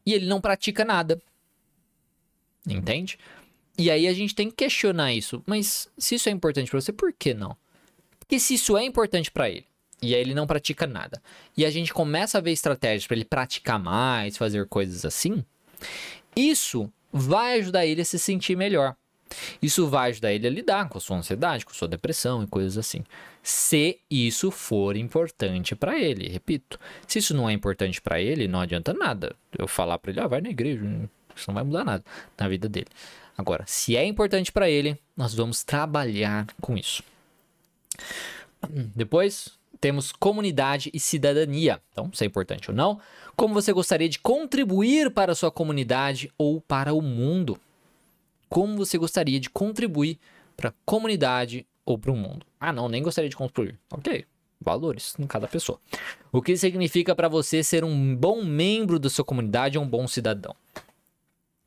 E 0.04 0.12
ele 0.12 0.26
não 0.26 0.40
pratica 0.40 0.84
nada. 0.84 1.22
Entende? 2.68 3.16
E 3.78 3.88
aí 3.88 4.08
a 4.08 4.12
gente 4.12 4.34
tem 4.34 4.50
que 4.50 4.56
questionar 4.56 5.12
isso. 5.12 5.42
Mas 5.46 5.88
se 5.96 6.16
isso 6.16 6.28
é 6.28 6.32
importante 6.32 6.68
para 6.70 6.80
você, 6.80 6.92
por 6.92 7.12
que 7.12 7.32
não? 7.32 7.56
Porque 8.18 8.40
se 8.40 8.54
isso 8.54 8.76
é 8.76 8.84
importante 8.84 9.30
para 9.30 9.48
ele, 9.48 9.66
e 10.02 10.14
aí 10.14 10.20
ele 10.20 10.34
não 10.34 10.46
pratica 10.46 10.86
nada. 10.86 11.22
E 11.56 11.64
a 11.64 11.70
gente 11.70 11.94
começa 11.94 12.38
a 12.38 12.40
ver 12.40 12.50
estratégias 12.50 13.06
para 13.06 13.16
ele 13.16 13.24
praticar 13.24 13.78
mais, 13.78 14.36
fazer 14.36 14.66
coisas 14.66 15.04
assim. 15.04 15.44
Isso 16.34 16.92
vai 17.12 17.60
ajudar 17.60 17.86
ele 17.86 18.00
a 18.00 18.04
se 18.04 18.18
sentir 18.18 18.56
melhor. 18.56 18.96
Isso 19.62 19.88
vai 19.88 20.10
ajudar 20.10 20.32
ele 20.32 20.46
a 20.46 20.50
lidar 20.50 20.88
com 20.88 20.98
a 20.98 21.00
sua 21.00 21.16
ansiedade, 21.16 21.64
com 21.64 21.70
a 21.70 21.74
sua 21.74 21.88
depressão 21.88 22.42
e 22.42 22.46
coisas 22.46 22.76
assim. 22.76 23.04
Se 23.42 23.98
isso 24.10 24.50
for 24.50 24.96
importante 24.96 25.74
para 25.74 25.98
ele, 25.98 26.28
repito. 26.28 26.78
Se 27.06 27.18
isso 27.18 27.34
não 27.34 27.48
é 27.48 27.52
importante 27.52 28.00
para 28.00 28.20
ele, 28.20 28.46
não 28.46 28.60
adianta 28.60 28.92
nada 28.92 29.34
eu 29.56 29.66
falar 29.66 29.98
para 29.98 30.10
ele, 30.10 30.20
ah, 30.20 30.26
vai 30.26 30.40
na 30.40 30.50
igreja, 30.50 30.84
isso 31.34 31.48
não 31.48 31.54
vai 31.54 31.64
mudar 31.64 31.84
nada 31.84 32.04
na 32.38 32.48
vida 32.48 32.68
dele. 32.68 32.88
Agora, 33.36 33.64
se 33.66 33.96
é 33.96 34.04
importante 34.04 34.52
para 34.52 34.68
ele, 34.68 34.98
nós 35.16 35.34
vamos 35.34 35.64
trabalhar 35.64 36.46
com 36.60 36.76
isso. 36.76 37.02
Depois, 38.94 39.58
temos 39.82 40.12
comunidade 40.12 40.92
e 40.94 41.00
cidadania. 41.00 41.82
Então, 41.90 42.08
se 42.14 42.22
é 42.22 42.26
importante 42.26 42.70
ou 42.70 42.76
não. 42.76 43.00
Como 43.34 43.52
você 43.52 43.72
gostaria 43.72 44.08
de 44.08 44.20
contribuir 44.20 45.10
para 45.10 45.32
a 45.32 45.34
sua 45.34 45.50
comunidade 45.50 46.30
ou 46.38 46.60
para 46.60 46.94
o 46.94 47.02
mundo? 47.02 47.58
Como 48.48 48.76
você 48.76 48.96
gostaria 48.96 49.40
de 49.40 49.50
contribuir 49.50 50.20
para 50.56 50.68
a 50.70 50.74
comunidade 50.86 51.66
ou 51.84 51.98
para 51.98 52.12
o 52.12 52.16
mundo? 52.16 52.46
Ah, 52.60 52.72
não, 52.72 52.88
nem 52.88 53.02
gostaria 53.02 53.28
de 53.28 53.34
contribuir. 53.34 53.76
Ok, 53.90 54.24
valores 54.60 55.16
em 55.18 55.26
cada 55.26 55.48
pessoa. 55.48 55.80
O 56.30 56.40
que 56.40 56.56
significa 56.56 57.12
para 57.12 57.28
você 57.28 57.64
ser 57.64 57.82
um 57.82 58.14
bom 58.14 58.44
membro 58.44 59.00
da 59.00 59.10
sua 59.10 59.24
comunidade 59.24 59.76
ou 59.78 59.84
um 59.84 59.88
bom 59.88 60.06
cidadão? 60.06 60.54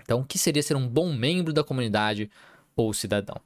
Então, 0.01 0.21
o 0.21 0.25
que 0.25 0.39
seria 0.39 0.63
ser 0.63 0.77
um 0.77 0.87
bom 0.87 1.11
membro 1.11 1.51
da 1.51 1.65
comunidade 1.65 2.31
ou 2.77 2.93
cidadão? 2.93 3.41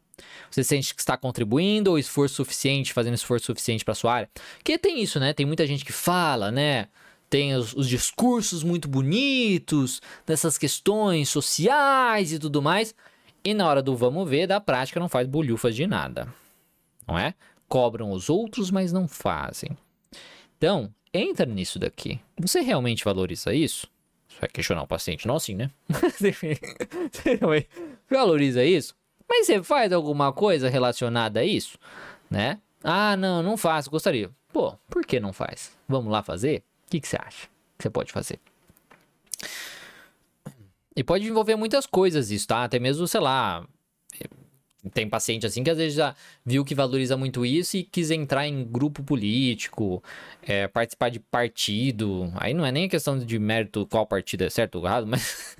Você 0.50 0.64
sente 0.64 0.94
que 0.94 1.02
está 1.02 1.18
contribuindo 1.18 1.92
ou 1.92 2.00
esforço 2.00 2.36
suficiente, 2.36 2.94
fazendo 2.94 3.16
esforço 3.16 3.48
suficiente 3.48 3.86
para 3.86 3.96
sua 3.96 4.14
área? 4.14 4.30
Porque 4.58 4.78
tem 4.78 5.02
isso, 5.02 5.20
né? 5.20 5.34
Tem 5.34 5.46
muita 5.46 5.66
gente 5.66 5.86
que 5.86 5.92
fala, 5.92 6.52
né? 6.52 6.88
Tem 7.30 7.56
os, 7.56 7.74
os 7.74 7.88
discursos 7.88 8.64
muito 8.64 8.88
bonitos 8.88 10.02
dessas 10.26 10.58
questões 10.58 11.30
sociais 11.30 12.34
e 12.34 12.40
tudo 12.40 12.62
mais. 12.62 12.96
E 13.44 13.54
na 13.54 13.68
hora 13.68 13.82
do 13.82 13.96
vamos 13.96 14.30
ver, 14.30 14.48
da 14.48 14.60
prática 14.60 15.00
não 15.00 15.08
faz 15.08 15.28
bolhufas 15.28 15.76
de 15.76 15.86
nada. 15.86 16.28
Não 17.08 17.18
é? 17.18 17.34
Cobram 17.68 18.12
os 18.12 18.30
outros, 18.30 18.72
mas 18.72 18.92
não 18.92 19.08
fazem. 19.08 19.78
Então, 20.58 20.94
entra 21.14 21.46
nisso 21.46 21.80
daqui. 21.80 22.20
Você 22.38 22.62
realmente 22.62 23.06
valoriza 23.06 23.54
isso? 23.54 23.88
Você 24.28 24.40
vai 24.42 24.50
questionar 24.50 24.84
o 24.84 24.88
paciente, 24.88 25.28
não 25.28 25.36
assim, 25.36 25.56
né? 25.56 25.70
Valoriza 28.10 28.64
isso? 28.64 28.96
Mas 29.30 29.46
você 29.46 29.62
faz 29.62 29.94
alguma 29.94 30.34
coisa 30.34 30.68
relacionada 30.70 31.42
a 31.42 31.46
isso, 31.46 31.78
né? 32.30 32.60
Ah, 32.84 33.16
não, 33.16 33.44
não 33.44 33.56
faço, 33.56 33.90
gostaria. 33.90 34.32
Pô, 34.52 34.74
por 34.90 35.06
que 35.06 35.20
não 35.20 35.32
faz? 35.32 35.72
Vamos 35.88 36.12
lá 36.12 36.24
fazer? 36.24 36.64
O 36.88 36.90
que, 36.90 37.00
que 37.00 37.08
você 37.08 37.18
acha 37.18 37.48
que 37.78 37.84
você 37.84 37.90
pode 37.90 38.12
fazer? 38.12 38.40
E 40.96 41.04
pode 41.04 41.28
envolver 41.28 41.56
muitas 41.56 41.86
coisas 41.86 42.32
isso, 42.32 42.48
tá? 42.48 42.64
Até 42.64 42.80
mesmo, 42.80 43.08
sei 43.08 43.22
lá, 43.22 43.66
Tem 44.94 45.10
paciente 45.10 45.46
assim 45.46 45.62
que 45.62 45.70
às 45.70 45.78
vezes 45.78 45.96
já 45.96 46.16
viu 46.46 46.64
que 46.64 46.74
valoriza 46.74 47.18
muito 47.18 47.46
isso 47.46 47.76
e 47.76 47.84
quis 47.84 48.12
entrar 48.12 48.48
em 48.48 48.64
grupo 48.64 49.04
político, 49.04 50.02
é, 50.42 50.70
participar 50.70 51.10
de 51.10 51.20
partido. 51.20 52.32
Aí 52.36 52.54
não 52.54 52.66
é 52.66 52.72
nem 52.72 52.86
a 52.86 52.90
questão 52.90 53.20
de 53.20 53.40
mérito 53.40 53.86
qual 53.88 54.08
partido 54.08 54.46
é 54.46 54.50
certo 54.50 54.76
ou 54.76 54.86
errado, 54.86 55.06
mas 55.08 55.58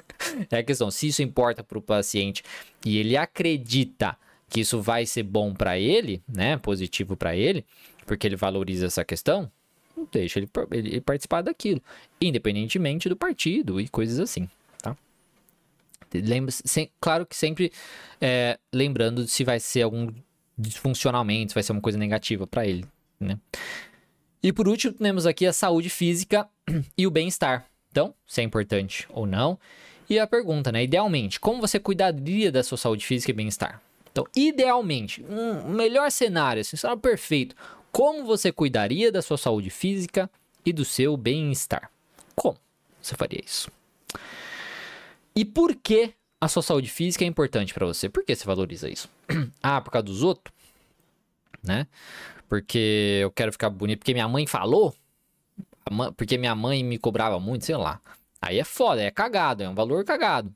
é 0.50 0.60
a 0.60 0.64
questão 0.64 0.90
se 0.90 1.08
isso 1.08 1.22
importa 1.22 1.64
para 1.64 1.78
o 1.78 1.82
paciente 1.82 2.44
e 2.86 2.98
ele 2.98 3.18
acredita 3.18 4.18
que 4.50 4.62
isso 4.62 4.82
vai 4.82 5.06
ser 5.06 5.24
bom 5.24 5.54
para 5.54 5.78
ele, 5.78 6.24
né, 6.28 6.58
positivo 6.58 7.16
para 7.16 7.36
ele, 7.36 7.66
porque 8.06 8.26
ele 8.26 8.36
valoriza 8.36 8.88
essa 8.88 9.04
questão, 9.04 9.52
deixa 10.12 10.40
ele, 10.40 10.50
ele 10.72 11.02
participar 11.02 11.42
daquilo, 11.42 11.82
independentemente 12.20 13.10
do 13.10 13.16
partido 13.16 13.80
e 13.80 13.88
coisas 13.88 14.20
assim. 14.20 14.50
Lembra, 16.14 16.52
sem, 16.52 16.90
claro 17.00 17.26
que 17.26 17.36
sempre 17.36 17.72
é, 18.20 18.58
lembrando 18.74 19.28
se 19.28 19.44
vai 19.44 19.60
ser 19.60 19.84
algum 19.84 20.12
disfuncionamento, 20.58 21.52
se 21.52 21.56
vai 21.56 21.64
ser 21.64 21.72
uma 21.72 21.82
coisa 21.82 21.98
negativa 21.98 22.46
para 22.46 22.66
ele, 22.66 22.86
né? 23.20 23.38
E 24.42 24.54
por 24.54 24.68
último, 24.68 24.94
temos 24.94 25.26
aqui 25.26 25.46
a 25.46 25.54
saúde 25.54 25.90
física 25.90 26.48
e 26.98 27.06
o 27.06 27.12
bem-estar. 27.12 27.66
Então, 27.92 28.14
se 28.26 28.42
é 28.42 28.44
importante 28.44 29.08
ou 29.10 29.26
não. 29.26 29.60
E 30.10 30.18
a 30.18 30.26
pergunta, 30.26 30.72
né? 30.72 30.84
Idealmente, 30.84 31.40
como 31.40 31.62
você 31.62 31.80
cuidaria 31.80 32.52
da 32.52 32.64
sua 32.64 32.78
saúde 32.78 33.06
física 33.06 33.32
e 33.32 33.34
bem-estar? 33.34 33.82
Então, 34.12 34.26
idealmente, 34.36 35.24
um 35.30 35.70
melhor 35.72 36.10
cenário, 36.12 36.62
assim, 36.62 36.76
cenário 36.76 37.02
perfeito, 37.02 37.56
como 37.92 38.26
você 38.26 38.52
cuidaria 38.52 39.12
da 39.12 39.22
sua 39.22 39.38
saúde 39.38 39.70
física 39.70 40.30
e 40.66 40.74
do 40.74 40.84
seu 40.84 41.16
bem-estar? 41.16 41.92
Como 42.36 42.58
você 43.02 43.16
faria 43.16 43.42
isso? 43.46 43.72
E 45.40 45.46
por 45.46 45.74
que 45.74 46.14
a 46.42 46.50
sua 46.50 46.62
saúde 46.62 46.90
física 46.90 47.24
é 47.24 47.28
importante 47.28 47.74
para 47.74 47.86
você? 47.86 48.10
Por 48.10 48.26
que 48.26 48.36
você 48.36 48.44
valoriza 48.44 48.90
isso? 48.90 49.10
ah, 49.64 49.80
por 49.80 49.90
causa 49.90 50.06
dos 50.06 50.22
outros? 50.22 50.54
Né? 51.64 51.88
Porque 52.50 53.20
eu 53.22 53.32
quero 53.32 53.50
ficar 53.54 53.70
bonito, 53.70 54.00
porque 54.00 54.12
minha 54.12 54.28
mãe 54.28 54.46
falou? 54.46 54.94
Porque 56.18 56.38
minha 56.38 56.54
mãe 56.54 56.84
me 56.84 56.98
cobrava 56.98 57.40
muito, 57.40 57.64
sei 57.64 57.78
lá. 57.78 58.02
Aí 58.42 58.60
é 58.60 58.66
foda, 58.66 59.02
é 59.02 59.10
cagado, 59.10 59.64
é 59.64 59.70
um 59.70 59.74
valor 59.74 60.04
cagado. 60.04 60.54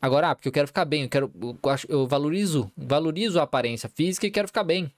Agora, 0.00 0.30
ah, 0.30 0.34
porque 0.36 0.46
eu 0.46 0.52
quero 0.52 0.68
ficar 0.68 0.84
bem, 0.84 1.02
eu 1.02 1.08
quero. 1.08 1.32
Eu, 1.42 1.58
eu 1.88 2.06
valorizo, 2.06 2.70
valorizo 2.76 3.40
a 3.40 3.42
aparência 3.42 3.88
física 3.88 4.28
e 4.28 4.30
quero 4.30 4.46
ficar 4.46 4.62
bem. 4.62 4.92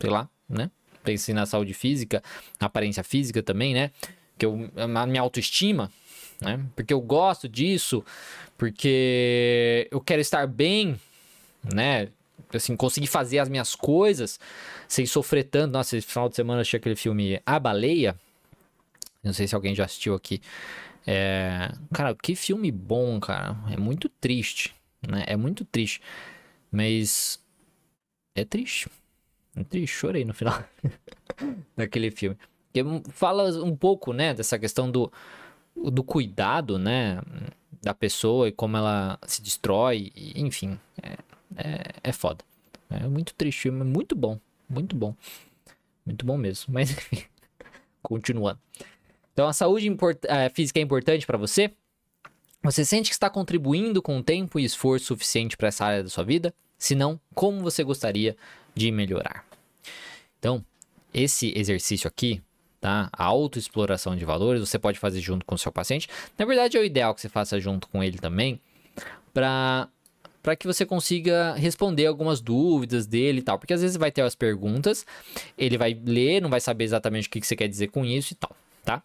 Sei 0.00 0.10
lá, 0.10 0.28
né? 0.48 0.68
Pensei 1.04 1.32
na 1.32 1.46
saúde 1.46 1.74
física, 1.74 2.24
na 2.60 2.66
aparência 2.66 3.04
física 3.04 3.40
também, 3.40 3.72
né? 3.72 3.92
Que 4.36 4.46
eu, 4.46 4.68
minha 5.06 5.20
autoestima, 5.20 5.92
né? 6.40 6.64
Porque 6.74 6.92
eu 6.92 7.00
gosto 7.00 7.48
disso, 7.48 8.04
porque 8.58 9.88
eu 9.90 10.00
quero 10.00 10.20
estar 10.20 10.46
bem, 10.48 11.00
né? 11.72 12.08
Assim, 12.52 12.76
conseguir 12.76 13.06
fazer 13.06 13.38
as 13.38 13.48
minhas 13.48 13.74
coisas 13.74 14.38
sem 14.88 15.06
sofrer 15.06 15.44
tanto. 15.44 15.72
Nossa, 15.72 15.96
esse 15.96 16.06
final 16.06 16.28
de 16.28 16.34
semana 16.34 16.58
eu 16.58 16.62
achei 16.62 16.78
aquele 16.78 16.96
filme 16.96 17.40
A 17.46 17.58
Baleia. 17.60 18.18
Não 19.22 19.32
sei 19.32 19.46
se 19.46 19.54
alguém 19.54 19.74
já 19.74 19.84
assistiu 19.84 20.14
aqui. 20.14 20.42
É... 21.06 21.70
Cara, 21.92 22.14
que 22.14 22.34
filme 22.34 22.72
bom, 22.72 23.20
cara. 23.20 23.56
É 23.70 23.76
muito 23.76 24.08
triste, 24.08 24.74
né? 25.06 25.24
É 25.26 25.36
muito 25.36 25.64
triste. 25.64 26.02
Mas 26.70 27.38
é 28.34 28.44
triste. 28.44 28.90
É 29.54 29.62
triste, 29.62 29.94
chorei 29.94 30.24
no 30.24 30.34
final 30.34 30.64
daquele 31.76 32.10
filme. 32.10 32.36
Que 32.72 32.82
fala 33.10 33.50
um 33.62 33.76
pouco, 33.76 34.12
né, 34.12 34.34
dessa 34.34 34.58
questão 34.58 34.90
do 34.90 35.12
do 35.84 36.02
cuidado, 36.02 36.78
né, 36.78 37.20
da 37.82 37.94
pessoa 37.94 38.48
e 38.48 38.52
como 38.52 38.76
ela 38.76 39.18
se 39.26 39.42
destrói, 39.42 40.12
enfim, 40.34 40.78
é, 41.02 41.16
é, 41.56 41.82
é 42.04 42.12
foda. 42.12 42.44
É 42.90 43.06
muito 43.06 43.34
triste, 43.34 43.70
mas 43.70 43.86
muito 43.86 44.16
bom, 44.16 44.38
muito 44.68 44.96
bom. 44.96 45.14
Muito 46.04 46.24
bom 46.24 46.36
mesmo, 46.36 46.72
mas 46.74 46.90
enfim, 46.90 47.22
continuando. 48.02 48.58
Então, 49.32 49.46
a 49.46 49.52
saúde 49.52 49.94
é, 50.24 50.48
física 50.48 50.80
é 50.80 50.82
importante 50.82 51.26
para 51.26 51.38
você? 51.38 51.70
Você 52.62 52.84
sente 52.84 53.08
que 53.08 53.14
está 53.14 53.30
contribuindo 53.30 54.02
com 54.02 54.20
tempo 54.20 54.58
e 54.58 54.64
esforço 54.64 55.06
suficiente 55.06 55.56
para 55.56 55.68
essa 55.68 55.84
área 55.84 56.02
da 56.02 56.08
sua 56.08 56.24
vida? 56.24 56.52
Se 56.76 56.94
não, 56.94 57.20
como 57.34 57.60
você 57.60 57.84
gostaria 57.84 58.36
de 58.74 58.90
melhorar? 58.90 59.46
Então, 60.38 60.64
esse 61.14 61.52
exercício 61.56 62.08
aqui 62.08 62.42
tá? 62.80 63.08
A 63.12 63.24
autoexploração 63.24 64.16
de 64.16 64.24
valores 64.24 64.60
você 64.60 64.78
pode 64.78 64.98
fazer 64.98 65.20
junto 65.20 65.44
com 65.44 65.54
o 65.54 65.58
seu 65.58 65.72
paciente. 65.72 66.08
Na 66.36 66.44
verdade, 66.44 66.76
é 66.76 66.80
o 66.80 66.84
ideal 66.84 67.14
que 67.14 67.20
você 67.20 67.28
faça 67.28 67.60
junto 67.60 67.88
com 67.88 68.02
ele 68.02 68.18
também, 68.18 68.60
para 69.32 69.88
para 70.40 70.56
que 70.56 70.66
você 70.66 70.86
consiga 70.86 71.52
responder 71.54 72.06
algumas 72.06 72.40
dúvidas 72.40 73.06
dele 73.06 73.40
e 73.40 73.42
tal, 73.42 73.58
porque 73.58 73.74
às 73.74 73.82
vezes 73.82 73.98
vai 73.98 74.10
ter 74.10 74.22
as 74.22 74.34
perguntas, 74.34 75.04
ele 75.58 75.76
vai 75.76 75.92
ler, 75.92 76.40
não 76.40 76.48
vai 76.48 76.60
saber 76.60 76.84
exatamente 76.84 77.28
o 77.28 77.30
que 77.30 77.44
você 77.44 77.54
quer 77.54 77.68
dizer 77.68 77.88
com 77.88 78.02
isso 78.02 78.32
e 78.32 78.36
tal, 78.36 78.56
tá? 78.82 79.02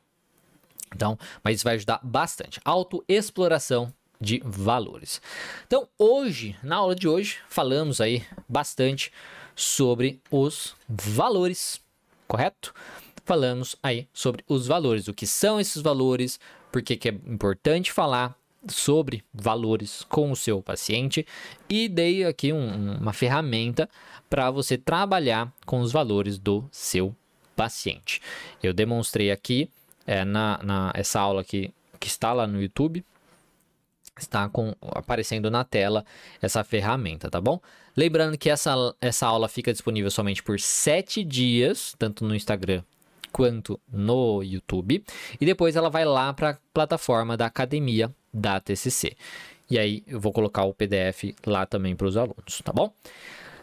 Então, 0.96 1.18
mas 1.44 1.58
isso 1.58 1.66
vai 1.66 1.76
ajudar 1.76 2.00
bastante. 2.02 2.62
Autoexploração 2.64 3.92
de 4.22 4.42
valores. 4.46 5.22
Então, 5.68 5.88
hoje, 6.00 6.56
na 6.64 6.78
aula 6.78 6.96
de 6.96 7.08
hoje, 7.08 7.40
falamos 7.50 8.00
aí 8.00 8.26
bastante 8.48 9.12
sobre 9.56 10.22
os 10.32 10.76
valores, 10.88 11.82
correto? 12.28 12.74
Falamos 13.26 13.76
aí 13.82 14.08
sobre 14.14 14.44
os 14.48 14.68
valores, 14.68 15.08
o 15.08 15.14
que 15.14 15.26
são 15.26 15.60
esses 15.60 15.82
valores, 15.82 16.40
por 16.72 16.82
que 16.82 17.08
é 17.08 17.12
importante 17.12 17.92
falar 17.92 18.38
sobre 18.68 19.24
valores 19.34 20.04
com 20.08 20.32
o 20.32 20.36
seu 20.36 20.62
paciente 20.62 21.26
e 21.70 21.90
dei 21.90 22.24
aqui 22.24 22.54
um, 22.54 22.98
uma 22.98 23.12
ferramenta 23.12 23.90
para 24.30 24.50
você 24.50 24.78
trabalhar 24.78 25.52
com 25.66 25.82
os 25.82 25.92
valores 25.92 26.38
do 26.38 26.68
seu 26.72 27.16
paciente. 27.56 28.22
Eu 28.62 28.74
demonstrei 28.74 29.32
aqui 29.32 29.70
é, 30.08 30.24
na, 30.24 30.60
na 30.64 30.92
essa 30.96 31.20
aula 31.20 31.42
aqui 31.42 31.74
que 32.00 32.08
está 32.08 32.34
lá 32.34 32.48
no 32.48 32.62
YouTube, 32.62 33.04
está 34.18 34.48
com, 34.48 34.74
aparecendo 34.82 35.50
na 35.52 35.64
tela 35.64 36.06
essa 36.42 36.64
ferramenta, 36.64 37.30
tá 37.30 37.42
bom? 37.42 37.60
Lembrando 37.96 38.38
que 38.38 38.50
essa, 38.50 38.96
essa 39.00 39.28
aula 39.28 39.48
fica 39.48 39.72
disponível 39.72 40.10
somente 40.10 40.42
por 40.42 40.60
7 40.60 41.24
dias, 41.24 41.96
tanto 42.00 42.26
no 42.26 42.36
Instagram 42.36 42.84
quanto 43.34 43.80
no 43.92 44.42
YouTube. 44.42 45.04
E 45.42 45.46
depois 45.46 45.76
ela 45.76 45.90
vai 45.90 46.06
lá 46.06 46.32
para 46.32 46.52
a 46.52 46.58
plataforma 46.74 47.36
da 47.36 47.48
academia 47.48 48.10
da 48.32 48.60
TCC. 48.60 49.18
E 49.70 49.80
aí 49.80 50.04
eu 50.08 50.20
vou 50.20 50.32
colocar 50.32 50.64
o 50.64 50.74
PDF 50.74 51.36
lá 51.46 51.66
também 51.66 51.96
para 51.96 52.08
os 52.08 52.16
alunos, 52.16 52.62
tá 52.64 52.72
bom? 52.72 52.94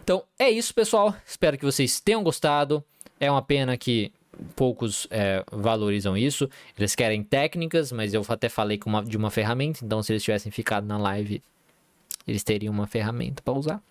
Então 0.02 0.24
é 0.38 0.50
isso, 0.50 0.74
pessoal. 0.74 1.14
Espero 1.24 1.56
que 1.56 1.64
vocês 1.64 2.00
tenham 2.00 2.22
gostado. 2.22 2.84
É 3.18 3.30
uma 3.30 3.42
pena 3.42 3.76
que 3.76 4.12
poucos 4.56 5.06
é, 5.10 5.44
valorizam 5.52 6.16
isso. 6.16 6.50
Eles 6.76 6.94
querem 6.94 7.22
técnicas, 7.22 7.92
mas 7.92 8.12
eu 8.12 8.24
até 8.28 8.48
falei 8.48 8.80
uma, 8.84 9.04
de 9.04 9.16
uma 9.16 9.30
ferramenta. 9.30 9.84
Então, 9.84 10.02
se 10.02 10.12
eles 10.12 10.22
tivessem 10.22 10.50
ficado 10.50 10.86
na 10.86 10.98
live, 10.98 11.42
eles 12.26 12.42
teriam 12.42 12.72
uma 12.72 12.86
ferramenta 12.86 13.42
para 13.42 13.54
usar. 13.54 13.82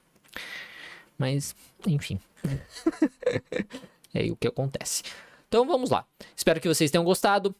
Mas, 1.17 1.55
enfim. 1.86 2.19
é 4.13 4.19
aí 4.19 4.32
o 4.32 4.36
que 4.36 4.47
acontece. 4.47 5.03
Então 5.50 5.66
vamos 5.66 5.89
lá. 5.89 6.06
Espero 6.36 6.62
que 6.62 6.68
vocês 6.68 6.89
tenham 6.91 7.04
gostado. 7.04 7.54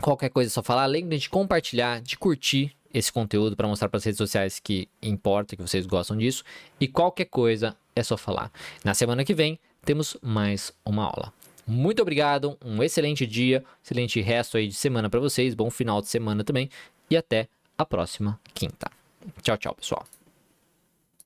Qualquer 0.00 0.30
coisa 0.30 0.48
é 0.48 0.52
só 0.52 0.62
falar. 0.62 0.86
Lembre 0.86 1.18
de 1.18 1.28
compartilhar, 1.28 2.00
de 2.00 2.16
curtir 2.16 2.74
esse 2.94 3.12
conteúdo 3.12 3.56
para 3.56 3.66
mostrar 3.66 3.88
para 3.88 3.98
as 3.98 4.04
redes 4.04 4.18
sociais 4.18 4.60
que 4.60 4.88
importa, 5.02 5.56
que 5.56 5.62
vocês 5.62 5.84
gostam 5.84 6.16
disso. 6.16 6.44
E 6.80 6.86
qualquer 6.86 7.26
coisa 7.26 7.76
é 7.94 8.02
só 8.02 8.16
falar. 8.16 8.52
Na 8.84 8.94
semana 8.94 9.24
que 9.24 9.34
vem 9.34 9.58
temos 9.84 10.16
mais 10.22 10.72
uma 10.84 11.04
aula. 11.04 11.32
Muito 11.66 12.00
obrigado, 12.00 12.56
um 12.64 12.82
excelente 12.82 13.26
dia, 13.26 13.62
excelente 13.84 14.20
resto 14.20 14.56
aí 14.56 14.68
de 14.68 14.74
semana 14.74 15.10
para 15.10 15.20
vocês, 15.20 15.54
bom 15.54 15.70
final 15.70 16.00
de 16.00 16.08
semana 16.08 16.42
também 16.42 16.70
e 17.10 17.16
até 17.16 17.48
a 17.76 17.84
próxima 17.84 18.40
quinta. 18.54 18.90
Tchau, 19.42 19.58
tchau, 19.58 19.74
pessoal. 19.74 20.17